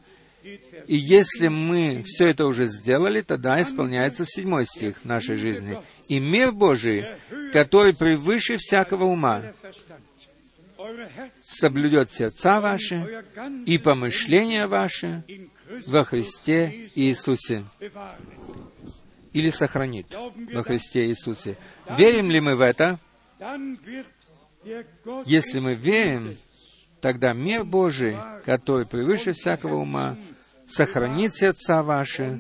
И 0.44 0.96
если 0.96 1.48
мы 1.48 2.04
все 2.06 2.28
это 2.28 2.46
уже 2.46 2.66
сделали, 2.66 3.22
тогда 3.22 3.62
исполняется 3.62 4.26
седьмой 4.26 4.66
стих 4.66 5.06
нашей 5.06 5.36
жизни. 5.36 5.78
«И 6.08 6.20
мир 6.20 6.52
Божий, 6.52 7.06
который 7.54 7.94
превыше 7.94 8.58
всякого 8.58 9.06
ума, 9.06 9.44
соблюдет 11.48 12.12
сердца 12.12 12.60
ваши 12.60 13.24
и 13.66 13.78
помышления 13.78 14.68
ваши 14.68 15.24
во 15.86 16.04
Христе 16.04 16.90
Иисусе» 16.96 17.66
или 19.34 19.50
сохранит 19.50 20.08
во 20.54 20.64
Христе 20.64 21.08
Иисусе. 21.08 21.58
Верим 21.98 22.30
ли 22.32 22.42
мы 22.42 22.56
в 22.56 22.62
это? 22.62 23.00
Если 25.26 25.60
мы 25.60 25.74
верим, 25.74 26.38
тогда 27.00 27.34
мир 27.34 27.64
Божий, 27.64 28.16
который 28.46 28.86
превыше 28.86 29.34
всякого 29.34 29.78
ума, 29.78 30.16
сохранит 30.68 31.36
сердца 31.36 31.82
ваши 31.82 32.40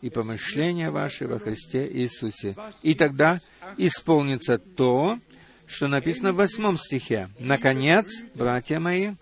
и 0.00 0.08
помышления 0.08 0.90
ваши 0.90 1.26
во 1.26 1.38
Христе 1.38 1.86
Иисусе. 1.86 2.54
И 2.82 2.94
тогда 2.94 3.40
исполнится 3.76 4.58
то, 4.58 5.18
что 5.66 5.86
написано 5.86 6.32
в 6.32 6.36
восьмом 6.36 6.78
стихе. 6.78 7.28
«Наконец, 7.38 8.06
братья 8.34 8.78
мои, 8.80 9.12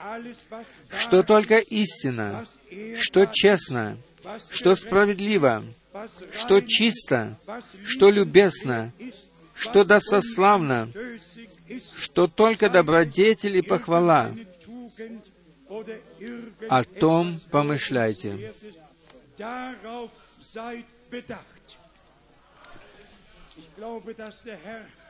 что 0.91 1.25
только 1.25 1.59
истина, 1.59 2.47
что 2.95 3.27
честно, 3.27 3.97
что 4.51 4.77
справедливо, 4.77 5.65
что 6.33 6.61
чисто, 6.61 7.37
что 7.85 8.11
любезно, 8.11 8.93
что 9.57 9.85
досославно, 9.85 10.89
что 11.97 12.27
только 12.29 12.69
добродетель 12.69 13.57
и 13.57 13.63
похвала. 13.63 14.33
О 16.69 16.85
том 16.85 17.41
помышляйте. 17.51 18.53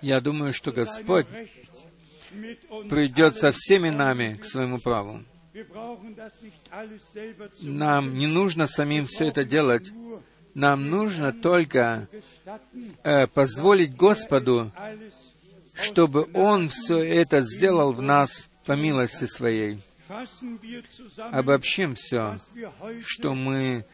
Я 0.00 0.20
думаю, 0.20 0.52
что 0.52 0.72
Господь 0.72 1.26
придет 2.88 3.36
со 3.36 3.52
всеми 3.52 3.90
нами 3.90 4.34
к 4.34 4.44
своему 4.44 4.78
праву. 4.80 5.22
Нам 7.60 8.14
не 8.14 8.26
нужно 8.26 8.66
самим 8.66 9.06
все 9.06 9.26
это 9.26 9.44
делать. 9.44 9.90
Нам 10.56 10.88
нужно 10.88 11.32
только 11.32 12.08
э, 13.04 13.26
позволить 13.26 13.94
Господу 13.94 14.72
чтобы 15.76 16.28
Он 16.32 16.68
все 16.68 16.98
это 16.98 17.40
сделал 17.40 17.92
в 17.92 18.02
нас 18.02 18.48
по 18.64 18.72
милости 18.72 19.26
Своей. 19.26 19.78
Обобщим 21.18 21.96
все, 21.96 22.38
что 23.00 23.34
мы 23.34 23.84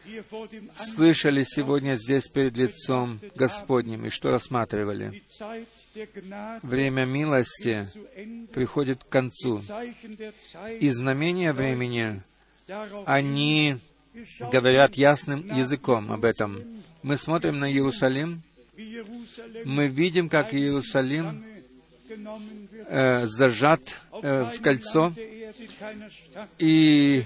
слышали 0.75 1.43
сегодня 1.43 1.95
здесь 1.95 2.27
перед 2.27 2.55
лицом 2.55 3.19
Господним 3.35 4.05
и 4.05 4.09
что 4.09 4.31
рассматривали. 4.31 5.23
Время 6.61 7.05
милости 7.05 7.87
приходит 8.53 9.03
к 9.03 9.09
концу. 9.09 9.63
И 10.79 10.89
знамения 10.91 11.51
времени, 11.51 12.21
они 13.05 13.77
говорят 14.51 14.95
ясным 14.95 15.45
языком 15.55 16.11
об 16.11 16.25
этом. 16.25 16.61
Мы 17.01 17.17
смотрим 17.17 17.59
на 17.59 17.71
Иерусалим, 17.71 18.41
мы 19.65 19.87
видим, 19.87 20.29
как 20.29 20.53
Иерусалим 20.53 21.43
э, 22.87 23.25
зажат 23.25 23.81
э, 24.21 24.45
в 24.45 24.61
кольцо, 24.61 25.13
и 26.57 27.23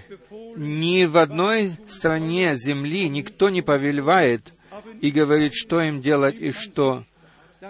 ни 0.56 1.06
в 1.06 1.18
одной 1.18 1.72
стране 1.88 2.56
земли 2.56 3.08
никто 3.10 3.50
не 3.50 3.62
повелевает 3.62 4.54
и 5.02 5.12
говорит, 5.12 5.54
что 5.54 5.82
им 5.82 6.02
делать 6.02 6.36
и 6.40 6.52
что, 6.52 7.04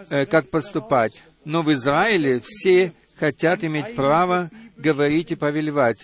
э, 0.09 0.25
как 0.25 0.49
поступать. 0.49 1.23
Но 1.45 1.61
в 1.61 1.71
Израиле 1.73 2.41
все 2.43 2.93
хотят 3.15 3.63
иметь 3.63 3.95
право 3.95 4.49
говорить 4.77 5.31
и 5.31 5.35
повелевать. 5.35 6.03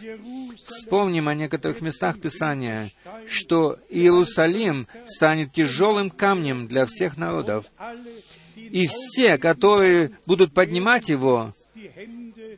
Вспомним 0.66 1.28
о 1.28 1.36
некоторых 1.36 1.82
местах 1.82 2.20
Писания, 2.20 2.92
что 3.28 3.78
Иерусалим 3.90 4.88
станет 5.06 5.52
тяжелым 5.52 6.10
камнем 6.10 6.68
для 6.68 6.86
всех 6.86 7.18
народов, 7.18 7.72
И 8.56 8.88
все, 8.88 9.38
которые 9.38 10.12
будут 10.26 10.54
поднимать 10.54 11.10
его, 11.10 11.54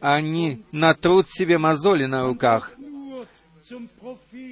они 0.01 0.63
натрут 0.71 1.29
себе 1.29 1.57
мозоли 1.57 2.05
на 2.05 2.25
руках 2.25 2.73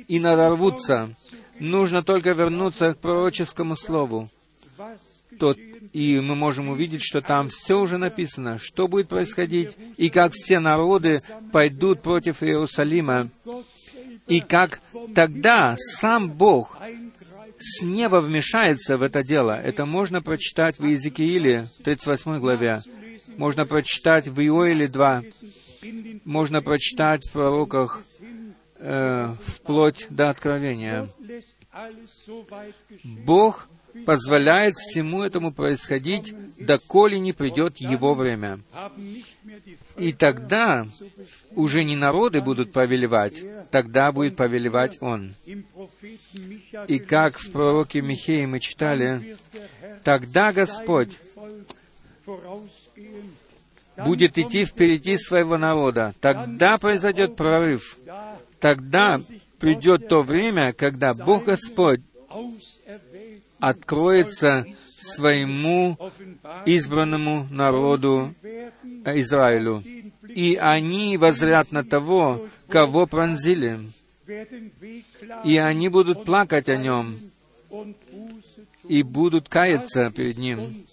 и 0.07 0.19
надорвутся. 0.19 1.15
Нужно 1.59 2.03
только 2.03 2.31
вернуться 2.31 2.93
к 2.93 2.99
пророческому 2.99 3.75
слову. 3.75 4.29
Тот, 5.39 5.57
и 5.93 6.19
мы 6.19 6.35
можем 6.35 6.69
увидеть, 6.69 7.03
что 7.03 7.21
там 7.21 7.49
все 7.49 7.79
уже 7.79 7.97
написано, 7.97 8.57
что 8.57 8.87
будет 8.87 9.07
происходить, 9.07 9.77
и 9.95 10.09
как 10.09 10.33
все 10.33 10.59
народы 10.59 11.21
пойдут 11.51 12.01
против 12.01 12.41
Иерусалима, 12.41 13.29
и 14.27 14.41
как 14.41 14.81
тогда 15.13 15.75
сам 15.77 16.31
Бог 16.31 16.79
с 17.59 17.83
неба 17.83 18.17
вмешается 18.17 18.97
в 18.97 19.03
это 19.03 19.23
дело. 19.23 19.57
Это 19.59 19.85
можно 19.85 20.21
прочитать 20.21 20.79
в 20.79 20.85
Иезекииле, 20.85 21.69
38 21.83 22.39
главе. 22.39 22.81
Можно 23.37 23.65
прочитать 23.65 24.27
в 24.27 24.39
Иоиле 24.39 24.87
2. 24.87 25.23
Можно 26.25 26.61
прочитать 26.61 27.25
в 27.27 27.31
пророках 27.31 28.03
э, 28.77 29.33
вплоть 29.45 30.07
до 30.09 30.29
Откровения. 30.29 31.07
Бог 33.03 33.67
позволяет 34.05 34.75
всему 34.75 35.23
этому 35.23 35.51
происходить, 35.51 36.33
доколе 36.57 37.19
не 37.19 37.33
придет 37.33 37.77
Его 37.77 38.13
время. 38.13 38.59
И 39.97 40.11
тогда 40.11 40.87
уже 41.51 41.83
не 41.83 41.95
народы 41.95 42.41
будут 42.41 42.71
повелевать, 42.71 43.43
тогда 43.69 44.11
будет 44.11 44.35
повелевать 44.35 44.97
Он. 45.01 45.33
И 46.87 46.99
как 46.99 47.37
в 47.37 47.51
пророке 47.51 48.01
Михеи 48.01 48.45
мы 48.45 48.59
читали, 48.59 49.37
«Тогда 50.03 50.51
Господь 50.51 51.17
будет 53.97 54.37
идти 54.37 54.65
впереди 54.65 55.17
своего 55.17 55.57
народа, 55.57 56.13
тогда 56.19 56.77
произойдет 56.77 57.35
прорыв, 57.35 57.97
тогда 58.59 59.21
придет 59.59 60.07
то 60.07 60.23
время, 60.23 60.73
когда 60.73 61.13
Бог 61.13 61.45
Господь 61.45 62.01
откроется 63.63 64.65
своему 64.97 65.97
избранному 66.65 67.47
народу 67.49 68.35
Израилю. 69.05 69.81
И 70.27 70.55
они 70.55 71.17
возрят 71.17 71.71
на 71.71 71.85
того, 71.85 72.45
кого 72.67 73.07
пронзили. 73.07 73.79
И 75.45 75.57
они 75.57 75.87
будут 75.87 76.25
плакать 76.25 76.67
о 76.67 76.75
нем 76.75 77.17
и 78.89 79.01
будут 79.01 79.47
каяться 79.47 80.11
перед 80.11 80.37
ним. 80.37 80.85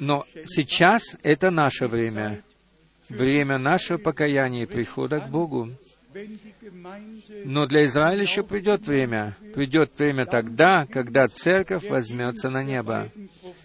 Но 0.00 0.24
сейчас 0.44 1.16
это 1.22 1.50
наше 1.50 1.86
время, 1.86 2.42
время 3.08 3.58
нашего 3.58 3.98
покаяния 3.98 4.64
и 4.64 4.66
прихода 4.66 5.20
к 5.20 5.28
Богу. 5.28 5.70
Но 7.44 7.66
для 7.66 7.84
Израиля 7.84 8.22
еще 8.22 8.42
придет 8.42 8.86
время. 8.86 9.36
Придет 9.54 9.92
время 9.96 10.26
тогда, 10.26 10.86
когда 10.86 11.28
церковь 11.28 11.88
возьмется 11.88 12.50
на 12.50 12.64
небо. 12.64 13.08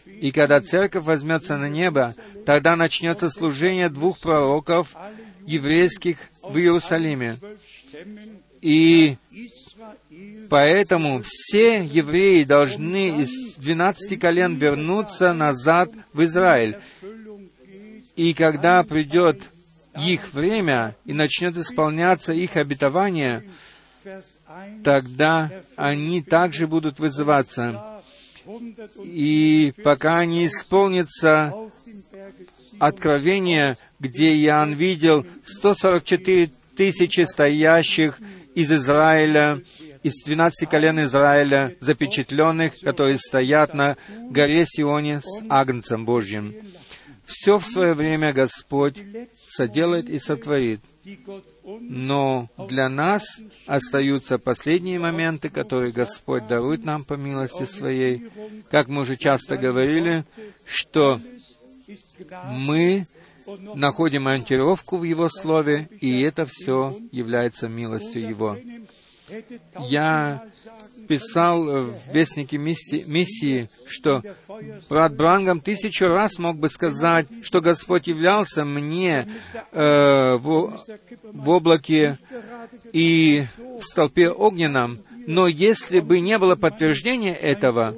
И 0.06 0.32
когда 0.32 0.62
церковь 0.62 1.04
возьмется 1.04 1.58
на 1.58 1.70
небо, 1.70 2.14
тогда 2.46 2.76
начнется 2.76 3.30
служение 3.30 3.90
двух 3.90 4.20
пророков 4.20 4.96
еврейских 5.46 6.18
в 6.44 6.58
Иерусалиме. 6.58 7.38
И 8.62 9.18
поэтому 10.50 11.22
все 11.24 11.84
евреи 11.84 12.44
должны 12.44 13.22
из 13.22 13.56
двенадцати 13.56 14.16
колен 14.16 14.56
вернуться 14.56 15.34
назад 15.34 15.92
в 16.14 16.24
Израиль. 16.24 16.78
И 18.16 18.34
когда 18.34 18.84
придет 18.84 19.50
их 19.98 20.34
время 20.34 20.96
и 21.06 21.14
начнет 21.14 21.56
исполняться 21.58 22.34
их 22.34 22.58
обетование, 22.58 23.44
тогда 24.84 25.52
они 25.76 26.22
также 26.22 26.68
будут 26.68 27.00
вызываться. 27.00 28.02
И 29.04 29.74
пока 29.84 30.24
не 30.26 30.46
исполнится 30.46 31.54
откровение, 32.80 33.78
где 34.00 34.36
Иоанн 34.36 34.74
видел 34.74 35.26
144 35.44 36.52
тысячи 36.76 37.22
стоящих 37.22 38.20
из 38.54 38.72
Израиля, 38.72 39.62
из 40.04 40.24
12 40.24 40.70
колен 40.70 41.04
Израиля, 41.04 41.76
запечатленных, 41.80 42.80
которые 42.82 43.18
стоят 43.18 43.74
на 43.74 43.98
горе 44.30 44.66
Сионе 44.68 45.22
с 45.22 45.42
Агнцем 45.50 46.06
Божьим. 46.06 46.54
Все 47.26 47.58
в 47.58 47.66
свое 47.66 47.94
время 47.94 48.34
Господь 48.34 49.02
соделает 49.56 50.10
и 50.10 50.20
сотворит. 50.20 50.82
Но 51.64 52.50
для 52.68 52.90
нас 52.90 53.24
остаются 53.66 54.38
последние 54.38 55.00
моменты, 55.00 55.50
которые 55.50 55.92
Господь 55.92 56.48
дарует 56.48 56.84
нам 56.84 57.04
по 57.04 57.14
милости 57.14 57.64
Своей. 57.64 58.30
Как 58.70 58.88
мы 58.88 59.02
уже 59.02 59.16
часто 59.16 59.58
говорили, 59.58 60.26
что 60.66 61.22
мы 62.48 63.08
находим 63.76 64.28
ориентировку 64.28 64.98
в 64.98 65.04
Его 65.04 65.30
Слове, 65.30 65.90
и 66.02 66.22
это 66.22 66.46
все 66.46 66.98
является 67.12 67.68
милостью 67.68 68.28
Его. 68.28 68.58
Я 69.80 70.44
писал 71.08 71.64
в 71.64 71.94
Вестнике 72.12 72.58
миссии, 72.58 73.70
что 73.88 74.22
брат 74.90 75.16
Брангам 75.16 75.60
тысячу 75.62 76.08
раз 76.08 76.38
мог 76.40 76.58
бы 76.58 76.70
сказать, 76.70 77.28
что 77.42 77.62
Господь 77.62 78.08
являлся 78.08 78.66
мне 78.66 79.28
э, 79.72 80.36
в, 80.36 80.80
в 81.24 81.50
облаке 81.50 82.18
и 82.94 83.46
в 83.80 83.84
столпе 83.84 84.30
огненном, 84.30 85.00
но 85.28 85.48
если 85.48 86.00
бы 86.00 86.20
не 86.20 86.38
было 86.38 86.56
подтверждения 86.56 87.36
этого, 87.36 87.96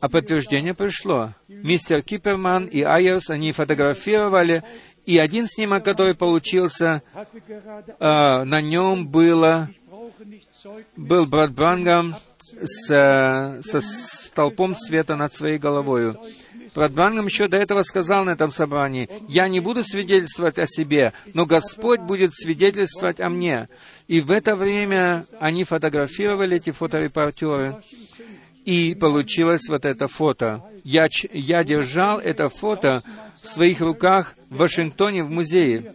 а 0.00 0.08
подтверждение 0.08 0.74
пришло. 0.74 1.30
Мистер 1.48 2.02
Киперман 2.02 2.66
и 2.66 2.82
Айерс, 2.82 3.30
они 3.30 3.52
фотографировали, 3.52 4.62
и 5.06 5.18
один 5.18 5.46
снимок, 5.46 5.84
который 5.84 6.14
получился, 6.14 7.02
э, 7.14 8.44
на 8.44 8.60
нем 8.60 9.06
было 9.08 9.68
был 10.96 11.26
брат 11.26 11.52
Брангам 11.52 12.14
с, 12.60 12.86
со 13.62 13.80
столпом 13.80 14.74
света 14.74 15.16
над 15.16 15.34
своей 15.34 15.58
головою. 15.58 16.18
Брат 16.74 16.92
Брангам 16.92 17.26
еще 17.26 17.48
до 17.48 17.56
этого 17.56 17.82
сказал 17.82 18.24
на 18.24 18.30
этом 18.30 18.52
собрании, 18.52 19.08
«Я 19.28 19.48
не 19.48 19.60
буду 19.60 19.82
свидетельствовать 19.82 20.58
о 20.58 20.66
себе, 20.66 21.12
но 21.34 21.46
Господь 21.46 22.00
будет 22.00 22.34
свидетельствовать 22.34 23.20
о 23.20 23.30
мне». 23.30 23.68
И 24.06 24.20
в 24.20 24.30
это 24.30 24.54
время 24.54 25.26
они 25.40 25.64
фотографировали, 25.64 26.56
эти 26.56 26.70
фоторепортеры, 26.70 27.76
и 28.64 28.94
получилось 28.94 29.68
вот 29.68 29.84
это 29.84 30.08
фото. 30.08 30.62
Я, 30.84 31.08
я 31.32 31.64
держал 31.64 32.18
это 32.18 32.48
фото 32.48 33.02
в 33.42 33.48
своих 33.48 33.80
руках 33.80 34.36
в 34.50 34.58
Вашингтоне 34.58 35.24
в 35.24 35.30
музее. 35.30 35.94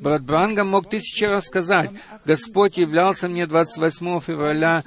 Брат 0.00 0.22
Брангам 0.22 0.68
мог 0.68 0.90
тысячи 0.90 1.24
раз 1.24 1.46
сказать, 1.46 1.90
Господь 2.24 2.76
являлся 2.76 3.28
мне 3.28 3.46
28 3.46 4.20
февраля 4.20 4.82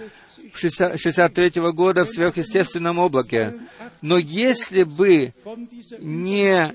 63 0.53 1.49
года 1.71 2.05
в 2.05 2.09
сверхъестественном 2.09 2.99
облаке. 2.99 3.53
Но 4.01 4.17
если 4.17 4.83
бы 4.83 5.33
не, 5.99 6.73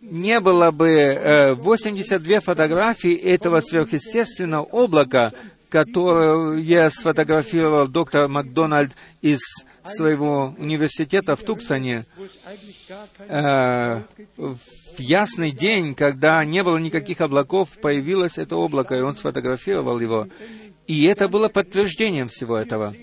не 0.00 0.40
было 0.40 0.70
бы 0.70 0.88
э, 0.88 1.54
82 1.54 2.40
фотографии 2.40 3.14
этого 3.14 3.60
сверхъестественного 3.60 4.64
облака, 4.64 5.32
которое 5.68 6.90
сфотографировал 6.90 7.88
доктор 7.88 8.28
Макдональд 8.28 8.92
из 9.20 9.40
своего 9.84 10.54
университета 10.58 11.36
в 11.36 11.42
Туксоне, 11.42 12.06
э, 13.18 14.02
в 14.96 15.00
ясный 15.00 15.50
день, 15.50 15.94
когда 15.94 16.44
не 16.44 16.62
было 16.62 16.78
никаких 16.78 17.20
облаков, 17.20 17.70
появилось 17.80 18.38
это 18.38 18.56
облако, 18.56 18.96
и 18.96 19.00
он 19.00 19.16
сфотографировал 19.16 20.00
его. 20.00 20.28
И 20.86 21.04
это 21.04 21.28
было 21.28 21.48
подтверждением 21.48 22.28
всего 22.28 22.56
этого. 22.56 22.94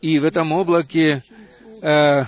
И 0.00 0.18
в 0.18 0.24
этом 0.24 0.52
облаке 0.52 1.22
э, 1.82 2.24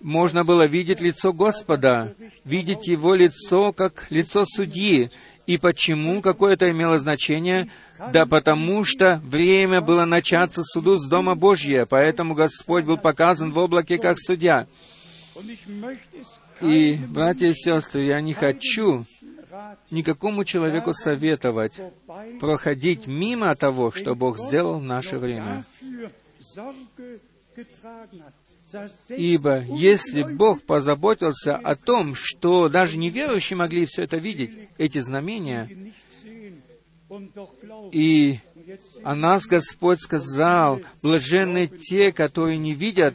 можно 0.00 0.44
было 0.44 0.66
видеть 0.66 1.00
лицо 1.00 1.32
Господа, 1.32 2.14
видеть 2.44 2.88
Его 2.88 3.14
лицо 3.14 3.72
как 3.72 4.06
лицо 4.10 4.44
судьи. 4.44 5.10
И 5.46 5.58
почему? 5.58 6.20
Какое 6.22 6.54
это 6.54 6.70
имело 6.70 6.98
значение? 6.98 7.68
Да 8.12 8.26
потому 8.26 8.84
что 8.84 9.22
время 9.24 9.80
было 9.80 10.04
начаться 10.04 10.62
суду 10.62 10.96
с 10.96 11.08
Дома 11.08 11.34
Божьего, 11.34 11.86
поэтому 11.86 12.34
Господь 12.34 12.84
был 12.84 12.98
показан 12.98 13.52
в 13.52 13.58
облаке 13.58 13.98
как 13.98 14.18
судья. 14.18 14.66
И, 16.60 16.98
братья 17.08 17.46
и 17.48 17.54
сестры, 17.54 18.02
я 18.02 18.20
не 18.20 18.32
хочу 18.32 19.04
никакому 19.90 20.44
человеку 20.44 20.92
советовать 20.92 21.80
проходить 22.40 23.06
мимо 23.06 23.54
того, 23.54 23.90
что 23.92 24.14
Бог 24.14 24.38
сделал 24.38 24.78
в 24.78 24.84
наше 24.84 25.18
время. 25.18 25.64
Ибо 29.08 29.60
если 29.60 30.22
Бог 30.22 30.62
позаботился 30.62 31.56
о 31.56 31.76
том, 31.76 32.14
что 32.14 32.68
даже 32.68 32.96
неверующие 32.96 33.56
могли 33.56 33.86
все 33.86 34.02
это 34.02 34.16
видеть, 34.16 34.56
эти 34.76 34.98
знамения, 34.98 35.68
и 37.92 38.40
о 39.02 39.14
нас 39.14 39.46
Господь 39.46 40.00
сказал, 40.00 40.80
блаженны 41.02 41.66
те, 41.66 42.12
которые 42.12 42.58
не 42.58 42.74
видят 42.74 43.14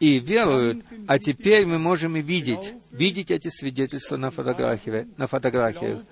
и 0.00 0.18
веруют, 0.18 0.84
а 1.06 1.18
теперь 1.18 1.66
мы 1.66 1.78
можем 1.78 2.16
и 2.16 2.22
видеть, 2.22 2.74
видеть 2.90 3.30
эти 3.30 3.48
свидетельства 3.48 4.16
на, 4.16 4.30
фотографии, 4.30 5.06
на 5.16 5.26
фотографиях. 5.26 6.02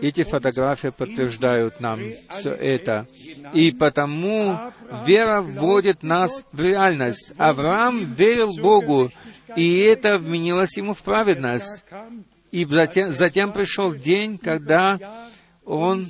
Эти 0.00 0.24
фотографии 0.24 0.88
подтверждают 0.88 1.80
нам 1.80 2.00
все 2.30 2.52
это. 2.52 3.06
И 3.52 3.70
потому 3.70 4.58
вера 5.06 5.40
вводит 5.40 6.02
нас 6.02 6.44
в 6.52 6.62
реальность. 6.62 7.32
Авраам 7.36 8.14
верил 8.14 8.54
Богу, 8.54 9.10
и 9.56 9.78
это 9.78 10.18
вменилось 10.18 10.76
ему 10.76 10.94
в 10.94 11.02
праведность. 11.02 11.84
И 12.50 12.64
затем, 12.64 13.12
затем 13.12 13.52
пришел 13.52 13.92
день, 13.92 14.38
когда 14.38 14.98
он, 15.64 16.08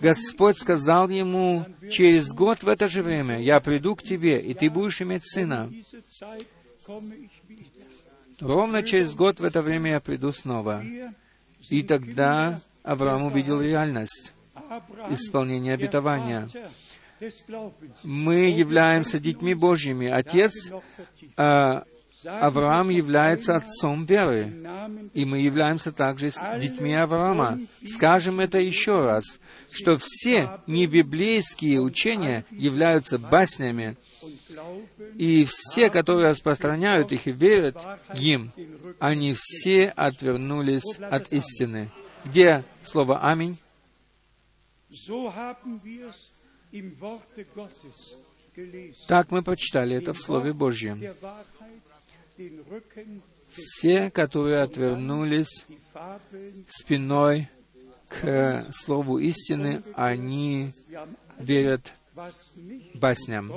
Господь 0.00 0.58
сказал 0.58 1.08
ему, 1.08 1.66
через 1.90 2.32
год 2.32 2.62
в 2.62 2.68
это 2.68 2.88
же 2.88 3.02
время 3.02 3.40
я 3.40 3.60
приду 3.60 3.96
к 3.96 4.02
тебе, 4.02 4.40
и 4.40 4.54
ты 4.54 4.70
будешь 4.70 5.02
иметь 5.02 5.28
сына. 5.30 5.70
Ровно 8.40 8.82
через 8.82 9.14
год 9.14 9.40
в 9.40 9.44
это 9.44 9.60
время 9.62 9.92
я 9.92 10.00
приду 10.00 10.32
снова. 10.32 10.82
И 11.68 11.82
тогда 11.82 12.60
Авраам 12.82 13.24
увидел 13.24 13.60
реальность 13.60 14.34
исполнения 15.10 15.74
обетования. 15.74 16.48
Мы 18.02 18.50
являемся 18.50 19.18
детьми 19.18 19.54
Божьими. 19.54 20.08
Отец 20.08 20.72
а, 21.36 21.84
Авраам 22.24 22.90
является 22.90 23.56
отцом 23.56 24.04
веры, 24.04 24.52
и 25.14 25.24
мы 25.24 25.38
являемся 25.38 25.90
также 25.90 26.30
детьми 26.60 26.94
Авраама. 26.94 27.58
Скажем 27.86 28.40
это 28.40 28.58
еще 28.58 29.00
раз, 29.00 29.24
что 29.70 29.96
все 29.98 30.50
небиблейские 30.66 31.80
учения 31.80 32.44
являются 32.50 33.18
баснями, 33.18 33.96
и 35.16 35.46
все, 35.48 35.90
которые 35.90 36.30
распространяют 36.30 37.12
их 37.12 37.26
и 37.26 37.32
верят 37.32 37.76
им, 38.14 38.52
они 38.98 39.34
все 39.34 39.88
отвернулись 39.88 40.98
от 40.98 41.32
истины. 41.32 41.90
Где 42.24 42.64
слово 42.82 43.20
«Аминь»? 43.20 43.58
Так 49.06 49.30
мы 49.30 49.42
прочитали 49.42 49.96
это 49.96 50.12
в 50.12 50.20
Слове 50.20 50.52
Божьем. 50.52 51.00
Все, 53.48 54.10
которые 54.10 54.62
отвернулись 54.62 55.66
спиной 56.68 57.48
к 58.08 58.66
Слову 58.72 59.18
истины, 59.18 59.82
они 59.94 60.72
верят 61.38 61.92
басням. 62.94 63.52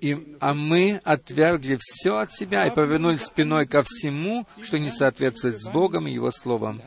И, 0.00 0.36
а 0.40 0.52
мы 0.52 1.00
отвергли 1.04 1.78
все 1.80 2.18
от 2.18 2.32
себя 2.32 2.66
и 2.66 2.74
повернулись 2.74 3.22
спиной 3.22 3.66
ко 3.66 3.82
всему, 3.82 4.46
что 4.62 4.78
не 4.78 4.90
соответствует 4.90 5.60
с 5.60 5.70
Богом 5.70 6.08
и 6.08 6.12
Его 6.12 6.32
Словом. 6.32 6.82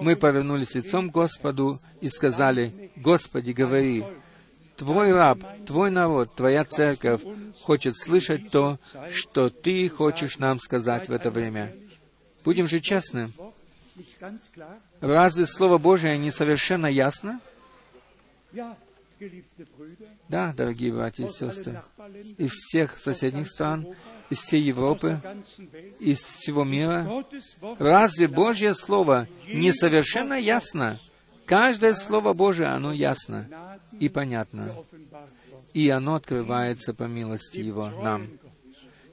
Мы 0.00 0.16
повернулись 0.16 0.74
лицом 0.74 1.08
к 1.08 1.14
Господу 1.14 1.80
и 2.02 2.08
сказали, 2.10 2.90
«Господи, 2.96 3.52
говори, 3.52 4.04
Твой 4.80 5.12
раб, 5.12 5.40
Твой 5.66 5.90
народ, 5.90 6.34
Твоя 6.34 6.64
церковь 6.64 7.20
хочет 7.60 7.98
слышать 7.98 8.50
то, 8.50 8.78
что 9.10 9.50
Ты 9.50 9.90
хочешь 9.90 10.38
нам 10.38 10.58
сказать 10.58 11.06
в 11.06 11.12
это 11.12 11.30
время». 11.30 11.76
Будем 12.46 12.66
же 12.66 12.80
честны. 12.80 13.30
Разве 15.00 15.44
Слово 15.44 15.76
Божие 15.76 16.16
не 16.16 16.30
совершенно 16.30 16.86
ясно? 16.86 17.40
Да, 20.30 20.54
дорогие 20.54 20.94
братья 20.94 21.26
и 21.26 21.28
сестры, 21.28 21.82
из 22.38 22.52
всех 22.52 22.98
соседних 22.98 23.50
стран, 23.50 23.86
из 24.30 24.38
всей 24.38 24.62
Европы, 24.62 25.20
из 25.98 26.20
всего 26.20 26.64
мира, 26.64 27.06
разве 27.78 28.28
Божье 28.28 28.72
Слово 28.72 29.28
не 29.46 29.72
совершенно 29.72 30.40
ясно? 30.40 30.98
Каждое 31.50 31.94
Слово 31.94 32.32
Божие, 32.32 32.68
оно 32.68 32.92
ясно 32.92 33.48
и 33.98 34.08
понятно, 34.08 34.72
и 35.74 35.88
оно 35.88 36.14
открывается 36.14 36.94
по 36.94 37.08
милости 37.08 37.58
Его 37.58 37.90
нам. 38.04 38.28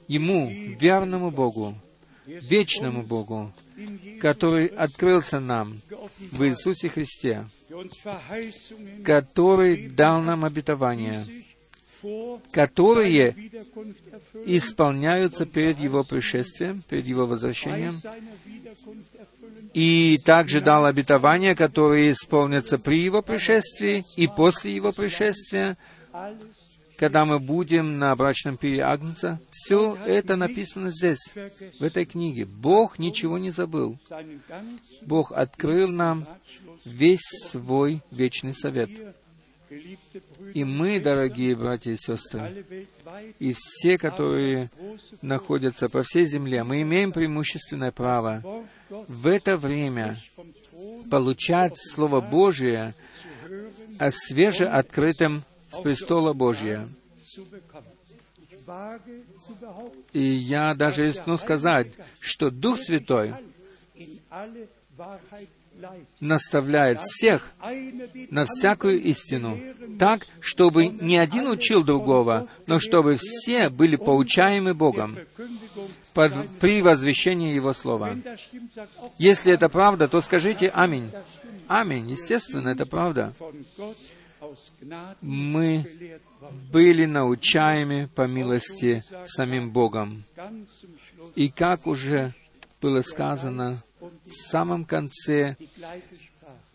Ему, 0.06 0.48
верному 0.48 1.32
Богу, 1.32 1.74
вечному 2.26 3.02
Богу, 3.02 3.52
который 4.20 4.66
открылся 4.66 5.40
нам 5.40 5.80
в 6.30 6.44
Иисусе 6.44 6.88
Христе, 6.88 7.44
который 9.04 9.88
дал 9.88 10.22
нам 10.22 10.44
обетования, 10.44 11.26
которые 12.52 13.34
исполняются 14.46 15.44
перед 15.44 15.80
Его 15.80 16.04
пришествием, 16.04 16.84
перед 16.88 17.04
Его 17.04 17.26
возвращением, 17.26 18.00
и 19.74 20.18
также 20.24 20.60
дал 20.60 20.84
обетования, 20.84 21.54
которые 21.54 22.12
исполнятся 22.12 22.78
при 22.78 23.00
Его 23.00 23.22
пришествии 23.22 24.04
и 24.16 24.26
после 24.26 24.74
Его 24.74 24.92
пришествия, 24.92 25.76
когда 26.96 27.24
мы 27.24 27.38
будем 27.38 27.98
на 27.98 28.14
брачном 28.16 28.56
пире 28.56 28.82
Агнца, 28.82 29.40
все 29.50 29.96
это 30.06 30.36
написано 30.36 30.90
здесь, 30.90 31.32
в 31.78 31.84
этой 31.84 32.04
книге. 32.04 32.44
Бог 32.44 32.98
ничего 32.98 33.38
не 33.38 33.50
забыл. 33.50 33.98
Бог 35.02 35.30
открыл 35.32 35.88
нам 35.88 36.26
весь 36.84 37.26
свой 37.46 38.02
вечный 38.10 38.52
совет. 38.52 38.90
И 40.54 40.64
мы, 40.64 41.00
дорогие 41.00 41.56
братья 41.56 41.92
и 41.92 41.96
сестры, 41.96 42.64
и 43.38 43.54
все, 43.56 43.98
которые 43.98 44.70
находятся 45.22 45.88
по 45.88 46.02
всей 46.02 46.26
земле, 46.26 46.64
мы 46.64 46.82
имеем 46.82 47.12
преимущественное 47.12 47.92
право 47.92 48.42
в 48.88 49.26
это 49.26 49.56
время 49.56 50.18
получать 51.10 51.78
Слово 51.78 52.20
Божие 52.20 52.94
о 53.98 54.10
свежеоткрытом 54.10 55.42
с 55.70 55.80
престола 55.80 56.32
Божия. 56.32 56.88
И 60.12 60.20
я 60.22 60.74
даже 60.74 61.06
рискну 61.06 61.36
сказать, 61.36 61.88
что 62.20 62.50
Дух 62.50 62.78
Святой 62.78 63.34
наставляет 66.20 67.00
всех 67.00 67.52
на 68.30 68.44
всякую 68.46 69.00
истину, 69.02 69.58
так, 69.98 70.26
чтобы 70.40 70.88
не 70.88 71.16
один 71.16 71.48
учил 71.48 71.84
другого, 71.84 72.48
но 72.66 72.78
чтобы 72.78 73.16
все 73.16 73.68
были 73.68 73.96
поучаемы 73.96 74.74
Богом 74.74 75.16
под, 76.14 76.32
при 76.60 76.82
возвещении 76.82 77.54
Его 77.54 77.72
Слова. 77.72 78.16
Если 79.18 79.52
это 79.52 79.68
правда, 79.68 80.08
то 80.08 80.20
скажите 80.20 80.68
«Аминь». 80.68 81.10
Аминь. 81.68 82.10
Естественно, 82.10 82.70
это 82.70 82.86
правда. 82.86 83.34
Мы 85.20 85.86
были 86.72 87.04
научаемы 87.04 88.08
по 88.14 88.26
милости 88.26 89.04
самим 89.26 89.70
Богом. 89.70 90.24
И 91.34 91.50
как 91.50 91.86
уже 91.86 92.34
было 92.80 93.02
сказано, 93.02 93.82
в 94.26 94.32
самом 94.32 94.84
конце 94.84 95.56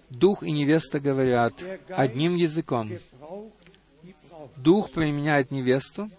Дух 0.10 0.44
и 0.44 0.52
невеста 0.52 1.00
говорят 1.00 1.54
одним 1.90 2.36
языком. 2.36 2.92
Дух 4.58 4.92
применяет 4.92 5.52
невесту, 5.52 6.10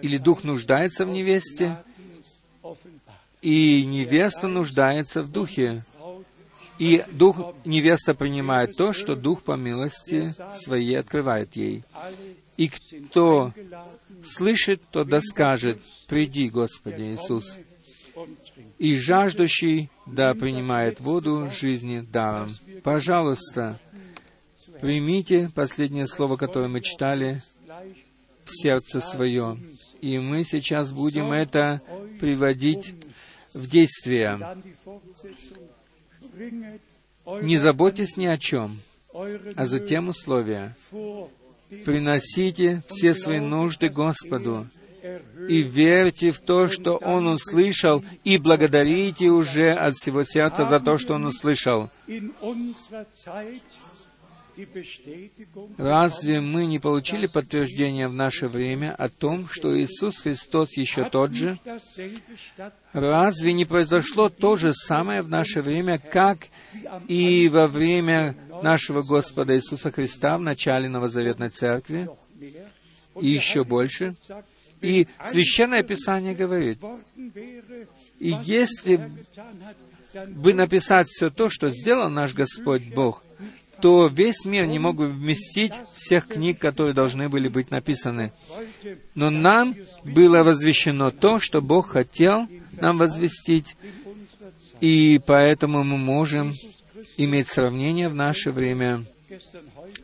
или 0.00 0.16
Дух 0.18 0.44
нуждается 0.44 1.04
в 1.04 1.10
невесте, 1.10 1.78
и 3.42 3.84
невеста 3.84 4.48
нуждается 4.48 5.22
в 5.22 5.30
Духе. 5.30 5.84
И 6.78 7.04
Дух, 7.10 7.54
невеста 7.64 8.14
принимает 8.14 8.76
то, 8.76 8.92
что 8.92 9.16
Дух 9.16 9.42
по 9.42 9.56
милости 9.56 10.34
своей 10.62 10.98
открывает 10.98 11.56
ей. 11.56 11.84
И 12.56 12.68
кто 12.68 13.52
слышит, 14.22 14.82
то 14.90 15.04
да 15.04 15.20
скажет, 15.20 15.80
«Приди, 16.06 16.48
Господи 16.48 17.02
Иисус». 17.02 17.58
И 18.78 18.96
жаждущий 18.96 19.90
да 20.06 20.34
принимает 20.34 21.00
воду 21.00 21.48
жизни 21.48 22.00
даром. 22.00 22.54
Пожалуйста, 22.82 23.78
примите 24.80 25.50
последнее 25.54 26.06
слово, 26.06 26.36
которое 26.36 26.68
мы 26.68 26.80
читали, 26.80 27.42
в 28.44 28.50
сердце 28.50 29.00
свое. 29.00 29.58
И 30.00 30.18
мы 30.18 30.44
сейчас 30.44 30.92
будем 30.92 31.32
это 31.32 31.80
приводить 32.20 32.94
в 33.52 33.68
действие. 33.68 34.38
Не 37.42 37.58
заботьтесь 37.58 38.16
ни 38.16 38.26
о 38.26 38.38
чем, 38.38 38.78
а 39.12 39.66
затем 39.66 40.08
условия. 40.08 40.76
Приносите 41.84 42.82
все 42.88 43.14
свои 43.14 43.40
нужды 43.40 43.88
Господу 43.88 44.66
и 45.48 45.62
верьте 45.62 46.30
в 46.30 46.40
то, 46.40 46.68
что 46.68 46.96
Он 46.96 47.26
услышал, 47.26 48.04
и 48.24 48.38
благодарите 48.38 49.28
уже 49.28 49.72
от 49.72 49.94
всего 49.94 50.22
сердца 50.22 50.64
за 50.64 50.80
то, 50.80 50.98
что 50.98 51.14
Он 51.14 51.26
услышал. 51.26 51.90
Разве 55.76 56.40
мы 56.40 56.64
не 56.64 56.78
получили 56.78 57.26
подтверждение 57.26 58.08
в 58.08 58.14
наше 58.14 58.48
время 58.48 58.94
о 58.94 59.08
том, 59.08 59.46
что 59.48 59.78
Иисус 59.78 60.20
Христос 60.20 60.76
еще 60.78 61.08
тот 61.10 61.34
же? 61.34 61.58
Разве 62.92 63.52
не 63.52 63.66
произошло 63.66 64.30
то 64.30 64.56
же 64.56 64.72
самое 64.72 65.20
в 65.20 65.28
наше 65.28 65.60
время, 65.60 65.98
как 65.98 66.48
и 67.06 67.50
во 67.52 67.66
время 67.66 68.34
нашего 68.62 69.02
Господа 69.02 69.54
Иисуса 69.54 69.90
Христа 69.90 70.38
в 70.38 70.40
начале 70.40 70.88
Новозаветной 70.88 71.50
Церкви? 71.50 72.08
И 73.20 73.28
еще 73.28 73.64
больше? 73.64 74.14
И 74.80 75.06
Священное 75.24 75.82
Писание 75.82 76.34
говорит, 76.34 76.78
и 78.18 78.36
если 78.44 79.10
бы 80.28 80.54
написать 80.54 81.08
все 81.08 81.30
то, 81.30 81.48
что 81.48 81.70
сделал 81.70 82.08
наш 82.08 82.34
Господь 82.34 82.82
Бог, 82.94 83.22
то 83.80 84.06
весь 84.06 84.44
мир 84.44 84.66
не 84.66 84.78
мог 84.78 84.96
бы 84.96 85.06
вместить 85.08 85.74
всех 85.94 86.28
книг, 86.28 86.58
которые 86.58 86.94
должны 86.94 87.28
были 87.28 87.48
быть 87.48 87.70
написаны. 87.70 88.32
Но 89.14 89.30
нам 89.30 89.76
было 90.04 90.42
возвещено 90.42 91.10
то, 91.10 91.38
что 91.38 91.60
Бог 91.60 91.90
хотел 91.90 92.48
нам 92.80 92.98
возвестить, 92.98 93.76
и 94.80 95.20
поэтому 95.26 95.84
мы 95.84 95.98
можем 95.98 96.54
иметь 97.16 97.48
сравнение 97.48 98.08
в 98.08 98.14
наше 98.14 98.50
время 98.50 99.04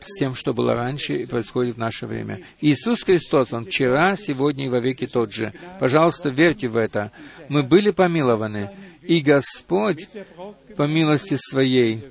с 0.01 0.19
тем, 0.19 0.35
что 0.35 0.53
было 0.53 0.73
раньше 0.73 1.15
и 1.15 1.25
происходит 1.25 1.75
в 1.75 1.79
наше 1.79 2.07
время. 2.07 2.41
Иисус 2.61 3.03
Христос, 3.03 3.53
Он 3.53 3.65
вчера, 3.65 4.15
сегодня 4.15 4.65
и 4.65 4.69
во 4.69 4.79
веки 4.79 5.07
тот 5.07 5.33
же. 5.33 5.53
Пожалуйста, 5.79 6.29
верьте 6.29 6.67
в 6.67 6.77
это. 6.77 7.11
Мы 7.49 7.63
были 7.63 7.91
помилованы, 7.91 8.69
и 9.03 9.19
Господь, 9.19 10.07
по 10.75 10.83
милости 10.83 11.35
Своей, 11.37 12.03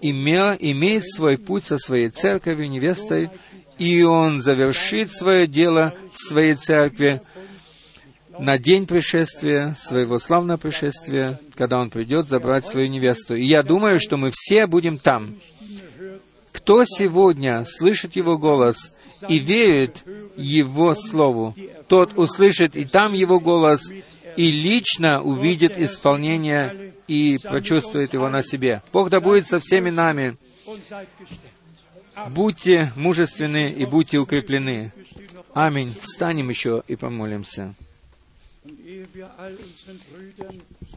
имел, 0.00 0.54
имеет 0.58 1.04
свой 1.04 1.38
путь 1.38 1.66
со 1.66 1.78
своей 1.78 2.08
церковью, 2.08 2.70
невестой, 2.70 3.30
и 3.78 4.02
Он 4.02 4.42
завершит 4.42 5.12
свое 5.12 5.46
дело 5.46 5.94
в 6.12 6.18
своей 6.18 6.54
церкви 6.54 7.20
на 8.38 8.58
день 8.58 8.86
пришествия, 8.86 9.74
своего 9.78 10.18
славного 10.18 10.58
пришествия, 10.58 11.40
когда 11.54 11.80
Он 11.80 11.90
придет 11.90 12.28
забрать 12.28 12.66
свою 12.66 12.88
невесту. 12.88 13.34
И 13.34 13.44
я 13.44 13.62
думаю, 13.62 13.98
что 14.00 14.16
мы 14.16 14.30
все 14.32 14.66
будем 14.66 14.98
там. 14.98 15.36
Кто 16.56 16.86
сегодня 16.86 17.66
слышит 17.66 18.16
Его 18.16 18.38
голос 18.38 18.90
и 19.28 19.38
верит 19.38 20.04
Его 20.38 20.94
Слову, 20.94 21.54
тот 21.86 22.16
услышит 22.16 22.76
и 22.76 22.86
там 22.86 23.12
Его 23.12 23.40
голос, 23.40 23.92
и 24.36 24.50
лично 24.50 25.22
увидит 25.22 25.78
исполнение 25.78 26.94
и 27.08 27.38
прочувствует 27.42 28.14
его 28.14 28.30
на 28.30 28.42
себе. 28.42 28.82
Бог 28.92 29.10
да 29.10 29.20
будет 29.20 29.46
со 29.46 29.60
всеми 29.60 29.90
нами. 29.90 30.36
Будьте 32.28 32.90
мужественны 32.96 33.70
и 33.70 33.84
будьте 33.84 34.18
укреплены. 34.18 34.92
Аминь. 35.54 35.94
Встанем 36.00 36.48
еще 36.48 36.82
и 36.88 36.96
помолимся. 36.96 37.74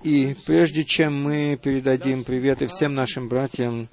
И 0.03 0.35
прежде 0.45 0.85
чем 0.85 1.21
мы 1.21 1.59
передадим 1.61 2.23
приветы 2.23 2.67
всем 2.67 2.95
нашим 2.95 3.27
братьям, 3.27 3.89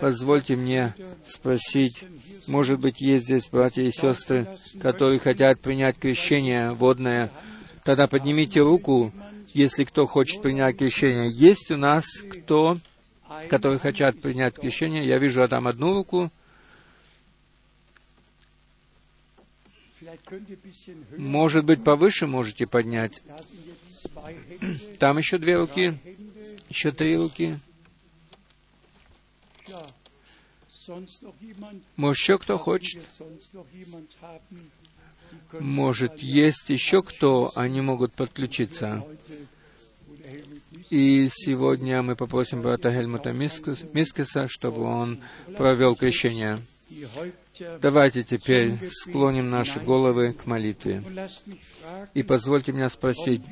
позвольте 0.00 0.54
мне 0.54 0.94
спросить, 1.24 2.04
может 2.46 2.78
быть, 2.78 3.00
есть 3.00 3.24
здесь 3.24 3.48
братья 3.48 3.82
и 3.82 3.90
сестры, 3.90 4.46
которые 4.80 5.18
хотят 5.18 5.60
принять 5.60 5.98
крещение 5.98 6.72
водное, 6.72 7.30
тогда 7.84 8.06
поднимите 8.06 8.60
руку, 8.60 9.12
если 9.54 9.84
кто 9.84 10.06
хочет 10.06 10.42
принять 10.42 10.76
крещение. 10.76 11.30
Есть 11.30 11.70
у 11.70 11.76
нас 11.76 12.04
кто, 12.18 12.76
которые 13.48 13.78
хотят 13.78 14.20
принять 14.20 14.56
крещение? 14.56 15.06
Я 15.06 15.18
вижу 15.18 15.48
там 15.48 15.66
одну 15.66 15.94
руку. 15.94 16.30
Может 21.16 21.64
быть, 21.64 21.84
повыше 21.84 22.26
можете 22.26 22.66
поднять. 22.66 23.22
Там 24.98 25.18
еще 25.18 25.38
две 25.38 25.56
руки, 25.56 25.98
еще 26.68 26.90
три 26.92 27.16
руки. 27.16 27.58
Может, 31.96 32.22
еще 32.22 32.38
кто 32.38 32.58
хочет? 32.58 33.02
Может, 35.52 36.18
есть 36.20 36.70
еще 36.70 37.02
кто, 37.02 37.52
они 37.54 37.80
могут 37.80 38.12
подключиться. 38.12 39.04
И 40.90 41.28
сегодня 41.30 42.02
мы 42.02 42.14
попросим 42.14 42.62
брата 42.62 42.90
Хельмута 42.90 43.32
Мискеса, 43.32 44.46
чтобы 44.48 44.82
он 44.82 45.20
провел 45.56 45.96
крещение. 45.96 46.58
Давайте 47.80 48.22
теперь 48.22 48.72
склоним 48.90 49.50
наши 49.50 49.80
головы 49.80 50.32
к 50.32 50.46
молитве. 50.46 51.02
И 52.14 52.22
позвольте 52.22 52.72
мне 52.72 52.88
спросить, 52.88 53.42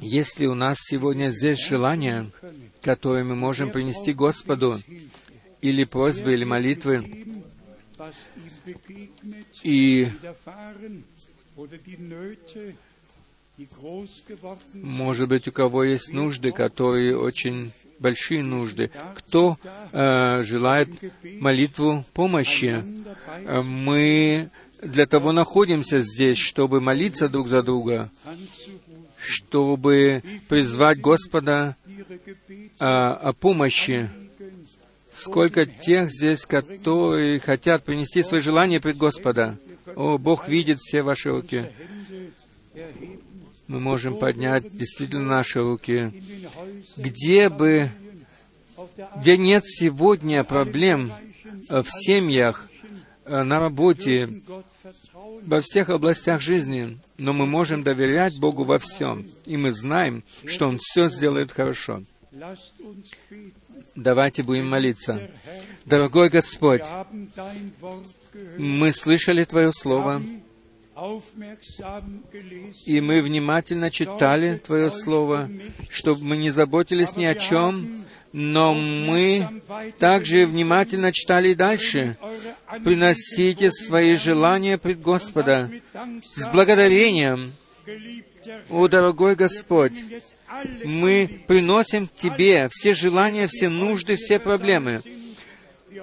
есть 0.00 0.38
ли 0.38 0.46
у 0.46 0.54
нас 0.54 0.78
сегодня 0.80 1.30
здесь 1.30 1.58
желание, 1.58 2.30
которое 2.82 3.24
мы 3.24 3.34
можем 3.34 3.70
принести 3.70 4.12
Господу, 4.12 4.78
или 5.60 5.84
просьбы, 5.84 6.34
или 6.34 6.44
молитвы, 6.44 7.26
и 9.62 10.10
может 14.74 15.28
быть, 15.28 15.48
у 15.48 15.52
кого 15.52 15.84
есть 15.84 16.12
нужды, 16.12 16.52
которые 16.52 17.16
очень 17.16 17.72
большие 17.98 18.42
нужды. 18.42 18.90
Кто 19.14 19.58
э, 19.92 20.42
желает 20.42 20.88
молитву 21.40 22.04
помощи? 22.12 22.82
Э, 23.46 23.62
мы 23.62 24.50
для 24.82 25.06
того 25.06 25.32
находимся 25.32 26.00
здесь, 26.00 26.38
чтобы 26.38 26.80
молиться 26.80 27.28
друг 27.28 27.48
за 27.48 27.62
друга, 27.62 28.10
чтобы 29.18 30.22
призвать 30.48 31.00
Господа 31.00 31.76
э, 31.88 32.04
о 32.78 33.32
помощи. 33.32 34.10
Сколько 35.12 35.64
тех 35.64 36.10
здесь, 36.10 36.44
которые 36.44 37.38
хотят 37.38 37.84
принести 37.84 38.22
свои 38.22 38.40
желания 38.40 38.80
пред 38.80 38.96
Господа. 38.96 39.56
О, 39.94 40.18
Бог 40.18 40.48
видит 40.48 40.80
все 40.80 41.02
ваши 41.02 41.30
руки 41.30 41.70
мы 43.66 43.80
можем 43.80 44.18
поднять 44.18 44.76
действительно 44.76 45.26
наши 45.26 45.60
руки. 45.60 46.12
Где 46.96 47.48
бы, 47.48 47.90
где 49.16 49.36
нет 49.36 49.64
сегодня 49.66 50.44
проблем 50.44 51.12
э, 51.68 51.82
в 51.82 51.88
семьях, 51.88 52.68
э, 53.24 53.42
на 53.42 53.60
работе, 53.60 54.42
во 55.46 55.60
всех 55.60 55.90
областях 55.90 56.40
жизни, 56.40 56.98
но 57.18 57.32
мы 57.32 57.46
можем 57.46 57.82
доверять 57.82 58.38
Богу 58.38 58.64
во 58.64 58.78
всем, 58.78 59.26
и 59.46 59.56
мы 59.56 59.72
знаем, 59.72 60.24
что 60.46 60.68
Он 60.68 60.78
все 60.78 61.08
сделает 61.08 61.52
хорошо. 61.52 62.02
Давайте 63.94 64.42
будем 64.42 64.68
молиться. 64.68 65.30
Дорогой 65.84 66.28
Господь, 66.28 66.82
мы 68.58 68.92
слышали 68.92 69.44
Твое 69.44 69.72
Слово, 69.72 70.22
и 72.86 73.00
мы 73.00 73.20
внимательно 73.20 73.90
читали 73.90 74.58
Твое 74.58 74.90
Слово, 74.90 75.50
чтобы 75.88 76.24
мы 76.24 76.36
не 76.36 76.50
заботились 76.50 77.16
ни 77.16 77.24
о 77.24 77.34
чем, 77.34 78.00
но 78.32 78.74
мы 78.74 79.62
также 79.98 80.46
внимательно 80.46 81.12
читали 81.12 81.48
и 81.48 81.54
дальше. 81.54 82.16
Приносите 82.84 83.70
свои 83.70 84.16
желания 84.16 84.78
пред 84.78 85.00
Господа 85.00 85.70
с 86.22 86.46
благодарением. 86.48 87.52
О, 88.70 88.86
дорогой 88.86 89.34
Господь, 89.34 89.94
мы 90.84 91.42
приносим 91.48 92.08
Тебе 92.08 92.68
все 92.70 92.94
желания, 92.94 93.46
все 93.48 93.68
нужды, 93.68 94.14
все 94.16 94.38
проблемы. 94.38 95.02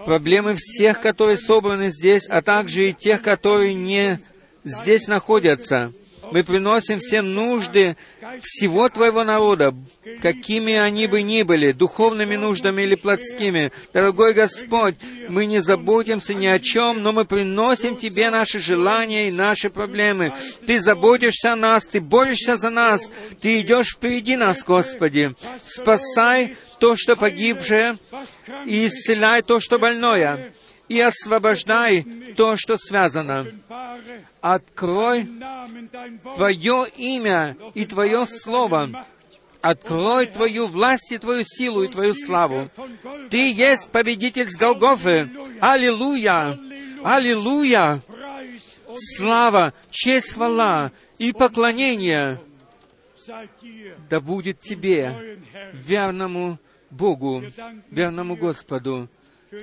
Проблемы 0.06 0.56
всех, 0.56 1.00
которые 1.00 1.38
собраны 1.38 1.90
здесь, 1.90 2.28
а 2.28 2.42
также 2.42 2.90
и 2.90 2.94
тех, 2.94 3.22
которые 3.22 3.74
не 3.74 4.20
здесь 4.64 5.08
находятся. 5.08 5.92
Мы 6.32 6.44
приносим 6.46 7.00
все 7.00 7.22
нужды 7.22 7.98
всего 8.42 8.88
Твоего 8.88 9.24
народа, 9.24 9.76
какими 10.22 10.76
они 10.76 11.08
бы 11.08 11.22
ни 11.22 11.44
были, 11.44 11.74
духовными 11.74 12.38
нуждами 12.38 12.84
или 12.84 12.96
плотскими. 12.96 13.72
Дорогой 13.94 14.34
Господь, 14.34 14.96
мы 15.28 15.46
не 15.46 15.60
заботимся 15.60 16.34
ни 16.34 16.48
о 16.48 16.60
чем, 16.60 17.04
но 17.04 17.12
мы 17.12 17.26
приносим 17.26 17.98
Тебе 17.98 18.30
наши 18.30 18.62
желания 18.62 19.28
и 19.28 19.32
наши 19.32 19.70
проблемы. 19.70 20.34
Ты 20.66 20.80
заботишься 20.80 21.52
о 21.52 21.58
нас, 21.58 21.86
Ты 21.86 22.00
борешься 22.00 22.56
за 22.56 22.70
нас, 22.70 23.12
Ты 23.42 23.60
идешь 23.60 23.96
впереди 23.96 24.38
нас, 24.38 24.64
Господи. 24.64 25.36
Спасай 25.66 26.56
то, 26.80 26.96
что 26.96 27.18
погибшее, 27.18 27.98
и 28.66 28.88
исцеляй 28.88 29.42
то, 29.42 29.60
что 29.60 29.80
больное, 29.80 30.54
и 30.88 31.00
освобождай 31.00 32.06
то, 32.38 32.56
что 32.58 32.78
связано. 32.78 33.48
Открой 34.42 35.30
Твое 36.36 36.88
имя 36.98 37.56
и 37.74 37.86
Твое 37.86 38.26
Слово. 38.26 38.90
Открой 39.62 40.26
Твою 40.26 40.68
власть 40.68 41.12
и 41.12 41.18
Твою 41.18 41.44
силу 41.46 41.84
и 41.84 41.88
Твою 41.88 42.14
славу. 42.16 42.70
Ты 43.30 43.52
есть 43.52 43.92
победитель 43.92 44.50
с 44.50 44.58
Голгофы. 44.58 45.30
Аллилуйя! 45.60 46.60
Аллилуйя! 47.04 48.02
Слава, 49.16 49.74
честь, 49.90 50.34
хвала 50.34 50.92
и 51.18 51.32
поклонение 51.32 52.40
да 54.10 54.20
будет 54.20 54.60
Тебе, 54.60 55.38
верному 55.74 56.58
Богу, 56.90 57.44
верному 57.90 58.36
Господу. 58.36 59.08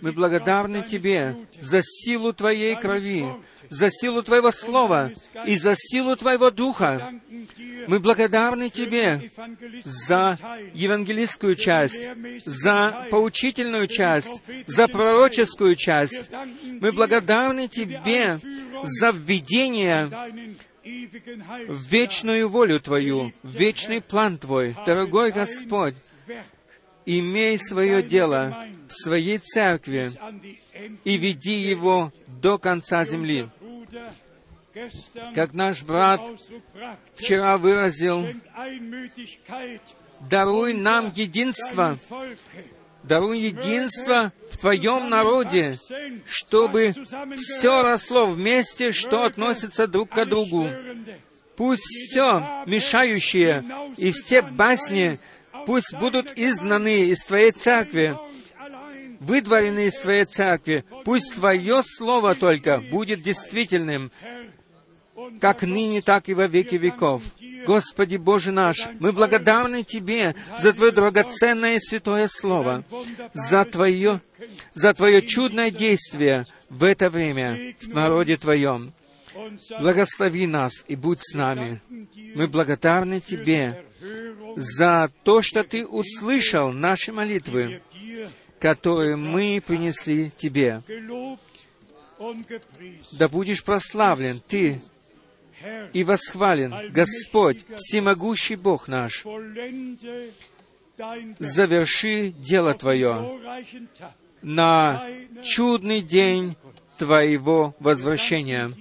Мы 0.03 0.13
благодарны 0.13 0.83
Тебе 0.83 1.37
за 1.61 1.81
силу 1.83 2.33
Твоей 2.33 2.77
крови, 2.77 3.27
за 3.71 3.91
силу 3.91 4.23
Твоего 4.23 4.51
Слова 4.51 5.11
и 5.47 5.57
за 5.57 5.75
силу 5.77 6.15
Твоего 6.17 6.51
Духа. 6.51 7.13
Мы 7.87 7.99
благодарны 7.99 8.69
Тебе 8.69 9.31
за 9.85 10.37
евангелистскую 10.75 11.57
часть, 11.57 12.09
за 12.45 13.07
поучительную 13.11 13.87
часть, 13.87 14.43
за 14.67 14.89
пророческую 14.89 15.75
часть. 15.75 16.31
Мы 16.81 16.93
благодарны 16.93 17.69
Тебе 17.69 18.39
за 18.83 19.11
введение 19.11 20.11
в 21.67 21.83
вечную 21.91 22.49
волю 22.49 22.81
Твою, 22.81 23.33
в 23.43 23.55
вечный 23.55 24.01
план 24.01 24.39
Твой. 24.39 24.77
Дорогой 24.87 25.33
Господь, 25.33 25.95
имей 27.09 27.59
свое 27.59 28.03
дело 28.03 28.65
в 28.87 28.93
своей 28.93 29.39
церкви 29.39 30.13
и 31.05 31.17
веди 31.17 31.55
его 31.55 32.13
до 32.27 32.59
конца 32.59 33.05
земли. 33.05 33.49
Как 35.35 35.55
наш 35.55 35.83
брат 35.83 36.21
вчера 37.15 37.57
выразил, 37.57 38.27
даруй 40.21 40.75
нам 40.75 41.11
единство, 41.15 41.99
даруй 43.03 43.41
единство 43.41 44.31
в 44.51 44.59
Твоем 44.59 45.09
народе, 45.09 45.79
чтобы 46.27 46.93
все 47.35 47.83
росло 47.83 48.27
вместе, 48.27 48.93
что 48.93 49.25
относится 49.25 49.87
друг 49.87 50.11
к 50.11 50.25
другу. 50.27 50.69
Пусть 51.57 51.83
все 51.83 52.63
мешающее 52.67 53.65
и 53.97 54.13
все 54.13 54.43
басни 54.43 55.19
пусть 55.69 55.95
будут 55.99 56.33
изгнаны 56.35 57.11
из 57.11 57.23
Твоей 57.27 57.51
церкви, 57.51 58.17
выдворены 59.21 59.89
из 59.89 59.99
Твоей 59.99 60.25
церкви. 60.25 60.83
Пусть 61.05 61.35
Твое 61.35 61.83
Слово 61.85 62.35
только 62.35 62.79
будет 62.79 63.21
действительным, 63.21 64.11
как 65.43 65.61
ныне, 65.61 66.01
так 66.01 66.31
и 66.31 66.33
во 66.33 66.47
веки 66.47 66.77
веков. 66.77 67.23
Господи 67.67 68.17
Боже 68.17 68.51
наш, 68.51 68.89
мы 68.99 69.13
благодарны 69.13 69.85
Тебе 69.85 70.35
за 70.59 70.73
Твое 70.73 70.91
драгоценное 70.91 71.79
святое 71.81 72.29
Слово, 72.29 72.83
за 73.35 73.67
Твое, 73.67 74.23
за 74.73 74.95
Твое 74.95 75.21
чудное 75.21 75.71
действие 75.71 76.47
в 76.71 76.83
это 76.83 77.11
время 77.11 77.75
в 77.83 77.89
народе 77.89 78.39
Твоем. 78.39 78.95
Благослови 79.79 80.47
нас 80.47 80.73
и 80.89 80.97
будь 80.97 81.21
с 81.21 81.35
нами. 81.35 81.83
Мы 82.35 82.49
благодарны 82.49 83.21
Тебе 83.21 83.85
за 84.57 85.11
то, 85.25 85.43
что 85.43 85.65
Ты 85.65 85.87
услышал 85.87 86.73
наши 86.73 87.13
молитвы, 87.13 87.83
которые 88.59 89.17
мы 89.17 89.63
принесли 89.65 90.31
Тебе. 90.31 90.83
Да 93.13 93.29
будешь 93.29 93.65
прославлен 93.65 94.41
Ты 94.47 94.81
и 95.93 96.05
восхвален 96.05 96.93
Господь, 96.93 97.65
всемогущий 97.77 98.57
Бог 98.57 98.89
наш. 98.89 99.25
Заверши 101.39 102.31
дело 102.31 102.75
Твое 102.75 103.41
на 104.43 105.07
чудный 105.43 106.01
день 106.01 106.57
Твоего 106.97 107.75
возвращения. 107.79 108.73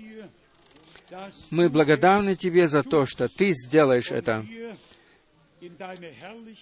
Мы 1.52 1.70
благодарны 1.70 2.36
Тебе 2.36 2.68
за 2.68 2.84
то, 2.84 3.06
что 3.06 3.28
Ты 3.28 3.54
сделаешь 3.54 4.12
это. 4.12 4.46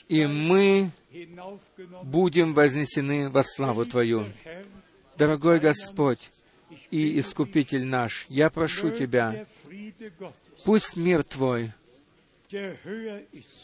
И 0.08 0.26
мы 0.26 0.92
будем 2.04 2.54
вознесены 2.54 3.30
во 3.30 3.44
славу 3.44 3.86
Твою. 3.86 4.26
Дорогой 5.18 5.60
Господь 5.60 6.32
и 6.92 7.20
Искупитель 7.20 7.86
наш, 7.86 8.26
я 8.30 8.50
прошу 8.50 8.92
Тебя, 8.92 9.46
пусть 10.64 10.96
мир 10.96 11.24
Твой, 11.24 11.72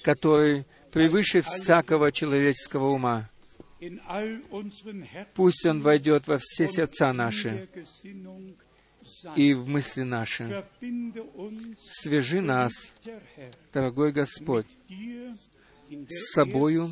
который 0.02 0.66
превыше 0.92 1.42
всякого 1.42 2.12
человеческого 2.12 2.90
ума, 2.90 3.30
пусть 5.34 5.66
он 5.66 5.82
войдет 5.82 6.28
во 6.28 6.38
все 6.40 6.68
сердца 6.68 7.14
наши 7.14 7.68
и 9.36 9.54
в 9.54 9.68
мысли 9.68 10.04
наши. 10.04 10.64
Свяжи 11.78 12.42
нас, 12.42 12.94
дорогой 13.74 14.12
Господь, 14.12 14.68
с 16.08 16.34
собою 16.34 16.90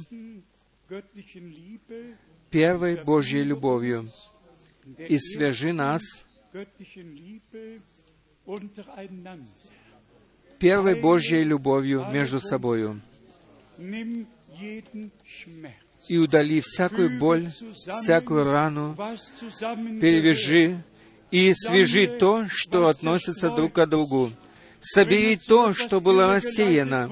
первой 2.50 3.04
Божьей 3.04 3.44
любовью 3.44 4.10
и 4.98 5.18
свяжи 5.20 5.74
нас 5.74 6.02
первой 10.58 11.00
Божьей 11.00 11.44
любовью 11.44 12.06
между 12.12 12.40
собою 12.40 13.02
и 16.08 16.18
удали 16.18 16.60
всякую 16.62 17.20
боль, 17.20 17.50
всякую 18.02 18.44
рану, 18.46 18.96
перевяжи 20.02 20.84
и 21.32 21.54
свяжи 21.54 22.08
то, 22.08 22.46
что 22.50 22.88
относится 22.88 23.50
друг 23.50 23.74
к 23.74 23.86
другу. 23.86 24.32
Собери 24.80 25.38
то, 25.38 25.74
что 25.74 26.00
было 26.00 26.28
рассеяно. 26.28 27.10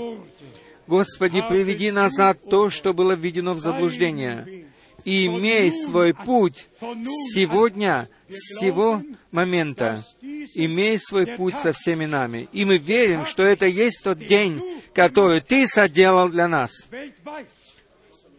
Господи, 0.88 1.44
приведи 1.48 1.91
назад 1.91 2.39
то, 2.49 2.69
что 2.69 2.94
было 2.94 3.11
введено 3.14 3.53
в 3.53 3.60
заблуждение. 3.60 4.65
И 5.03 5.27
имей 5.27 5.72
свой 5.72 6.14
путь 6.14 6.68
сегодня, 6.80 8.10
с 8.30 8.60
сего 8.60 9.03
момента. 9.31 10.03
Имей 10.22 10.98
свой 10.99 11.26
путь 11.26 11.57
со 11.57 11.72
всеми 11.72 12.06
нами. 12.06 12.48
И 12.52 12.65
мы 12.65 12.77
верим, 12.77 13.26
что 13.26 13.44
это 13.44 13.65
есть 13.65 14.03
тот 14.03 14.18
день, 14.18 14.61
который 14.94 15.41
Ты 15.41 15.68
соделал 15.68 16.30
для 16.30 16.48
нас 16.48 16.88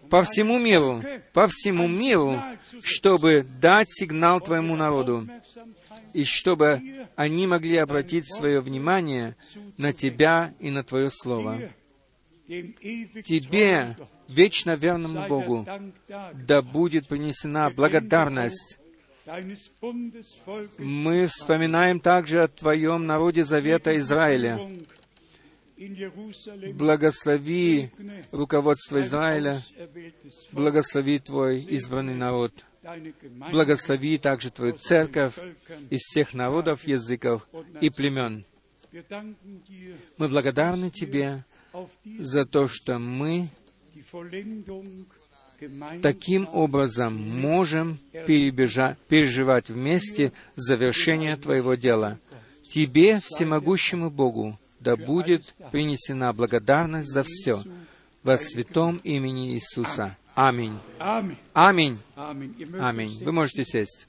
по 0.09 0.23
всему 0.23 0.59
миру, 0.59 1.03
по 1.33 1.47
всему 1.47 1.87
миру, 1.87 2.43
чтобы 2.83 3.47
дать 3.61 3.89
сигнал 3.91 4.41
Твоему 4.41 4.77
народу, 4.77 5.27
и 6.13 6.25
чтобы 6.25 6.83
они 7.17 7.47
могли 7.47 7.77
обратить 7.77 8.33
свое 8.33 8.61
внимание 8.61 9.37
на 9.77 9.93
Тебя 9.93 10.55
и 10.61 10.71
на 10.71 10.83
Твое 10.83 11.11
Слово. 11.11 11.59
Тебе, 12.47 13.97
вечно 14.29 14.75
верному 14.75 15.29
Богу, 15.29 15.67
да 16.35 16.63
будет 16.63 17.09
принесена 17.09 17.71
благодарность. 17.71 18.79
Мы 20.79 21.27
вспоминаем 21.27 22.01
также 22.01 22.45
о 22.45 22.49
Твоем 22.49 23.07
народе 23.07 23.45
Завета 23.45 23.99
Израиля, 23.99 24.59
Благослови 26.75 27.91
руководство 28.33 29.01
Израиля, 29.01 29.61
благослови 30.51 31.21
Твой 31.21 31.61
избранный 31.61 32.17
народ, 32.17 32.53
благослови 33.51 34.19
также 34.19 34.51
Твою 34.51 34.73
церковь 34.75 35.35
из 35.91 36.01
всех 36.01 36.35
народов, 36.35 36.87
языков 36.87 37.49
и 37.81 37.91
племен. 37.91 38.45
Мы 40.19 40.29
благодарны 40.29 40.91
Тебе 40.91 41.45
за 42.19 42.45
то, 42.47 42.69
что 42.69 42.99
мы 42.99 43.49
таким 46.03 46.49
образом 46.53 47.15
можем 47.41 47.99
переживать 48.27 49.69
вместе 49.71 50.33
завершение 50.55 51.37
Твоего 51.37 51.75
дела. 51.75 52.19
Тебе, 52.71 53.21
всемогущему 53.21 54.11
Богу, 54.11 54.59
да 54.81 54.97
будет 54.97 55.55
принесена 55.73 56.33
благодарность 56.33 57.09
за 57.09 57.23
все 57.25 57.63
во 58.23 58.37
святом 58.37 58.99
имени 58.99 59.55
Иисуса. 59.55 60.17
Аминь. 60.39 60.79
Аминь. 61.53 61.99
Аминь. 62.81 63.19
Вы 63.25 63.33
можете 63.33 63.65
сесть. 63.65 64.07